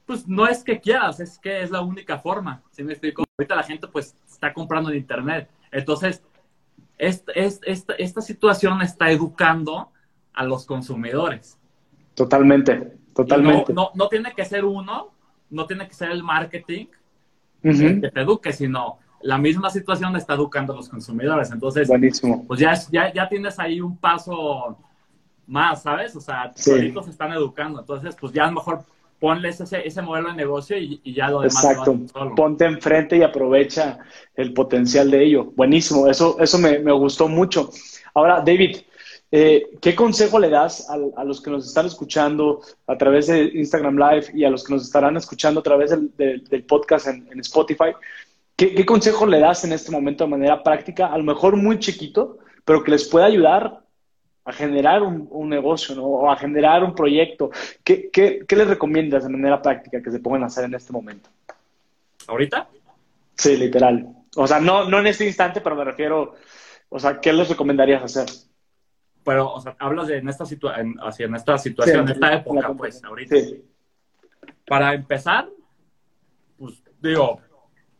pues 0.05 0.27
no 0.27 0.47
es 0.47 0.61
que 0.61 0.81
quieras, 0.81 1.21
es 1.21 1.39
que 1.39 1.61
es 1.61 1.71
la 1.71 1.79
única 1.79 2.19
forma, 2.19 2.61
¿sí 2.71 2.83
me 2.83 2.91
explico? 2.91 3.23
Ahorita 3.37 3.55
la 3.55 3.63
gente 3.63 3.87
pues 3.87 4.17
está 4.29 4.53
comprando 4.53 4.89
en 4.89 4.97
Internet. 4.97 5.49
Entonces, 5.71 6.21
esta, 6.97 7.31
esta, 7.31 7.93
esta 7.93 8.19
situación 8.19 8.81
está 8.81 9.09
educando 9.09 9.93
a 10.33 10.43
los 10.43 10.65
consumidores. 10.65 11.57
Totalmente, 12.15 12.97
totalmente. 13.15 13.71
No, 13.71 13.83
no, 13.83 13.91
no, 13.95 14.09
tiene 14.09 14.33
que 14.33 14.43
ser 14.43 14.65
uno 14.65 15.13
no 15.49 15.65
tiene 15.65 15.87
que 15.87 15.93
ser 15.93 16.11
el 16.11 16.23
marketing 16.23 16.85
que 17.61 18.11
te 18.13 18.21
eduque, 18.21 18.53
sino 18.53 18.99
la 19.21 19.37
misma 19.37 19.69
situación 19.69 20.15
está 20.15 20.33
educando 20.33 20.73
a 20.73 20.77
los 20.77 20.87
consumidores. 20.89 21.51
Entonces, 21.51 21.87
Buenísimo. 21.87 22.45
pues 22.47 22.59
ya, 22.59 22.73
ya, 22.91 23.11
ya 23.13 23.27
tienes 23.27 23.59
ahí 23.59 23.81
un 23.81 23.97
paso 23.97 24.77
más, 25.45 25.83
¿sabes? 25.83 26.15
O 26.15 26.21
sea, 26.21 26.51
sí. 26.55 26.93
se 27.03 27.09
están 27.09 27.33
educando. 27.33 27.79
Entonces, 27.81 28.15
pues 28.19 28.31
ya 28.31 28.45
a 28.45 28.47
lo 28.47 28.53
mejor 28.53 28.83
ponles 29.19 29.59
ese, 29.59 29.85
ese 29.85 30.01
modelo 30.01 30.29
de 30.29 30.35
negocio 30.35 30.77
y, 30.77 31.01
y 31.03 31.13
ya 31.13 31.29
lo 31.29 31.41
demás. 31.41 31.63
Exacto. 31.65 31.99
Ponte 32.35 32.65
enfrente 32.65 33.17
y 33.17 33.23
aprovecha 33.23 33.99
el 34.35 34.53
potencial 34.53 35.11
de 35.11 35.25
ello. 35.25 35.51
Buenísimo. 35.55 36.07
Eso, 36.07 36.37
eso 36.39 36.57
me, 36.57 36.79
me 36.79 36.93
gustó 36.93 37.27
mucho. 37.27 37.71
Ahora, 38.13 38.41
David, 38.45 38.77
eh, 39.31 39.69
¿Qué 39.79 39.95
consejo 39.95 40.39
le 40.39 40.49
das 40.49 40.89
a, 40.89 40.95
a, 41.21 41.23
los 41.23 41.41
que 41.41 41.51
nos 41.51 41.67
están 41.67 41.85
escuchando 41.85 42.61
a 42.87 42.97
través 42.97 43.27
de 43.27 43.43
Instagram 43.43 43.97
Live 43.97 44.27
y 44.33 44.43
a 44.43 44.49
los 44.49 44.63
que 44.63 44.73
nos 44.73 44.83
estarán 44.83 45.17
escuchando 45.17 45.59
a 45.59 45.63
través 45.63 45.91
del, 45.91 46.09
del, 46.17 46.43
del 46.45 46.63
podcast 46.63 47.07
en, 47.07 47.27
en 47.31 47.39
Spotify? 47.41 47.91
¿Qué, 48.55 48.73
¿Qué, 48.73 48.85
consejo 48.85 49.27
le 49.27 49.39
das 49.39 49.63
en 49.63 49.71
este 49.71 49.91
momento 49.91 50.23
de 50.23 50.31
manera 50.31 50.63
práctica? 50.63 51.07
A 51.07 51.17
lo 51.17 51.23
mejor 51.23 51.55
muy 51.55 51.77
chiquito, 51.77 52.39
pero 52.65 52.83
que 52.83 52.91
les 52.91 53.07
pueda 53.07 53.27
ayudar 53.27 53.81
a 54.45 54.51
generar 54.51 55.03
un, 55.03 55.27
un 55.29 55.47
negocio 55.47 55.95
¿no? 55.95 56.05
o 56.05 56.31
a 56.31 56.35
generar 56.35 56.83
un 56.83 56.95
proyecto. 56.95 57.51
¿Qué, 57.83 58.09
¿Qué, 58.11 58.43
¿Qué, 58.47 58.55
les 58.55 58.67
recomiendas 58.67 59.23
de 59.23 59.29
manera 59.29 59.61
práctica 59.61 60.01
que 60.01 60.09
se 60.09 60.19
pongan 60.19 60.43
a 60.43 60.47
hacer 60.47 60.65
en 60.65 60.73
este 60.73 60.91
momento? 60.91 61.29
¿Ahorita? 62.27 62.67
Sí, 63.35 63.55
literal. 63.57 64.07
O 64.35 64.47
sea, 64.47 64.59
no, 64.59 64.89
no 64.89 64.99
en 64.99 65.07
este 65.07 65.25
instante, 65.25 65.61
pero 65.61 65.75
me 65.75 65.83
refiero, 65.83 66.33
o 66.89 66.99
sea, 66.99 67.21
¿qué 67.21 67.31
les 67.31 67.47
recomendarías 67.47 68.03
hacer? 68.03 68.48
Pero, 69.29 69.53
o 69.53 69.61
sea, 69.61 69.75
hablas 69.77 70.07
de 70.07 70.17
en 70.17 70.27
esta, 70.27 70.43
situa 70.43 70.77
en, 70.77 70.99
así, 71.01 71.21
en 71.21 71.35
esta 71.35 71.55
situación, 71.59 72.07
sí, 72.07 72.13
en 72.13 72.15
esta 72.15 72.33
época, 72.33 72.73
pues, 72.73 73.03
ahorita. 73.03 73.35
Sí. 73.35 73.63
Para 74.65 74.95
empezar, 74.95 75.47
pues, 76.57 76.83
digo, 76.99 77.39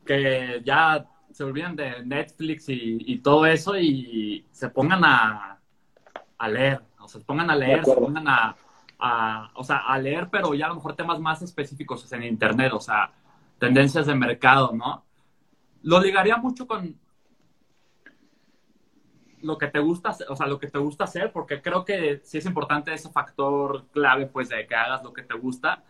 que 0.04 0.60
ya 0.66 1.06
se 1.32 1.44
olviden 1.44 1.76
de 1.76 2.04
Netflix 2.04 2.68
y, 2.70 2.98
y 3.06 3.20
todo 3.20 3.46
eso 3.46 3.78
y 3.78 4.44
se 4.50 4.70
pongan 4.70 5.06
a, 5.06 5.60
a 6.36 6.50
leer, 6.50 6.82
o 6.98 7.08
sea, 7.08 7.22
se 7.22 7.26
pongan 7.28 7.52
a 7.52 7.56
leer, 7.56 7.86
se 7.86 7.94
pongan 7.94 8.28
a, 8.28 8.56
a, 8.98 9.52
o 9.54 9.64
sea, 9.64 9.78
a 9.86 10.00
leer, 10.00 10.30
pero 10.32 10.56
ya 10.56 10.66
a 10.66 10.70
lo 10.70 10.76
mejor 10.78 10.96
temas 10.96 11.20
más 11.20 11.44
específicos 11.44 12.04
o 12.04 12.08
sea, 12.08 12.18
en 12.18 12.24
Internet, 12.24 12.74
o 12.74 12.82
sea, 12.82 13.12
tendencias 13.60 14.08
de 14.08 14.16
mercado, 14.16 14.72
¿no? 14.74 15.06
Lo 15.84 16.02
ligaría 16.02 16.38
mucho 16.38 16.66
con, 16.66 17.00
lo 19.42 19.58
que 19.58 19.68
te 19.68 19.80
gusta, 19.80 20.16
o 20.28 20.36
sea, 20.36 20.48
lo 20.48 20.60
que 20.60 20.68
te 20.68 20.80
gusta 20.80 21.06
hacer, 21.06 21.32
porque 21.32 21.62
creo 21.62 21.86
que 21.86 22.22
sí 22.24 22.38
es 22.38 22.46
importante 22.46 22.94
ese 22.94 23.10
factor 23.10 23.86
clave, 23.92 24.26
pues, 24.28 24.50
de 24.50 24.66
que 24.68 24.76
hagas 24.76 25.04
lo 25.04 25.14
que 25.14 25.24
te 25.24 25.36
gusta. 25.36 25.84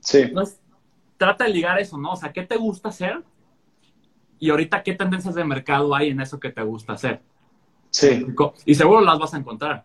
Sí. 0.00 0.18
Entonces, 0.18 0.60
trata 1.16 1.44
de 1.44 1.50
ligar 1.50 1.78
eso, 1.78 1.98
¿no? 1.98 2.12
O 2.12 2.16
sea, 2.16 2.32
¿qué 2.32 2.42
te 2.42 2.56
gusta 2.56 2.88
hacer? 2.88 3.22
Y 4.38 4.50
ahorita, 4.50 4.82
¿qué 4.82 4.94
tendencias 4.94 5.34
de 5.34 5.44
mercado 5.44 5.94
hay 5.94 6.10
en 6.10 6.20
eso 6.20 6.38
que 6.38 6.50
te 6.50 6.62
gusta 6.62 6.94
hacer? 6.94 7.20
Sí. 7.90 8.26
Y 8.64 8.74
seguro 8.74 9.00
las 9.00 9.18
vas 9.18 9.34
a 9.34 9.38
encontrar. 9.38 9.84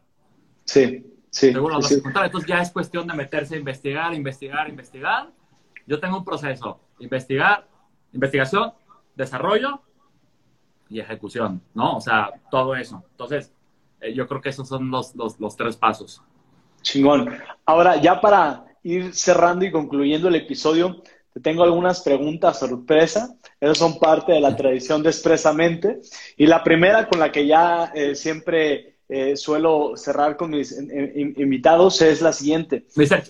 Sí, 0.66 1.06
sí. 1.30 1.52
Seguro 1.52 1.76
las 1.76 1.88
sí, 1.88 1.96
vas 1.96 1.98
a 1.98 2.00
encontrar. 2.00 2.26
Entonces, 2.26 2.48
ya 2.48 2.62
es 2.62 2.72
cuestión 2.72 3.08
de 3.08 3.14
meterse 3.16 3.56
a 3.56 3.58
investigar, 3.58 4.14
investigar, 4.14 4.70
investigar. 4.70 5.32
Yo 5.88 6.00
tengo 6.00 6.18
un 6.18 6.26
proceso. 6.26 6.80
Investigar, 7.00 7.68
investigación, 8.14 8.74
desarrollo, 9.16 9.82
y 10.94 11.00
ejecución, 11.00 11.62
¿no? 11.74 11.98
O 11.98 12.02
sea, 12.02 12.30
todo 12.52 12.76
eso. 12.76 13.04
Entonces, 13.12 13.52
eh, 14.00 14.14
yo 14.14 14.28
creo 14.28 14.40
que 14.42 14.50
esos 14.50 14.68
son 14.68 14.92
los, 14.92 15.16
los, 15.16 15.40
los 15.40 15.58
tres 15.58 15.76
pasos. 15.76 16.22
Chingón. 16.82 17.30
Ahora, 17.66 17.96
ya 17.98 18.22
para 18.22 18.66
ir 18.84 19.14
cerrando 19.16 19.66
y 19.66 19.72
concluyendo 19.72 20.28
el 20.28 20.36
episodio, 20.36 21.02
te 21.34 21.40
tengo 21.40 21.64
algunas 21.64 22.02
preguntas 22.02 22.60
sorpresa. 22.60 23.36
Esas 23.60 23.78
son 23.80 23.98
parte 23.98 24.34
de 24.34 24.40
la 24.42 24.56
tradición 24.56 25.02
de 25.02 25.10
Expresamente. 25.10 26.02
Y 26.38 26.46
la 26.46 26.64
primera 26.64 27.10
con 27.10 27.20
la 27.20 27.32
que 27.32 27.48
ya 27.48 27.92
eh, 27.96 28.14
siempre 28.14 28.98
eh, 29.10 29.36
suelo 29.36 29.94
cerrar 29.96 30.38
con 30.38 30.52
mis 30.52 30.78
invitados 30.78 32.02
es 32.02 32.22
la 32.22 32.34
siguiente. 32.34 32.86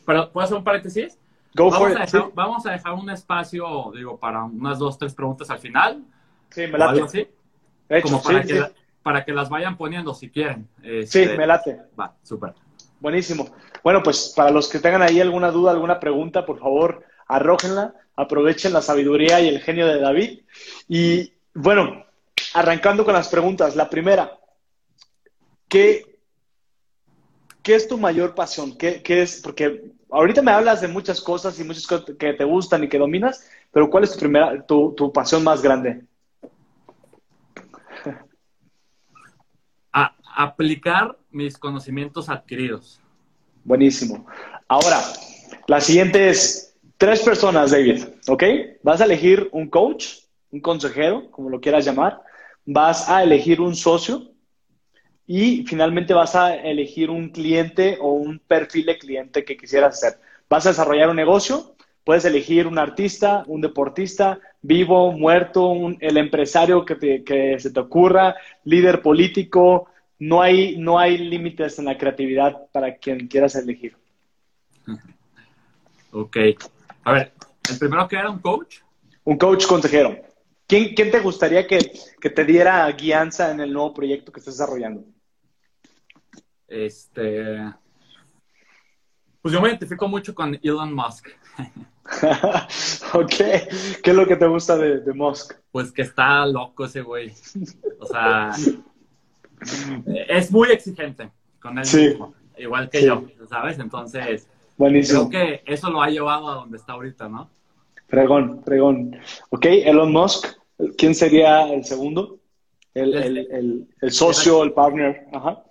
¿puedo 0.05 0.41
hacer 0.41 0.57
un 0.57 0.63
paréntesis? 0.63 1.17
Go 1.55 1.69
vamos, 1.69 1.77
for 1.77 1.87
a 1.87 1.91
it, 1.91 1.99
dejar, 1.99 2.21
sí. 2.23 2.31
vamos 2.33 2.65
a 2.65 2.71
dejar 2.71 2.93
un 2.93 3.09
espacio, 3.11 3.91
digo, 3.95 4.17
para 4.17 4.43
unas 4.43 4.79
dos, 4.79 4.97
tres 4.97 5.13
preguntas 5.13 5.49
al 5.51 5.59
final. 5.59 6.03
Sí, 6.49 6.61
me 6.61 6.77
late. 6.77 6.83
algo 6.83 7.05
así, 7.05 7.27
Hecho, 7.97 8.07
como 8.07 8.23
para, 8.23 8.41
sí, 8.41 8.47
que, 8.47 8.53
sí. 8.53 8.59
la- 8.59 8.71
para 9.01 9.25
que 9.25 9.31
las 9.33 9.49
vayan 9.49 9.77
poniendo 9.77 10.13
si 10.13 10.29
quieren. 10.29 10.67
Sí, 10.81 10.87
Este, 10.87 11.37
me 11.37 11.45
late. 11.47 11.81
Va, 11.99 12.15
súper. 12.23 12.53
Buenísimo. 12.99 13.53
Bueno, 13.83 14.01
pues 14.01 14.33
para 14.35 14.49
los 14.51 14.69
que 14.69 14.79
tengan 14.79 15.01
ahí 15.01 15.19
alguna 15.19 15.51
duda, 15.51 15.71
alguna 15.71 15.99
pregunta, 15.99 16.45
por 16.45 16.59
favor, 16.59 17.03
arrójenla, 17.27 17.93
aprovechen 18.15 18.71
la 18.71 18.81
sabiduría 18.81 19.41
y 19.41 19.49
el 19.49 19.59
genio 19.61 19.87
de 19.87 19.99
David. 19.99 20.39
Y 20.87 21.33
bueno, 21.53 22.05
arrancando 22.53 23.03
con 23.03 23.13
las 23.13 23.27
preguntas. 23.27 23.75
La 23.75 23.89
primera, 23.89 24.39
¿qué, 25.67 26.17
qué 27.61 27.75
es 27.75 27.87
tu 27.89 27.97
mayor 27.97 28.35
pasión? 28.35 28.77
¿Qué, 28.77 29.01
qué 29.03 29.21
es? 29.23 29.41
Porque 29.41 29.91
ahorita 30.09 30.41
me 30.41 30.51
hablas 30.51 30.79
de 30.79 30.87
muchas 30.87 31.19
cosas 31.19 31.59
y 31.59 31.63
muchas 31.65 31.85
cosas 31.87 32.15
que 32.17 32.33
te 32.33 32.43
gustan 32.45 32.83
y 32.85 32.87
que 32.89 32.97
dominas, 32.99 33.49
pero 33.71 33.89
¿cuál 33.89 34.05
es 34.05 34.13
tu, 34.13 34.19
primera, 34.19 34.65
tu, 34.65 34.93
tu 34.95 35.11
pasión 35.11 35.43
más 35.43 35.61
grande? 35.61 36.03
A- 39.91 40.15
aplicar 40.35 41.17
mis 41.31 41.57
conocimientos 41.57 42.29
adquiridos. 42.29 42.99
Buenísimo. 43.63 44.25
Ahora, 44.67 44.99
la 45.67 45.79
siguiente 45.81 46.29
es 46.29 46.75
tres 46.97 47.21
personas, 47.21 47.71
David, 47.71 48.03
¿ok? 48.27 48.43
Vas 48.83 49.01
a 49.01 49.05
elegir 49.05 49.49
un 49.51 49.69
coach, 49.69 50.05
un 50.51 50.59
consejero, 50.59 51.29
como 51.31 51.49
lo 51.49 51.59
quieras 51.61 51.85
llamar, 51.85 52.21
vas 52.65 53.09
a 53.09 53.23
elegir 53.23 53.59
un 53.61 53.75
socio 53.75 54.31
y 55.25 55.65
finalmente 55.65 56.13
vas 56.13 56.35
a 56.35 56.55
elegir 56.55 57.09
un 57.09 57.29
cliente 57.29 57.97
o 58.01 58.11
un 58.11 58.39
perfil 58.39 58.85
de 58.85 58.97
cliente 58.97 59.45
que 59.45 59.55
quisieras 59.57 59.95
hacer. 59.95 60.19
Vas 60.49 60.65
a 60.65 60.69
desarrollar 60.69 61.09
un 61.09 61.15
negocio, 61.15 61.75
puedes 62.03 62.25
elegir 62.25 62.67
un 62.67 62.77
artista, 62.77 63.43
un 63.47 63.61
deportista, 63.61 64.39
vivo, 64.61 65.11
muerto, 65.13 65.67
un- 65.67 65.97
el 66.01 66.17
empresario 66.17 66.83
que, 66.85 67.23
que 67.23 67.57
se 67.59 67.71
te 67.71 67.79
ocurra, 67.79 68.35
líder 68.65 69.01
político, 69.01 69.87
no 70.23 70.41
hay, 70.41 70.77
no 70.77 70.97
hay 70.97 71.17
límites 71.17 71.77
en 71.79 71.85
la 71.85 71.97
creatividad 71.97 72.67
para 72.71 72.95
quien 72.95 73.27
quieras 73.27 73.55
elegir. 73.55 73.97
Ok. 76.11 76.37
A 77.03 77.11
ver, 77.11 77.33
el 77.69 77.77
primero 77.77 78.07
que 78.07 78.15
era 78.15 78.29
un 78.29 78.39
coach. 78.39 78.77
Un 79.25 79.37
coach 79.37 79.67
consejero. 79.67 80.15
¿Quién, 80.65 80.95
quién 80.95 81.11
te 81.11 81.19
gustaría 81.19 81.67
que, 81.67 81.91
que 82.21 82.29
te 82.29 82.45
diera 82.45 82.89
guianza 82.91 83.51
en 83.51 83.59
el 83.59 83.73
nuevo 83.73 83.93
proyecto 83.93 84.31
que 84.31 84.39
estás 84.39 84.57
desarrollando? 84.57 85.03
Este. 86.69 87.73
Pues 89.41 89.53
yo 89.53 89.59
me 89.59 89.67
identifico 89.67 90.07
mucho 90.07 90.33
con 90.33 90.57
Elon 90.63 90.93
Musk. 90.93 91.27
ok. 93.13 93.35
¿Qué 94.01 94.09
es 94.11 94.15
lo 94.15 94.25
que 94.25 94.37
te 94.37 94.47
gusta 94.47 94.77
de, 94.77 95.01
de 95.01 95.13
Musk? 95.13 95.55
Pues 95.69 95.91
que 95.91 96.03
está 96.03 96.45
loco 96.45 96.85
ese 96.85 97.01
güey. 97.01 97.33
O 97.99 98.05
sea, 98.05 98.53
es 100.29 100.51
muy 100.51 100.69
exigente 100.71 101.31
con 101.61 101.77
él 101.77 101.85
Sí. 101.85 102.07
mismo, 102.09 102.33
igual 102.57 102.89
que 102.89 102.99
Sí. 102.99 103.05
yo, 103.05 103.23
¿sabes? 103.49 103.79
Entonces, 103.79 104.47
Buenísimo. 104.77 105.29
creo 105.29 105.61
que 105.63 105.63
eso 105.73 105.89
lo 105.89 106.01
ha 106.01 106.09
llevado 106.09 106.49
a 106.49 106.55
donde 106.55 106.77
está 106.77 106.93
ahorita, 106.93 107.29
¿no? 107.29 107.49
Pregón, 108.07 108.61
pregón. 108.63 109.15
Ok, 109.49 109.65
Elon 109.65 110.11
Musk. 110.11 110.47
¿Quién 110.97 111.15
sería 111.15 111.71
el 111.73 111.83
segundo? 111.85 112.39
El, 112.93 113.13
el, 113.15 113.37
el, 113.37 113.87
el 114.01 114.11
socio, 114.11 114.61
el 114.63 114.71
partner. 114.73 115.25
Ajá. 115.33 115.63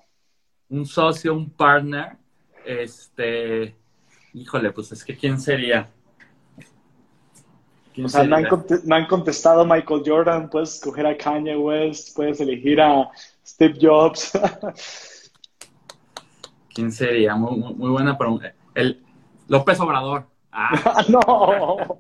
Un 0.71 0.87
socio, 0.87 1.35
un 1.35 1.51
partner, 1.51 2.17
este, 2.65 3.77
híjole, 4.33 4.73
pues 4.73 4.91
es 4.93 5.05
que 5.05 5.17
¿quién 5.17 5.39
sería? 5.39 5.89
¿Quién 7.95 8.07
O 8.07 8.09
sea, 8.09 8.25
me 8.25 8.37
han, 8.37 8.47
me 8.85 8.97
han 8.97 9.07
contestado 9.07 9.67
Michael 9.67 10.03
Jordan, 10.05 10.49
puedes 10.49 10.77
escoger 10.77 11.07
a 11.07 11.17
Kanye 11.17 11.57
West, 11.57 12.17
puedes 12.17 12.41
elegir 12.41 12.81
a 12.81 13.11
Steve 13.45 13.79
Jobs. 13.81 14.33
¿Quién 16.75 16.91
sería? 16.93 17.35
Muy, 17.35 17.75
buena 17.91 18.17
pregunta. 18.17 18.55
El 18.75 19.03
López 19.49 19.79
Obrador. 19.81 20.27
Ah, 20.51 20.71
Ah, 20.85 21.05
no. 21.09 21.99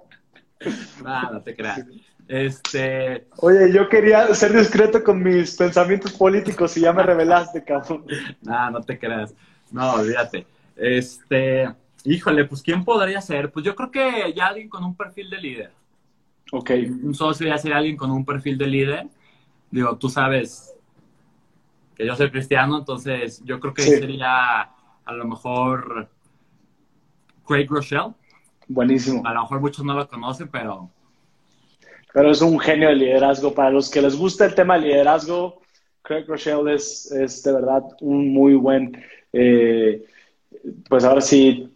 nada, 1.03 1.30
no 1.32 1.43
te 1.43 1.55
creas. 1.57 1.84
Este, 2.28 3.26
Oye, 3.38 3.72
yo 3.72 3.88
quería 3.88 4.32
ser 4.34 4.53
discreto 4.57 5.03
con 5.03 5.22
mis 5.22 5.57
pensamientos 5.57 6.12
políticos 6.12 6.76
y 6.76 6.80
ya 6.82 6.93
me 6.93 7.03
revelaste, 7.03 7.64
cabrón. 7.64 8.07
nada, 8.40 8.70
no 8.70 8.80
te 8.80 8.99
creas. 8.99 9.34
No, 9.70 9.95
olvídate. 9.95 10.47
Este, 10.76 11.68
híjole, 12.05 12.45
pues 12.45 12.62
¿quién 12.62 12.84
podría 12.84 13.20
ser? 13.20 13.51
Pues 13.51 13.64
yo 13.64 13.74
creo 13.74 13.90
que 13.90 14.32
ya 14.34 14.47
alguien 14.47 14.68
con 14.68 14.84
un 14.84 14.95
perfil 14.97 15.28
de 15.30 15.38
líder. 15.38 15.72
Ok, 16.53 16.70
Un 17.05 17.14
socio 17.14 17.47
ya 17.47 17.59
sería 17.59 17.78
alguien 17.78 17.97
con 17.97 18.11
un 18.11 18.24
perfil 18.24 18.57
de 18.59 18.66
líder. 18.66 19.07
Digo, 19.70 19.97
tú 19.97 20.09
sabes 20.09 20.72
que 21.97 22.07
yo 22.07 22.16
soy 22.16 22.30
cristiano, 22.30 22.78
entonces 22.78 23.43
yo 23.45 23.61
creo 23.61 23.74
que 23.74 23.82
Sí. 23.82 23.90
sería 23.97 24.61
a 25.05 25.12
lo 25.12 25.24
mejor 25.26 26.09
Craig 27.47 27.66
Rochelle. 27.68 28.12
buenísimo. 28.68 29.22
A 29.26 29.34
lo 29.34 29.43
mejor 29.43 29.61
muchos 29.61 29.84
no 29.84 29.95
lo 29.95 30.09
conocen, 30.09 30.49
pero 30.49 30.90
Pero 32.14 32.30
es 32.30 32.43
un 32.43 32.59
genio 32.61 32.88
de 32.90 32.95
liderazgo. 32.97 33.55
Para 33.55 33.70
los 33.70 33.88
que 33.90 34.03
les 34.03 34.16
gusta 34.16 34.45
el 34.45 34.55
tema 34.55 34.78
de 34.78 34.88
liderazgo, 34.88 35.61
Craig 36.03 36.24
Rochelle 36.26 36.74
es, 36.74 37.11
es 37.11 37.43
de 37.43 37.53
verdad 37.53 37.82
un 38.03 38.32
muy 38.34 38.55
buen, 38.55 39.03
eh, 39.32 40.05
pues 40.90 41.05
ahora 41.05 41.22
sí, 41.22 41.70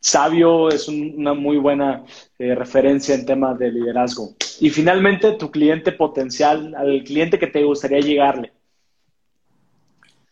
sabio, 0.00 0.68
es 0.68 0.88
un- 0.88 1.14
una 1.16 1.32
muy 1.34 1.56
buena 1.56 2.04
eh, 2.38 2.54
referencia 2.54 3.14
en 3.14 3.24
temas 3.26 3.58
de 3.58 3.72
liderazgo. 3.72 4.34
Y 4.60 4.68
finalmente, 4.70 5.32
tu 5.32 5.50
cliente 5.50 5.90
potencial, 5.92 6.74
al 6.76 7.02
cliente 7.02 7.38
que 7.38 7.46
te 7.46 7.64
gustaría 7.64 8.00
llegarle. 8.00 8.52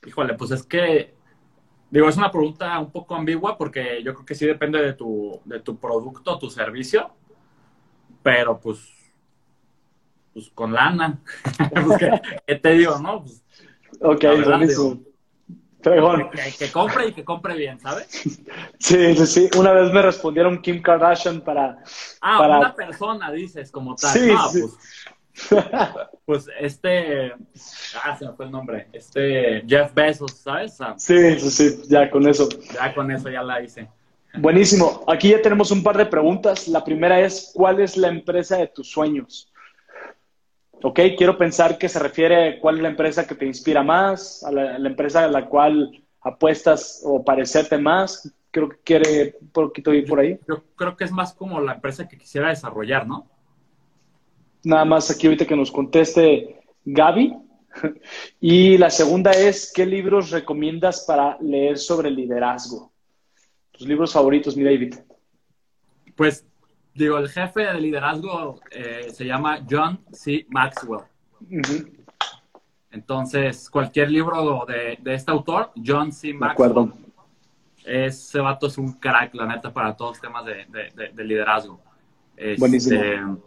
Híjole, 0.07 0.35
pues 0.35 0.53
es 0.53 0.63
que, 0.63 1.15
digo, 1.91 2.09
es 2.09 2.17
una 2.17 2.31
pregunta 2.31 2.79
un 2.79 2.91
poco 2.91 3.15
ambigua 3.15 3.59
porque 3.59 4.03
yo 4.03 4.15
creo 4.15 4.25
que 4.27 4.35
sí 4.35 4.47
depende 4.47 4.81
de 4.81 4.93
tu, 4.95 5.41
de 5.45 5.61
tu 5.61 5.77
producto, 5.79 6.39
tu 6.39 6.49
servicio, 6.49 7.11
pero 8.23 8.59
pues, 8.59 8.81
pues 10.33 10.51
con 10.51 10.73
lana. 10.73 11.21
Pues, 11.85 11.99
¿qué, 11.99 12.11
qué 12.47 12.55
te 12.57 12.73
digo, 12.73 12.99
no? 12.99 13.23
Pues, 13.23 13.43
Ok, 14.01 14.23
verdad, 14.23 14.61
que, 15.81 16.53
que 16.59 16.73
compre 16.73 17.09
y 17.09 17.13
que 17.13 17.25
compre 17.25 17.57
bien, 17.57 17.79
¿sabes? 17.81 18.09
Sí, 18.79 19.15
sí, 19.17 19.27
sí. 19.27 19.51
Una 19.57 19.73
vez 19.73 19.93
me 19.93 20.03
respondieron 20.03 20.61
Kim 20.61 20.83
Kardashian 20.83 21.41
para... 21.43 21.79
Ah, 22.21 22.39
Para- 22.39 22.59
una 22.59 22.75
persona, 22.75 23.31
dices, 23.31 23.71
como 23.71 23.95
tal. 23.95 24.11
Sí, 24.11 24.27
no, 24.33 24.49
sí. 24.49 24.61
Pues, 24.63 24.75
pues 26.25 26.49
este, 26.59 27.33
ah, 28.03 28.17
se 28.17 28.27
me 28.27 28.33
fue 28.33 28.47
el 28.47 28.51
nombre, 28.51 28.89
este 28.93 29.63
Jeff 29.67 29.93
Bezos, 29.95 30.33
¿sabes? 30.33 30.77
Sea, 30.77 30.95
Sí, 30.97 31.39
sí, 31.39 31.51
sí, 31.51 31.83
ya 31.89 32.11
con 32.11 32.27
eso. 32.29 32.49
ya 32.75 32.95
con 32.95 33.11
eso 33.11 33.29
ya 33.29 33.43
la 33.43 33.63
hice. 33.63 33.89
Buenísimo. 34.39 35.05
Aquí 35.09 35.31
ya 35.31 35.41
tenemos 35.41 35.71
un 35.71 35.83
par 35.83 35.97
de 35.97 36.07
preguntas. 36.07 36.69
La 36.69 36.85
primera 36.85 37.21
es, 37.21 37.53
¿cuál 37.55 37.81
es 37.81 37.97
la 37.97 38.09
empresa 38.09 38.59
de 38.59 38.67
tus 38.67 38.91
sueños? 38.91 39.51
Ok, 40.83 41.01
quiero 41.17 41.39
pensar 41.39 41.79
que 41.79 41.89
se 41.89 41.99
refiere 41.99 42.49
a 42.49 42.61
cuál 42.61 42.77
es 42.77 42.83
la 42.83 42.89
empresa 42.91 43.27
que 43.27 43.35
te 43.35 43.47
inspira 43.47 43.83
más, 43.83 44.43
a 44.45 44.53
la, 44.53 44.75
a 44.75 44.79
la 44.79 44.89
empresa 44.89 45.25
a 45.25 45.29
la 45.29 45.47
cual 45.47 46.03
apuestas 46.21 47.01
o 47.05 47.25
parecerte 47.25 47.79
más. 47.79 48.31
Creo 48.51 48.69
que 48.69 48.77
quiere 48.85 49.37
un 49.41 49.49
poquito 49.49 49.93
ir 49.95 50.07
por 50.07 50.21
ahí. 50.21 50.39
Yo 50.47 50.63
creo 50.77 50.97
que 50.97 51.05
es 51.05 51.13
más 51.13 51.33
como 51.33 51.61
la 51.61 51.75
empresa 51.75 52.07
que 52.07 52.19
quisiera 52.19 52.49
desarrollar, 52.51 53.07
¿no? 53.07 53.27
Nada 54.65 54.85
más 54.85 55.11
aquí 55.11 55.27
ahorita 55.27 55.47
que 55.47 55.57
nos 55.57 55.71
conteste 55.71 56.61
Gaby. 56.85 57.35
Y 58.41 58.79
la 58.79 58.89
segunda 58.89 59.33
es, 59.33 59.71
¿qué 59.75 59.85
libros 59.85 60.31
recomiendas 60.31 61.05
para 61.07 61.37
leer 61.41 61.77
sobre 61.77 62.11
liderazgo? 62.11 62.91
Tus 63.73 63.87
libros 63.87 64.13
favoritos, 64.15 64.57
mi 64.57 64.65
David. 64.65 64.95
Pues, 66.15 66.47
digo, 66.95 67.19
el 67.19 67.29
jefe 67.29 67.67
de 67.67 67.79
liderazgo 67.79 68.61
eh, 68.71 69.09
se 69.13 69.27
llama 69.27 69.59
John 69.69 70.01
C. 70.11 70.47
Maxwell. 70.49 71.03
Entonces, 72.91 73.69
cualquier 73.69 74.11
libro 74.11 74.65
de, 74.67 74.97
de 75.03 75.15
este 75.15 75.31
autor, 75.31 75.71
John 75.85 76.13
C. 76.13 76.33
Maxwell, 76.33 76.93
ese 77.85 78.41
vato 78.41 78.69
es 78.69 78.79
un 78.79 78.95
crack, 78.95 79.35
la 79.35 79.47
neta, 79.47 79.71
para 79.73 79.95
todos 79.95 80.13
los 80.13 80.21
temas 80.21 80.45
de, 80.47 80.65
de- 80.67 80.91
de- 80.95 81.09
de 81.13 81.25
liderazgo. 81.25 81.79
Este, 82.37 82.59
Buenísimo. 82.59 83.39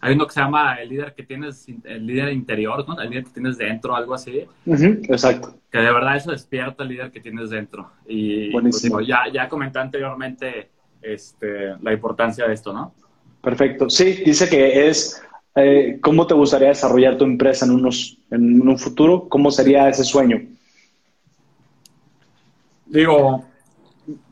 Hay 0.00 0.14
uno 0.14 0.26
que 0.26 0.32
se 0.32 0.40
llama 0.40 0.74
el 0.76 0.88
líder 0.88 1.14
que 1.14 1.22
tienes, 1.22 1.66
el 1.84 2.06
líder 2.06 2.32
interior, 2.32 2.86
¿no? 2.88 3.00
El 3.00 3.10
líder 3.10 3.24
que 3.24 3.30
tienes 3.30 3.58
dentro, 3.58 3.94
algo 3.94 4.14
así. 4.14 4.46
exacto. 4.66 5.54
Que 5.70 5.78
de 5.78 5.92
verdad 5.92 6.16
eso 6.16 6.30
despierta 6.30 6.82
el 6.82 6.88
líder 6.88 7.10
que 7.10 7.20
tienes 7.20 7.50
dentro. 7.50 7.90
Y 8.06 8.50
pues, 8.50 9.06
ya, 9.06 9.24
ya 9.32 9.48
comenté 9.48 9.78
anteriormente 9.78 10.70
este, 11.02 11.76
la 11.82 11.92
importancia 11.92 12.46
de 12.46 12.54
esto, 12.54 12.72
¿no? 12.72 12.94
Perfecto. 13.42 13.90
Sí, 13.90 14.22
dice 14.24 14.48
que 14.48 14.88
es 14.88 15.22
eh, 15.54 15.98
cómo 16.00 16.26
te 16.26 16.34
gustaría 16.34 16.68
desarrollar 16.68 17.18
tu 17.18 17.24
empresa 17.24 17.66
en, 17.66 17.72
unos, 17.72 18.18
en 18.30 18.66
un 18.66 18.78
futuro, 18.78 19.28
cómo 19.28 19.50
sería 19.50 19.88
ese 19.88 20.04
sueño. 20.04 20.40
Digo, 22.86 23.44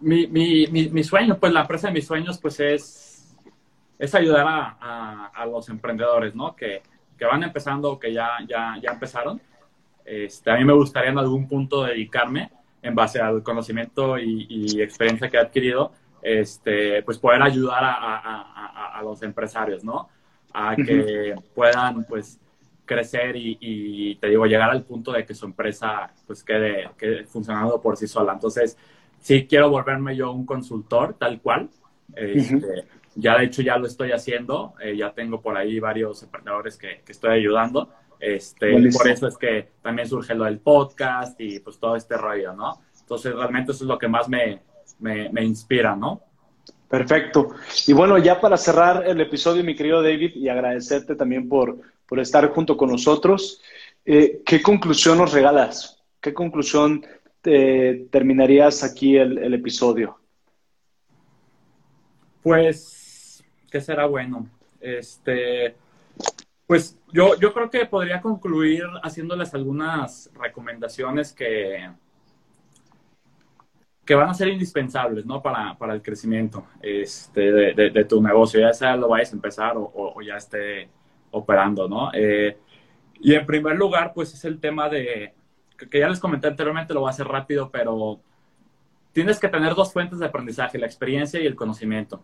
mi, 0.00 0.26
mi, 0.26 0.66
mi, 0.66 1.04
sueño, 1.04 1.38
pues 1.38 1.52
la 1.52 1.60
empresa 1.62 1.88
de 1.88 1.94
mis 1.94 2.06
sueños, 2.06 2.38
pues 2.38 2.58
es, 2.60 3.07
es 3.98 4.14
ayudar 4.14 4.46
a, 4.48 5.26
a, 5.34 5.46
los 5.46 5.68
emprendedores, 5.68 6.34
¿no? 6.34 6.54
Que, 6.54 6.82
que, 7.16 7.24
van 7.24 7.42
empezando, 7.42 7.98
que 7.98 8.12
ya, 8.12 8.30
ya, 8.46 8.76
ya 8.80 8.92
empezaron. 8.92 9.40
Este, 10.04 10.50
a 10.50 10.56
mí 10.56 10.64
me 10.64 10.72
gustaría 10.72 11.10
en 11.10 11.18
algún 11.18 11.48
punto 11.48 11.84
dedicarme, 11.84 12.50
en 12.80 12.94
base 12.94 13.20
al 13.20 13.42
conocimiento 13.42 14.18
y, 14.18 14.46
y 14.48 14.80
experiencia 14.80 15.28
que 15.28 15.36
he 15.36 15.40
adquirido, 15.40 15.92
este, 16.22 17.02
pues 17.02 17.18
poder 17.18 17.42
ayudar 17.42 17.82
a, 17.82 17.92
a, 17.92 18.98
a 18.98 19.02
los 19.02 19.22
empresarios, 19.22 19.82
¿no? 19.84 20.08
A 20.52 20.76
que 20.76 21.34
puedan, 21.54 22.04
pues, 22.04 22.40
crecer 22.84 23.36
y, 23.36 23.58
y, 23.60 24.14
te 24.16 24.28
digo, 24.28 24.46
llegar 24.46 24.70
al 24.70 24.82
punto 24.82 25.12
de 25.12 25.26
que 25.26 25.34
su 25.34 25.44
empresa, 25.44 26.10
pues, 26.26 26.42
quede, 26.42 26.90
quede 26.96 27.24
funcionando 27.24 27.80
por 27.80 27.96
sí 27.96 28.06
sola. 28.06 28.32
Entonces, 28.32 28.76
sí 29.20 29.46
quiero 29.46 29.70
volverme 29.70 30.16
yo 30.16 30.32
un 30.32 30.46
consultor, 30.46 31.14
tal 31.14 31.40
cual. 31.40 31.68
Este, 32.14 32.86
ya 33.18 33.38
de 33.38 33.44
hecho 33.44 33.62
ya 33.62 33.76
lo 33.76 33.86
estoy 33.86 34.12
haciendo, 34.12 34.74
eh, 34.80 34.96
ya 34.96 35.12
tengo 35.12 35.40
por 35.40 35.56
ahí 35.56 35.80
varios 35.80 36.22
emprendedores 36.22 36.76
que, 36.76 37.02
que 37.04 37.12
estoy 37.12 37.30
ayudando. 37.30 37.92
Este, 38.20 38.72
por 38.90 39.08
eso 39.08 39.28
es 39.28 39.36
que 39.36 39.68
también 39.82 40.08
surge 40.08 40.34
lo 40.34 40.44
del 40.44 40.58
podcast 40.58 41.40
y 41.40 41.60
pues 41.60 41.78
todo 41.78 41.94
este 41.96 42.16
rollo, 42.16 42.52
¿no? 42.52 42.80
Entonces 43.00 43.34
realmente 43.34 43.72
eso 43.72 43.84
es 43.84 43.88
lo 43.88 43.98
que 43.98 44.08
más 44.08 44.28
me, 44.28 44.60
me, 44.98 45.30
me 45.30 45.44
inspira, 45.44 45.94
¿no? 45.94 46.22
Perfecto. 46.88 47.50
Y 47.86 47.92
bueno, 47.92 48.18
ya 48.18 48.40
para 48.40 48.56
cerrar 48.56 49.06
el 49.06 49.20
episodio, 49.20 49.62
mi 49.62 49.76
querido 49.76 50.02
David, 50.02 50.34
y 50.34 50.48
agradecerte 50.48 51.14
también 51.14 51.48
por, 51.48 51.78
por 52.06 52.18
estar 52.18 52.48
junto 52.50 52.76
con 52.76 52.90
nosotros, 52.90 53.60
eh, 54.04 54.42
¿qué 54.44 54.62
conclusión 54.62 55.18
nos 55.18 55.32
regalas? 55.32 56.02
¿Qué 56.20 56.32
conclusión 56.32 57.04
terminarías 57.42 58.82
aquí 58.82 59.16
el, 59.16 59.54
episodio? 59.54 60.18
Pues, 62.42 62.97
¿qué 63.70 63.80
será 63.80 64.06
bueno? 64.06 64.46
Este, 64.80 65.74
pues 66.66 66.98
yo, 67.12 67.38
yo 67.38 67.52
creo 67.52 67.70
que 67.70 67.86
podría 67.86 68.20
concluir 68.20 68.84
haciéndoles 69.02 69.54
algunas 69.54 70.30
recomendaciones 70.34 71.32
que, 71.32 71.90
que 74.04 74.14
van 74.14 74.30
a 74.30 74.34
ser 74.34 74.48
indispensables, 74.48 75.26
¿no? 75.26 75.42
Para, 75.42 75.76
para 75.76 75.94
el 75.94 76.02
crecimiento 76.02 76.66
este, 76.80 77.52
de, 77.52 78.04
tu 78.04 78.22
negocio, 78.22 78.60
ya 78.60 78.72
sea 78.72 78.96
lo 78.96 79.08
vayas 79.08 79.32
a 79.32 79.36
empezar 79.36 79.76
o, 79.76 79.92
o, 79.94 80.22
ya 80.22 80.36
esté 80.36 80.88
operando, 81.30 81.88
¿no? 81.88 82.10
Eh, 82.14 82.58
y 83.20 83.34
en 83.34 83.44
primer 83.46 83.76
lugar, 83.76 84.12
pues 84.14 84.32
es 84.32 84.44
el 84.44 84.60
tema 84.60 84.88
de, 84.88 85.34
que 85.90 86.00
ya 86.00 86.08
les 86.08 86.20
comenté 86.20 86.48
anteriormente, 86.48 86.94
lo 86.94 87.00
voy 87.00 87.08
a 87.08 87.10
hacer 87.10 87.26
rápido, 87.26 87.70
pero 87.70 88.20
tienes 89.12 89.38
que 89.38 89.48
tener 89.48 89.74
dos 89.74 89.92
fuentes 89.92 90.18
de 90.18 90.26
aprendizaje, 90.26 90.78
la 90.78 90.86
experiencia 90.86 91.40
y 91.40 91.46
el 91.46 91.54
conocimiento. 91.54 92.22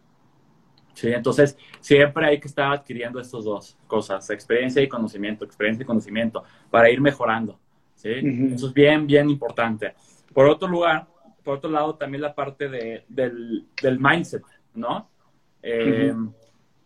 ¿Sí? 0.95 1.12
Entonces, 1.12 1.59
siempre 1.80 2.26
hay 2.26 2.40
que 2.40 2.49
estar 2.49 2.72
adquiriendo 2.72 3.20
estas 3.20 3.45
dos 3.45 3.76
cosas, 3.86 4.30
experiencia 4.30 4.80
y 4.80 4.88
conocimiento, 4.88 5.45
experiencia 5.45 5.82
y 5.82 5.86
conocimiento, 5.86 6.45
para 6.70 6.88
ir 6.88 7.01
mejorando. 7.01 7.59
¿sí? 7.95 8.11
Eso 8.55 8.68
es 8.68 8.72
bien, 8.72 9.07
bien 9.07 9.28
importante. 9.28 9.95
Por 10.32 10.47
otro 10.47 10.68
lugar, 10.68 11.07
por 11.42 11.59
otro 11.59 11.70
lado, 11.70 11.95
también 11.95 12.22
la 12.22 12.34
parte 12.34 12.68
de, 12.68 13.05
del, 13.09 13.66
del, 13.80 14.01
mindset, 14.01 14.42
¿no? 14.74 15.09
Eh, 15.62 16.14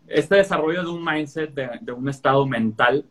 este 0.06 0.36
desarrollo 0.36 0.82
de 0.82 0.88
un 0.88 1.04
mindset, 1.04 1.52
de, 1.54 1.70
de, 1.80 1.92
un 1.92 2.08
estado 2.08 2.46
mental, 2.46 3.04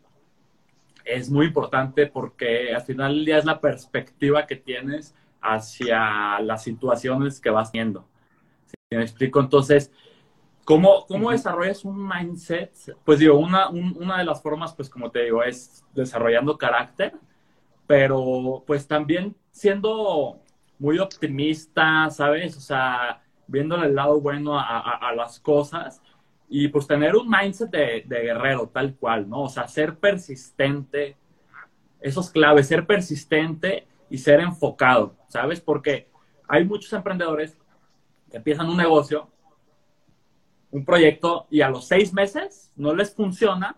es 1.05 1.29
muy 1.29 1.45
importante 1.45 2.07
porque 2.07 2.73
al 2.73 2.81
final 2.81 3.15
del 3.15 3.25
día 3.25 3.37
es 3.37 3.45
la 3.45 3.61
perspectiva 3.61 4.45
que 4.45 4.57
tienes 4.57 5.15
hacia 5.41 6.39
las 6.41 6.63
situaciones 6.63 7.39
que 7.39 7.49
vas 7.49 7.71
viendo. 7.71 8.05
¿Sí 8.65 8.75
me 8.91 9.03
explico? 9.03 9.39
Entonces, 9.39 9.91
¿cómo, 10.67 11.05
cómo 11.07 11.31
desarrollas 11.31 11.85
un 11.85 12.05
mindset? 12.05 12.73
Pues 13.05 13.19
digo, 13.19 13.39
una, 13.39 13.69
una 13.69 14.17
de 14.17 14.25
las 14.25 14.41
formas, 14.41 14.75
pues 14.75 14.89
como 14.89 15.09
te 15.09 15.23
digo, 15.23 15.41
es 15.41 15.85
desarrollando 15.95 16.57
carácter, 16.57 17.13
pero 17.87 18.65
pues 18.67 18.85
también 18.85 19.33
siendo 19.49 20.41
muy 20.77 20.99
optimista, 20.99 22.09
¿sabes? 22.09 22.57
O 22.57 22.59
sea, 22.59 23.23
viéndole 23.47 23.87
el 23.87 23.95
lado 23.95 24.19
bueno 24.19 24.59
a, 24.59 24.97
a 24.97 25.15
las 25.15 25.39
cosas 25.39 26.01
y 26.49 26.67
pues 26.67 26.85
tener 26.85 27.15
un 27.15 27.29
mindset 27.29 27.71
de, 27.71 28.03
guerrero 28.05 28.67
tal 28.67 28.93
cual, 28.95 29.29
¿no? 29.29 29.43
O 29.43 29.49
sea, 29.49 29.69
ser 29.69 29.97
persistente, 29.97 31.15
eso 32.01 32.19
es 32.19 32.29
clave, 32.29 32.61
ser 32.61 32.85
persistente 32.85 33.87
y 34.09 34.17
ser 34.17 34.41
enfocado, 34.41 35.15
¿sabes? 35.29 35.61
Porque 35.61 36.09
hay 36.45 36.65
muchos 36.65 36.91
emprendedores 36.91 37.57
que 38.29 38.35
empiezan 38.35 38.69
un 38.69 38.75
negocio, 38.75 39.29
un 40.71 40.85
proyecto 40.85 41.47
y 41.49 41.61
a 41.61 41.69
los 41.69 41.87
seis 41.87 42.13
meses 42.13 42.71
no 42.75 42.93
les 42.93 43.13
funciona 43.13 43.75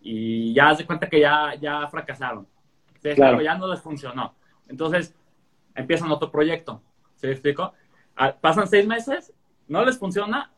y 0.00 0.54
ya 0.54 0.74
se 0.74 0.86
cuenta 0.86 1.08
que 1.08 1.20
ya, 1.20 1.54
ya 1.60 1.86
fracasaron. 1.88 2.46
Claro. 3.00 3.40
Ya 3.40 3.56
no 3.56 3.66
les 3.66 3.80
funcionó. 3.80 4.34
Entonces, 4.68 5.14
empiezan 5.74 6.10
otro 6.10 6.30
proyecto. 6.30 6.82
¿Se 7.16 7.26
me 7.26 7.32
explico? 7.32 7.72
Ah, 8.16 8.34
pasan 8.38 8.66
seis 8.66 8.86
meses, 8.86 9.32
no 9.68 9.84
les 9.84 9.98
funciona 9.98 10.52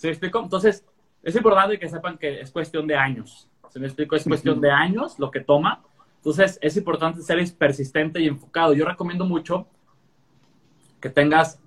¿Se 0.00 0.06
me 0.06 0.12
explico? 0.12 0.40
Entonces, 0.40 0.82
es 1.22 1.36
importante 1.36 1.78
que 1.78 1.86
sepan 1.86 2.16
que 2.16 2.40
es 2.40 2.50
cuestión 2.50 2.86
de 2.86 2.96
años. 2.96 3.50
¿Se 3.68 3.78
me 3.78 3.86
explico? 3.86 4.16
Es 4.16 4.24
cuestión 4.24 4.58
de 4.58 4.70
años 4.70 5.18
lo 5.18 5.30
que 5.30 5.40
toma. 5.40 5.82
Entonces, 6.16 6.58
es 6.62 6.74
importante 6.78 7.20
ser 7.20 7.38
persistente 7.58 8.18
y 8.18 8.26
enfocado. 8.26 8.72
Yo 8.72 8.86
recomiendo 8.86 9.26
mucho 9.26 9.66
que 11.02 11.10
tengas 11.10 11.60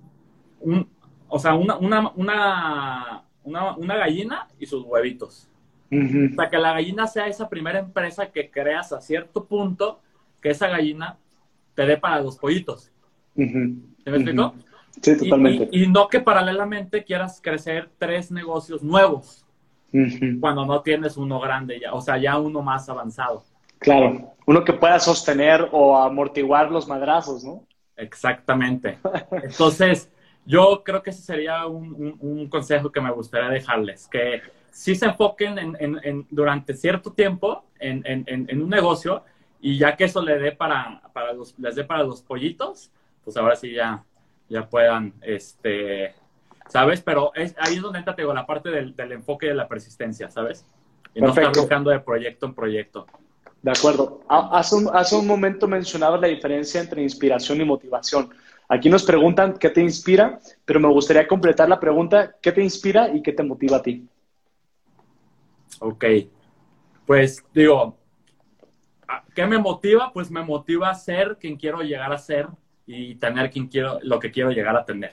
un, 0.58 0.88
o 1.28 1.38
sea, 1.38 1.54
una, 1.54 1.76
una, 1.78 2.12
una, 2.14 3.76
una, 3.76 3.96
gallina 3.96 4.48
y 4.58 4.66
sus 4.66 4.84
huevitos. 4.84 5.48
Para 6.34 6.50
que 6.50 6.58
la 6.58 6.72
gallina 6.72 7.06
sea 7.06 7.28
esa 7.28 7.48
primera 7.48 7.78
empresa 7.78 8.30
que 8.30 8.50
creas 8.50 8.92
a 8.92 9.00
cierto 9.00 9.44
punto 9.44 10.00
que 10.42 10.50
esa 10.50 10.66
gallina 10.68 11.18
te 11.74 11.86
dé 11.86 11.96
para 11.96 12.20
los 12.20 12.36
pollitos. 12.36 12.90
¿Se 13.36 13.42
me 13.44 14.16
explico? 14.16 14.54
Sí, 15.00 15.16
totalmente. 15.16 15.68
Y, 15.72 15.86
no 15.86 16.08
que 16.08 16.20
paralelamente 16.20 17.04
quieras 17.04 17.40
crecer 17.42 17.90
tres 17.98 18.30
negocios 18.30 18.82
nuevos 18.82 19.44
cuando 20.40 20.66
no 20.66 20.82
tienes 20.82 21.16
uno 21.16 21.38
grande 21.38 21.78
ya, 21.78 21.92
o 21.92 22.00
sea, 22.00 22.18
ya 22.18 22.38
uno 22.38 22.62
más 22.62 22.88
avanzado. 22.88 23.44
Claro, 23.78 24.34
uno 24.46 24.64
que 24.64 24.72
pueda 24.72 24.98
sostener 24.98 25.68
o 25.70 25.96
amortiguar 25.96 26.70
los 26.70 26.88
madrazos, 26.88 27.44
¿no? 27.44 27.64
Exactamente. 27.96 28.98
Entonces, 29.30 30.10
yo 30.46 30.82
creo 30.84 31.02
que 31.02 31.10
ese 31.10 31.22
sería 31.22 31.66
un, 31.66 32.48
consejo 32.48 32.90
que 32.92 33.00
me 33.00 33.10
gustaría 33.10 33.48
dejarles, 33.48 34.08
que 34.08 34.42
sí 34.70 34.94
se 34.94 35.06
enfoquen 35.06 35.58
en, 35.58 36.26
durante 36.30 36.74
cierto 36.74 37.12
tiempo 37.12 37.64
en, 37.78 38.62
un 38.62 38.68
negocio 38.68 39.24
y 39.60 39.78
ya 39.78 39.96
que 39.96 40.04
eso 40.04 40.22
le 40.22 40.38
dé 40.38 40.52
para, 40.52 41.02
para 41.12 41.32
los, 41.32 41.58
les 41.58 41.74
dé 41.74 41.84
para 41.84 42.02
los 42.02 42.22
pollitos, 42.22 42.90
pues 43.24 43.36
ahora 43.36 43.56
sí 43.56 43.72
ya 43.72 44.04
ya 44.48 44.68
puedan, 44.68 45.14
este, 45.22 46.14
¿sabes? 46.68 47.00
Pero 47.00 47.32
es, 47.34 47.54
ahí 47.58 47.76
es 47.76 47.82
donde 47.82 47.98
entra, 47.98 48.14
digo, 48.16 48.32
la 48.34 48.46
parte 48.46 48.70
del, 48.70 48.94
enfoque 49.12 49.48
de 49.48 49.54
la 49.54 49.68
persistencia, 49.68 50.30
¿sabes? 50.30 50.64
Y 51.14 51.20
no 51.20 51.28
estar 51.28 51.52
buscando 51.54 51.90
de 51.90 52.00
proyecto 52.00 52.46
en 52.46 52.54
proyecto. 52.54 53.06
De 53.62 53.70
acuerdo. 53.70 54.20
Hace 54.28 54.76
un, 54.76 54.90
hace 54.92 55.16
un 55.16 55.26
momento 55.26 55.66
mencionabas 55.66 56.20
la 56.20 56.26
diferencia 56.26 56.80
entre 56.80 57.02
inspiración 57.02 57.60
y 57.60 57.64
motivación. 57.64 58.30
Aquí 58.74 58.90
nos 58.90 59.04
preguntan 59.04 59.54
qué 59.54 59.70
te 59.70 59.80
inspira, 59.80 60.40
pero 60.64 60.80
me 60.80 60.88
gustaría 60.88 61.28
completar 61.28 61.68
la 61.68 61.78
pregunta, 61.78 62.34
¿qué 62.42 62.50
te 62.50 62.60
inspira 62.60 63.08
y 63.08 63.22
qué 63.22 63.32
te 63.32 63.44
motiva 63.44 63.76
a 63.76 63.82
ti? 63.82 64.04
Ok. 65.78 66.04
Pues 67.06 67.44
digo, 67.54 67.96
¿qué 69.32 69.46
me 69.46 69.58
motiva? 69.58 70.10
Pues 70.12 70.28
me 70.28 70.42
motiva 70.42 70.90
a 70.90 70.94
ser 70.94 71.36
quien 71.40 71.56
quiero 71.56 71.82
llegar 71.82 72.12
a 72.12 72.18
ser 72.18 72.48
y 72.84 73.14
tener 73.14 73.48
quien 73.48 73.68
quiero, 73.68 74.00
lo 74.02 74.18
que 74.18 74.32
quiero 74.32 74.50
llegar 74.50 74.76
a 74.76 74.84
tener. 74.84 75.12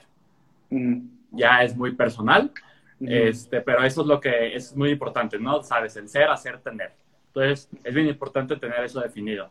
Ya 1.30 1.62
es 1.62 1.76
muy 1.76 1.94
personal, 1.94 2.50
este, 2.98 3.60
pero 3.60 3.84
eso 3.84 4.00
es 4.00 4.08
lo 4.08 4.18
que 4.18 4.56
es 4.56 4.74
muy 4.74 4.90
importante, 4.90 5.38
¿no? 5.38 5.62
Sabes, 5.62 5.94
el 5.94 6.08
ser, 6.08 6.28
hacer, 6.30 6.58
tener. 6.58 6.94
Entonces, 7.28 7.70
es 7.84 7.94
bien 7.94 8.08
importante 8.08 8.56
tener 8.56 8.82
eso 8.82 8.98
definido. 9.00 9.50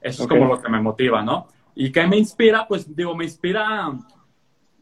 Eso 0.00 0.22
es 0.22 0.28
como 0.28 0.46
lo 0.46 0.62
que 0.62 0.68
me 0.68 0.80
motiva, 0.80 1.24
¿no? 1.24 1.48
¿Y 1.80 1.92
qué 1.92 2.06
me 2.06 2.18
inspira? 2.18 2.66
Pues 2.66 2.94
digo, 2.94 3.14
me 3.14 3.24
inspira, 3.24 3.92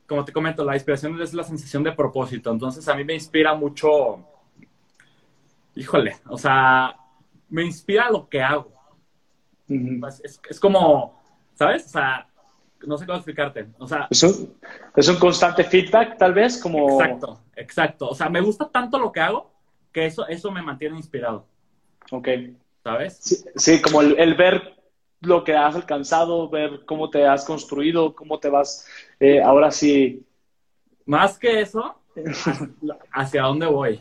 como 0.06 0.24
te 0.24 0.32
comento, 0.32 0.64
la 0.64 0.74
inspiración 0.74 1.20
es 1.20 1.34
la 1.34 1.44
sensación 1.44 1.82
de 1.82 1.92
propósito. 1.92 2.50
Entonces, 2.50 2.88
a 2.88 2.94
mí 2.94 3.04
me 3.04 3.14
inspira 3.14 3.54
mucho 3.54 4.24
híjole, 5.76 6.16
o 6.26 6.38
sea, 6.38 6.96
me 7.50 7.64
inspira 7.64 8.10
lo 8.10 8.28
que 8.28 8.42
hago. 8.42 8.72
Pues, 10.00 10.22
es, 10.48 10.58
como, 10.58 11.22
¿sabes? 11.54 11.86
O 11.86 11.88
sea, 11.90 12.26
no 12.86 12.96
sé 12.96 13.06
cómo 13.06 13.18
explicarte. 13.18 13.68
O 13.78 13.86
sea, 13.86 14.08
¿Es 14.10 14.22
un, 14.22 14.54
es 14.96 15.08
un 15.08 15.16
constante 15.16 15.64
feedback, 15.64 16.16
tal 16.16 16.32
vez, 16.32 16.58
como... 16.58 17.00
Exacto, 17.00 17.40
exacto. 17.54 18.08
O 18.08 18.14
sea, 18.14 18.28
me 18.28 18.40
gusta 18.40 18.68
tanto 18.70 18.98
lo 18.98 19.12
que 19.12 19.20
hago 19.20 19.52
que 19.92 20.06
eso, 20.06 20.26
eso 20.28 20.50
me 20.50 20.62
mantiene 20.62 20.96
inspirado. 20.96 21.46
Ok. 22.10 22.28
¿Sabes? 22.82 23.44
Sí, 23.56 23.82
como 23.82 24.00
el, 24.00 24.34
ver 24.34 24.75
lo 25.20 25.44
que 25.44 25.54
has 25.54 25.74
alcanzado, 25.74 26.48
ver 26.48 26.84
cómo 26.84 27.10
te 27.10 27.26
has 27.26 27.44
construido, 27.44 28.14
cómo 28.14 28.38
te 28.38 28.48
vas, 28.48 28.86
eh, 29.20 29.42
ahora 29.42 29.70
sí. 29.70 30.24
Más 31.04 31.38
que 31.38 31.60
eso, 31.60 32.00
hacia 33.12 33.42
dónde 33.42 33.66
voy. 33.66 34.00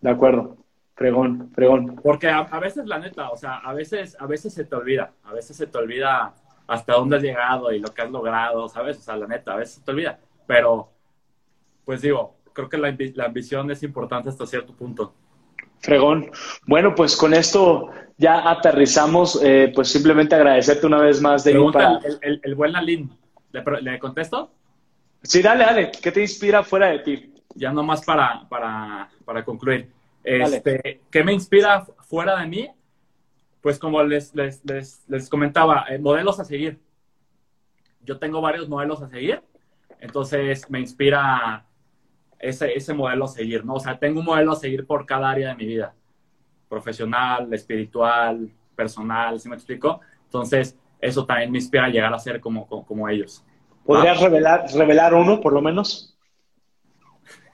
De 0.00 0.10
acuerdo. 0.10 0.56
Fregón, 0.94 1.50
fregón. 1.54 1.98
Porque 2.02 2.28
a, 2.28 2.44
veces, 2.60 2.84
la 2.86 2.98
neta, 2.98 3.30
o 3.30 3.36
sea, 3.36 3.56
a 3.56 3.72
veces, 3.72 4.16
a 4.20 4.26
veces 4.26 4.52
se 4.52 4.66
te 4.66 4.76
olvida, 4.76 5.14
a 5.24 5.32
veces 5.32 5.56
se 5.56 5.66
te 5.66 5.78
olvida 5.78 6.34
hasta 6.66 6.92
dónde 6.92 7.16
has 7.16 7.22
llegado 7.22 7.72
y 7.72 7.78
lo 7.78 7.88
que 7.94 8.02
has 8.02 8.10
logrado, 8.10 8.68
¿sabes? 8.68 8.98
O 8.98 9.00
sea, 9.00 9.16
la 9.16 9.26
neta, 9.26 9.54
a 9.54 9.56
veces 9.56 9.76
se 9.76 9.80
te 9.80 9.90
olvida. 9.92 10.20
Pero, 10.46 10.90
pues 11.86 12.02
digo, 12.02 12.36
creo 12.52 12.68
que 12.68 12.76
la, 12.76 12.94
la 13.14 13.24
ambición 13.24 13.70
es 13.70 13.82
importante 13.82 14.28
hasta 14.28 14.46
cierto 14.46 14.74
punto. 14.74 15.14
Fregón. 15.78 16.30
Bueno, 16.66 16.94
pues 16.94 17.16
con 17.16 17.32
esto 17.32 17.88
ya 18.20 18.50
aterrizamos. 18.50 19.40
Eh, 19.42 19.72
pues 19.74 19.88
simplemente 19.88 20.34
agradecerte 20.34 20.86
una 20.86 20.98
vez 20.98 21.20
más, 21.20 21.42
David. 21.42 21.60
el, 22.20 22.40
el, 22.42 22.54
buen 22.54 22.72
Lalín. 22.72 23.10
¿Le, 23.50 23.64
¿Le, 23.80 23.98
contesto? 23.98 24.52
Sí, 25.22 25.40
dale, 25.40 25.64
dale. 25.64 25.90
¿Qué 25.90 26.12
te 26.12 26.20
inspira 26.20 26.62
fuera 26.62 26.88
de 26.88 26.98
ti? 27.00 27.34
Ya 27.54 27.72
nomás 27.72 28.04
para, 28.04 28.46
para, 28.48 29.08
para 29.24 29.44
concluir. 29.44 29.90
Este, 30.22 31.00
¿Qué 31.10 31.24
me 31.24 31.32
inspira 31.32 31.86
fuera 32.00 32.38
de 32.38 32.46
mí? 32.46 32.70
Pues 33.62 33.78
como 33.78 34.02
les, 34.02 34.34
les, 34.34 34.62
les, 35.08 35.28
comentaba, 35.28 35.86
eh, 35.88 35.98
modelos 35.98 36.38
a 36.40 36.44
seguir. 36.44 36.78
Yo 38.02 38.18
tengo 38.18 38.40
varios 38.40 38.68
modelos 38.68 39.02
a 39.02 39.08
seguir, 39.08 39.42
entonces 39.98 40.70
me 40.70 40.80
inspira 40.80 41.66
ese, 42.38 42.72
ese 42.72 42.94
modelo 42.94 43.26
a 43.26 43.28
seguir, 43.28 43.64
¿no? 43.64 43.74
O 43.74 43.80
sea, 43.80 43.98
tengo 43.98 44.20
un 44.20 44.26
modelo 44.26 44.52
a 44.52 44.56
seguir 44.56 44.86
por 44.86 45.04
cada 45.04 45.30
área 45.30 45.48
de 45.50 45.54
mi 45.56 45.66
vida, 45.66 45.94
profesional, 46.70 47.52
espiritual, 47.52 48.48
personal, 48.74 49.38
¿sí 49.38 49.48
me 49.48 49.56
explico? 49.56 50.00
Entonces, 50.24 50.78
eso 51.00 51.26
también 51.26 51.50
me 51.50 51.58
inspira 51.58 51.86
a 51.86 51.88
llegar 51.88 52.14
a 52.14 52.18
ser 52.18 52.40
como, 52.40 52.66
como, 52.66 53.08
ellos. 53.08 53.44
¿Podrías 53.84 54.20
revelar, 54.20 54.66
revelar 54.72 55.12
uno, 55.12 55.40
por 55.40 55.52
lo 55.52 55.60
menos? 55.60 56.16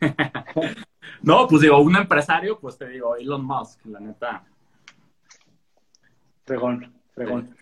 no, 1.22 1.48
pues 1.48 1.62
digo, 1.62 1.78
un 1.80 1.96
empresario, 1.96 2.58
pues 2.60 2.76
te 2.76 2.88
digo, 2.88 3.16
Elon 3.16 3.44
Musk, 3.44 3.86
la 3.86 4.00
neta. 4.00 4.44
Fregón, 6.44 6.94
fregón. 7.14 7.56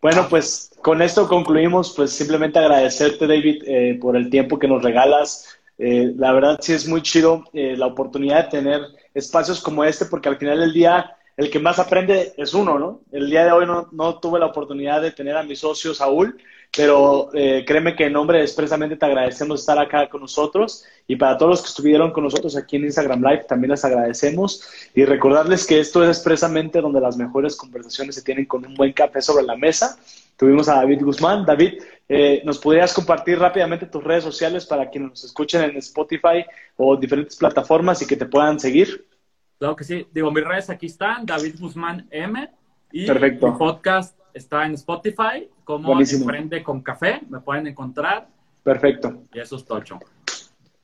Bueno, 0.00 0.26
pues 0.30 0.72
con 0.82 1.02
esto 1.02 1.28
concluimos, 1.28 1.92
pues 1.94 2.12
simplemente 2.12 2.58
agradecerte, 2.58 3.26
David, 3.26 3.62
eh, 3.66 3.98
por 4.00 4.16
el 4.16 4.30
tiempo 4.30 4.58
que 4.58 4.68
nos 4.68 4.82
regalas. 4.82 5.58
Eh, 5.78 6.12
la 6.16 6.32
verdad 6.32 6.58
sí 6.60 6.72
es 6.72 6.88
muy 6.88 7.02
chido 7.02 7.44
eh, 7.52 7.76
la 7.76 7.86
oportunidad 7.86 8.44
de 8.44 8.50
tener 8.50 8.80
espacios 9.16 9.60
como 9.60 9.82
este, 9.82 10.04
porque 10.04 10.28
al 10.28 10.36
final 10.36 10.60
del 10.60 10.72
día 10.72 11.16
el 11.36 11.50
que 11.50 11.58
más 11.58 11.78
aprende 11.78 12.32
es 12.36 12.54
uno, 12.54 12.78
¿no? 12.78 13.00
El 13.12 13.28
día 13.28 13.44
de 13.44 13.52
hoy 13.52 13.66
no, 13.66 14.18
tuve 14.18 14.38
la 14.38 14.46
oportunidad 14.46 15.02
de 15.02 15.12
tener 15.12 15.36
a 15.36 15.42
mi 15.42 15.54
socio 15.54 15.92
Saúl, 15.92 16.38
pero 16.74 17.28
eh, 17.34 17.64
créeme 17.66 17.94
que 17.94 18.06
en 18.06 18.14
nombre 18.14 18.40
expresamente 18.40 18.96
te 18.96 19.04
agradecemos 19.04 19.60
estar 19.60 19.78
acá 19.78 20.08
con 20.08 20.22
nosotros 20.22 20.84
y 21.06 21.16
para 21.16 21.36
todos 21.36 21.50
los 21.50 21.62
que 21.62 21.68
estuvieron 21.68 22.10
con 22.10 22.24
nosotros 22.24 22.56
aquí 22.56 22.76
en 22.76 22.84
Instagram 22.84 23.22
Live 23.22 23.44
también 23.48 23.70
les 23.70 23.84
agradecemos 23.84 24.62
y 24.94 25.04
recordarles 25.04 25.66
que 25.66 25.78
esto 25.78 26.02
es 26.02 26.08
expresamente 26.08 26.80
donde 26.80 27.00
las 27.00 27.16
mejores 27.16 27.54
conversaciones 27.54 28.14
se 28.14 28.22
tienen 28.22 28.46
con 28.46 28.64
un 28.64 28.74
buen 28.74 28.92
café 28.92 29.20
sobre 29.20 29.44
la 29.44 29.56
mesa. 29.56 29.98
Tuvimos 30.36 30.68
a 30.68 30.76
David 30.76 31.02
Guzmán. 31.02 31.44
David, 31.46 31.82
eh, 32.08 32.42
¿nos 32.44 32.58
podrías 32.58 32.92
compartir 32.92 33.38
rápidamente 33.38 33.86
tus 33.86 34.04
redes 34.04 34.24
sociales 34.24 34.66
para 34.66 34.90
quienes 34.90 35.10
nos 35.10 35.24
escuchen 35.24 35.62
en 35.62 35.76
Spotify 35.78 36.44
o 36.76 36.96
diferentes 36.96 37.36
plataformas 37.36 38.02
y 38.02 38.06
que 38.06 38.16
te 38.16 38.26
puedan 38.26 38.60
seguir? 38.60 39.06
Claro 39.58 39.74
que 39.74 39.84
sí. 39.84 40.06
Digo, 40.12 40.30
mis 40.30 40.44
redes 40.44 40.68
aquí 40.68 40.86
están, 40.86 41.24
David 41.24 41.56
Guzmán 41.58 42.06
M. 42.10 42.50
Y 42.92 43.06
Perfecto. 43.06 43.50
mi 43.50 43.58
podcast 43.58 44.18
está 44.34 44.66
en 44.66 44.74
Spotify, 44.74 45.48
como 45.64 45.98
Emprende 45.98 46.62
con 46.62 46.82
Café. 46.82 47.20
Me 47.28 47.40
pueden 47.40 47.66
encontrar. 47.66 48.28
Perfecto. 48.62 49.22
Y 49.32 49.40
eso 49.40 49.56
es 49.56 49.64
tocho. 49.64 49.98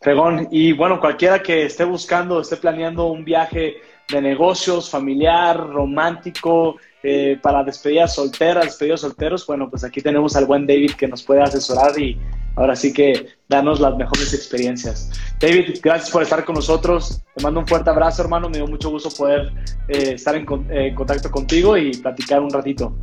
Fregón. 0.00 0.48
Y 0.50 0.72
bueno, 0.72 0.98
cualquiera 0.98 1.42
que 1.42 1.66
esté 1.66 1.84
buscando, 1.84 2.40
esté 2.40 2.56
planeando 2.56 3.06
un 3.06 3.24
viaje 3.24 3.76
de 4.08 4.20
negocios, 4.20 4.90
familiar, 4.90 5.58
romántico, 5.58 6.76
eh, 7.02 7.38
para 7.42 7.64
despedidas 7.64 8.14
solteras, 8.14 8.64
despedidos 8.64 9.00
solteros, 9.00 9.46
bueno, 9.46 9.68
pues 9.68 9.82
aquí 9.82 10.00
tenemos 10.00 10.36
al 10.36 10.46
buen 10.46 10.66
David 10.66 10.92
que 10.92 11.08
nos 11.08 11.22
puede 11.22 11.42
asesorar 11.42 11.98
y 11.98 12.16
ahora 12.54 12.76
sí 12.76 12.92
que 12.92 13.26
darnos 13.48 13.80
las 13.80 13.96
mejores 13.96 14.32
experiencias. 14.34 15.10
David, 15.40 15.80
gracias 15.82 16.10
por 16.10 16.22
estar 16.22 16.44
con 16.44 16.54
nosotros. 16.54 17.22
Te 17.34 17.42
mando 17.42 17.60
un 17.60 17.66
fuerte 17.66 17.90
abrazo, 17.90 18.22
hermano. 18.22 18.48
Me 18.48 18.58
dio 18.58 18.66
mucho 18.66 18.90
gusto 18.90 19.10
poder 19.10 19.52
eh, 19.88 20.12
estar 20.14 20.36
en, 20.36 20.46
eh, 20.70 20.94
contacto 20.94 21.30
contigo 21.30 21.76
y 21.76 21.90
platicar 21.96 22.40
un 22.40 22.50
ratito. 22.50 22.96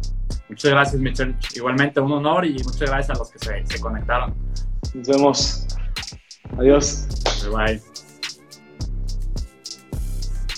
Muchas 0.48 0.72
gracias, 0.72 1.02
Michelle. 1.02 1.36
Igualmente, 1.56 2.00
un 2.00 2.12
honor 2.12 2.46
y 2.46 2.54
muchas 2.64 2.90
gracias 2.90 3.10
a 3.10 3.20
los 3.20 3.32
que 3.32 3.40
se, 3.40 3.66
se 3.66 3.80
conectaron. 3.82 4.34
Nos 4.94 5.08
vemos. 5.08 5.68
Adiós. 6.58 7.08
Bye 7.44 7.50
bye. 7.52 7.99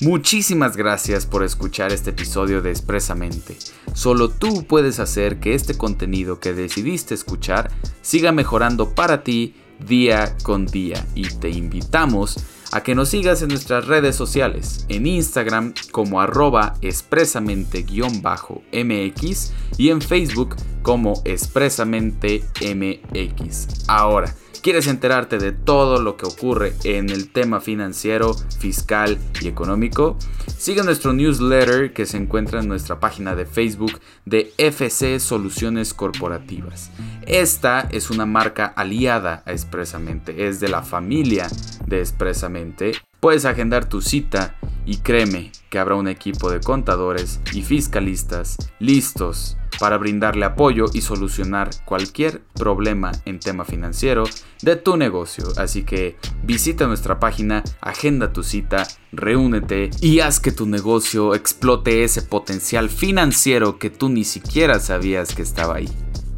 Muchísimas 0.01 0.75
gracias 0.77 1.27
por 1.27 1.43
escuchar 1.43 1.91
este 1.91 2.09
episodio 2.09 2.63
de 2.63 2.71
Expresamente. 2.71 3.55
Solo 3.93 4.29
tú 4.29 4.65
puedes 4.65 4.99
hacer 4.99 5.39
que 5.39 5.53
este 5.53 5.77
contenido 5.77 6.39
que 6.39 6.53
decidiste 6.53 7.13
escuchar 7.13 7.69
siga 8.01 8.31
mejorando 8.31 8.95
para 8.95 9.23
ti 9.23 9.53
día 9.77 10.35
con 10.41 10.65
día 10.65 11.05
y 11.13 11.27
te 11.27 11.51
invitamos 11.51 12.37
a 12.71 12.81
que 12.81 12.95
nos 12.95 13.09
sigas 13.09 13.43
en 13.43 13.49
nuestras 13.49 13.85
redes 13.85 14.15
sociales, 14.15 14.87
en 14.89 15.05
Instagram 15.05 15.75
como 15.91 16.19
arroba 16.19 16.73
expresamente-mx 16.81 19.51
y 19.77 19.89
en 19.89 20.01
Facebook 20.01 20.55
como 20.81 21.21
expresamente 21.25 22.43
mx. 22.59 23.67
Ahora, 23.87 24.33
¿Quieres 24.61 24.85
enterarte 24.85 25.39
de 25.39 25.53
todo 25.53 25.99
lo 25.99 26.17
que 26.17 26.27
ocurre 26.27 26.75
en 26.83 27.09
el 27.09 27.31
tema 27.31 27.61
financiero, 27.61 28.35
fiscal 28.59 29.17
y 29.41 29.47
económico? 29.47 30.17
Sigue 30.55 30.83
nuestro 30.83 31.13
newsletter 31.13 31.93
que 31.93 32.05
se 32.05 32.17
encuentra 32.17 32.59
en 32.59 32.67
nuestra 32.67 32.99
página 32.99 33.35
de 33.35 33.47
Facebook 33.47 33.99
de 34.25 34.53
FC 34.59 35.19
Soluciones 35.19 35.95
Corporativas. 35.95 36.91
Esta 37.25 37.87
es 37.91 38.11
una 38.11 38.27
marca 38.27 38.67
aliada 38.67 39.41
a 39.47 39.51
Expresamente, 39.51 40.47
es 40.47 40.59
de 40.59 40.69
la 40.69 40.83
familia 40.83 41.47
de 41.87 41.99
Expresamente. 41.99 42.91
Puedes 43.21 43.45
agendar 43.45 43.87
tu 43.87 44.01
cita 44.01 44.57
y 44.83 44.97
créeme 44.97 45.51
que 45.69 45.77
habrá 45.77 45.93
un 45.93 46.07
equipo 46.07 46.49
de 46.49 46.59
contadores 46.59 47.39
y 47.53 47.61
fiscalistas 47.61 48.57
listos 48.79 49.57
para 49.79 49.99
brindarle 49.99 50.43
apoyo 50.43 50.85
y 50.91 51.01
solucionar 51.01 51.69
cualquier 51.85 52.41
problema 52.55 53.11
en 53.25 53.39
tema 53.39 53.63
financiero 53.63 54.23
de 54.63 54.75
tu 54.75 54.97
negocio. 54.97 55.45
Así 55.57 55.83
que 55.83 56.17
visita 56.41 56.87
nuestra 56.87 57.19
página, 57.19 57.63
agenda 57.79 58.33
tu 58.33 58.41
cita, 58.41 58.87
reúnete 59.11 59.91
y 60.01 60.21
haz 60.21 60.39
que 60.39 60.51
tu 60.51 60.65
negocio 60.65 61.35
explote 61.35 62.03
ese 62.03 62.23
potencial 62.23 62.89
financiero 62.89 63.77
que 63.77 63.91
tú 63.91 64.09
ni 64.09 64.23
siquiera 64.23 64.79
sabías 64.79 65.35
que 65.35 65.43
estaba 65.43 65.75
ahí. 65.75 65.89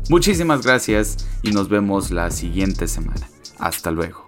Muchísimas 0.10 0.64
gracias 0.64 1.30
y 1.44 1.52
nos 1.52 1.70
vemos 1.70 2.12
la 2.12 2.30
siguiente 2.30 2.90
semana. 2.90 3.30
Hasta 3.58 3.90
luego. 3.90 4.23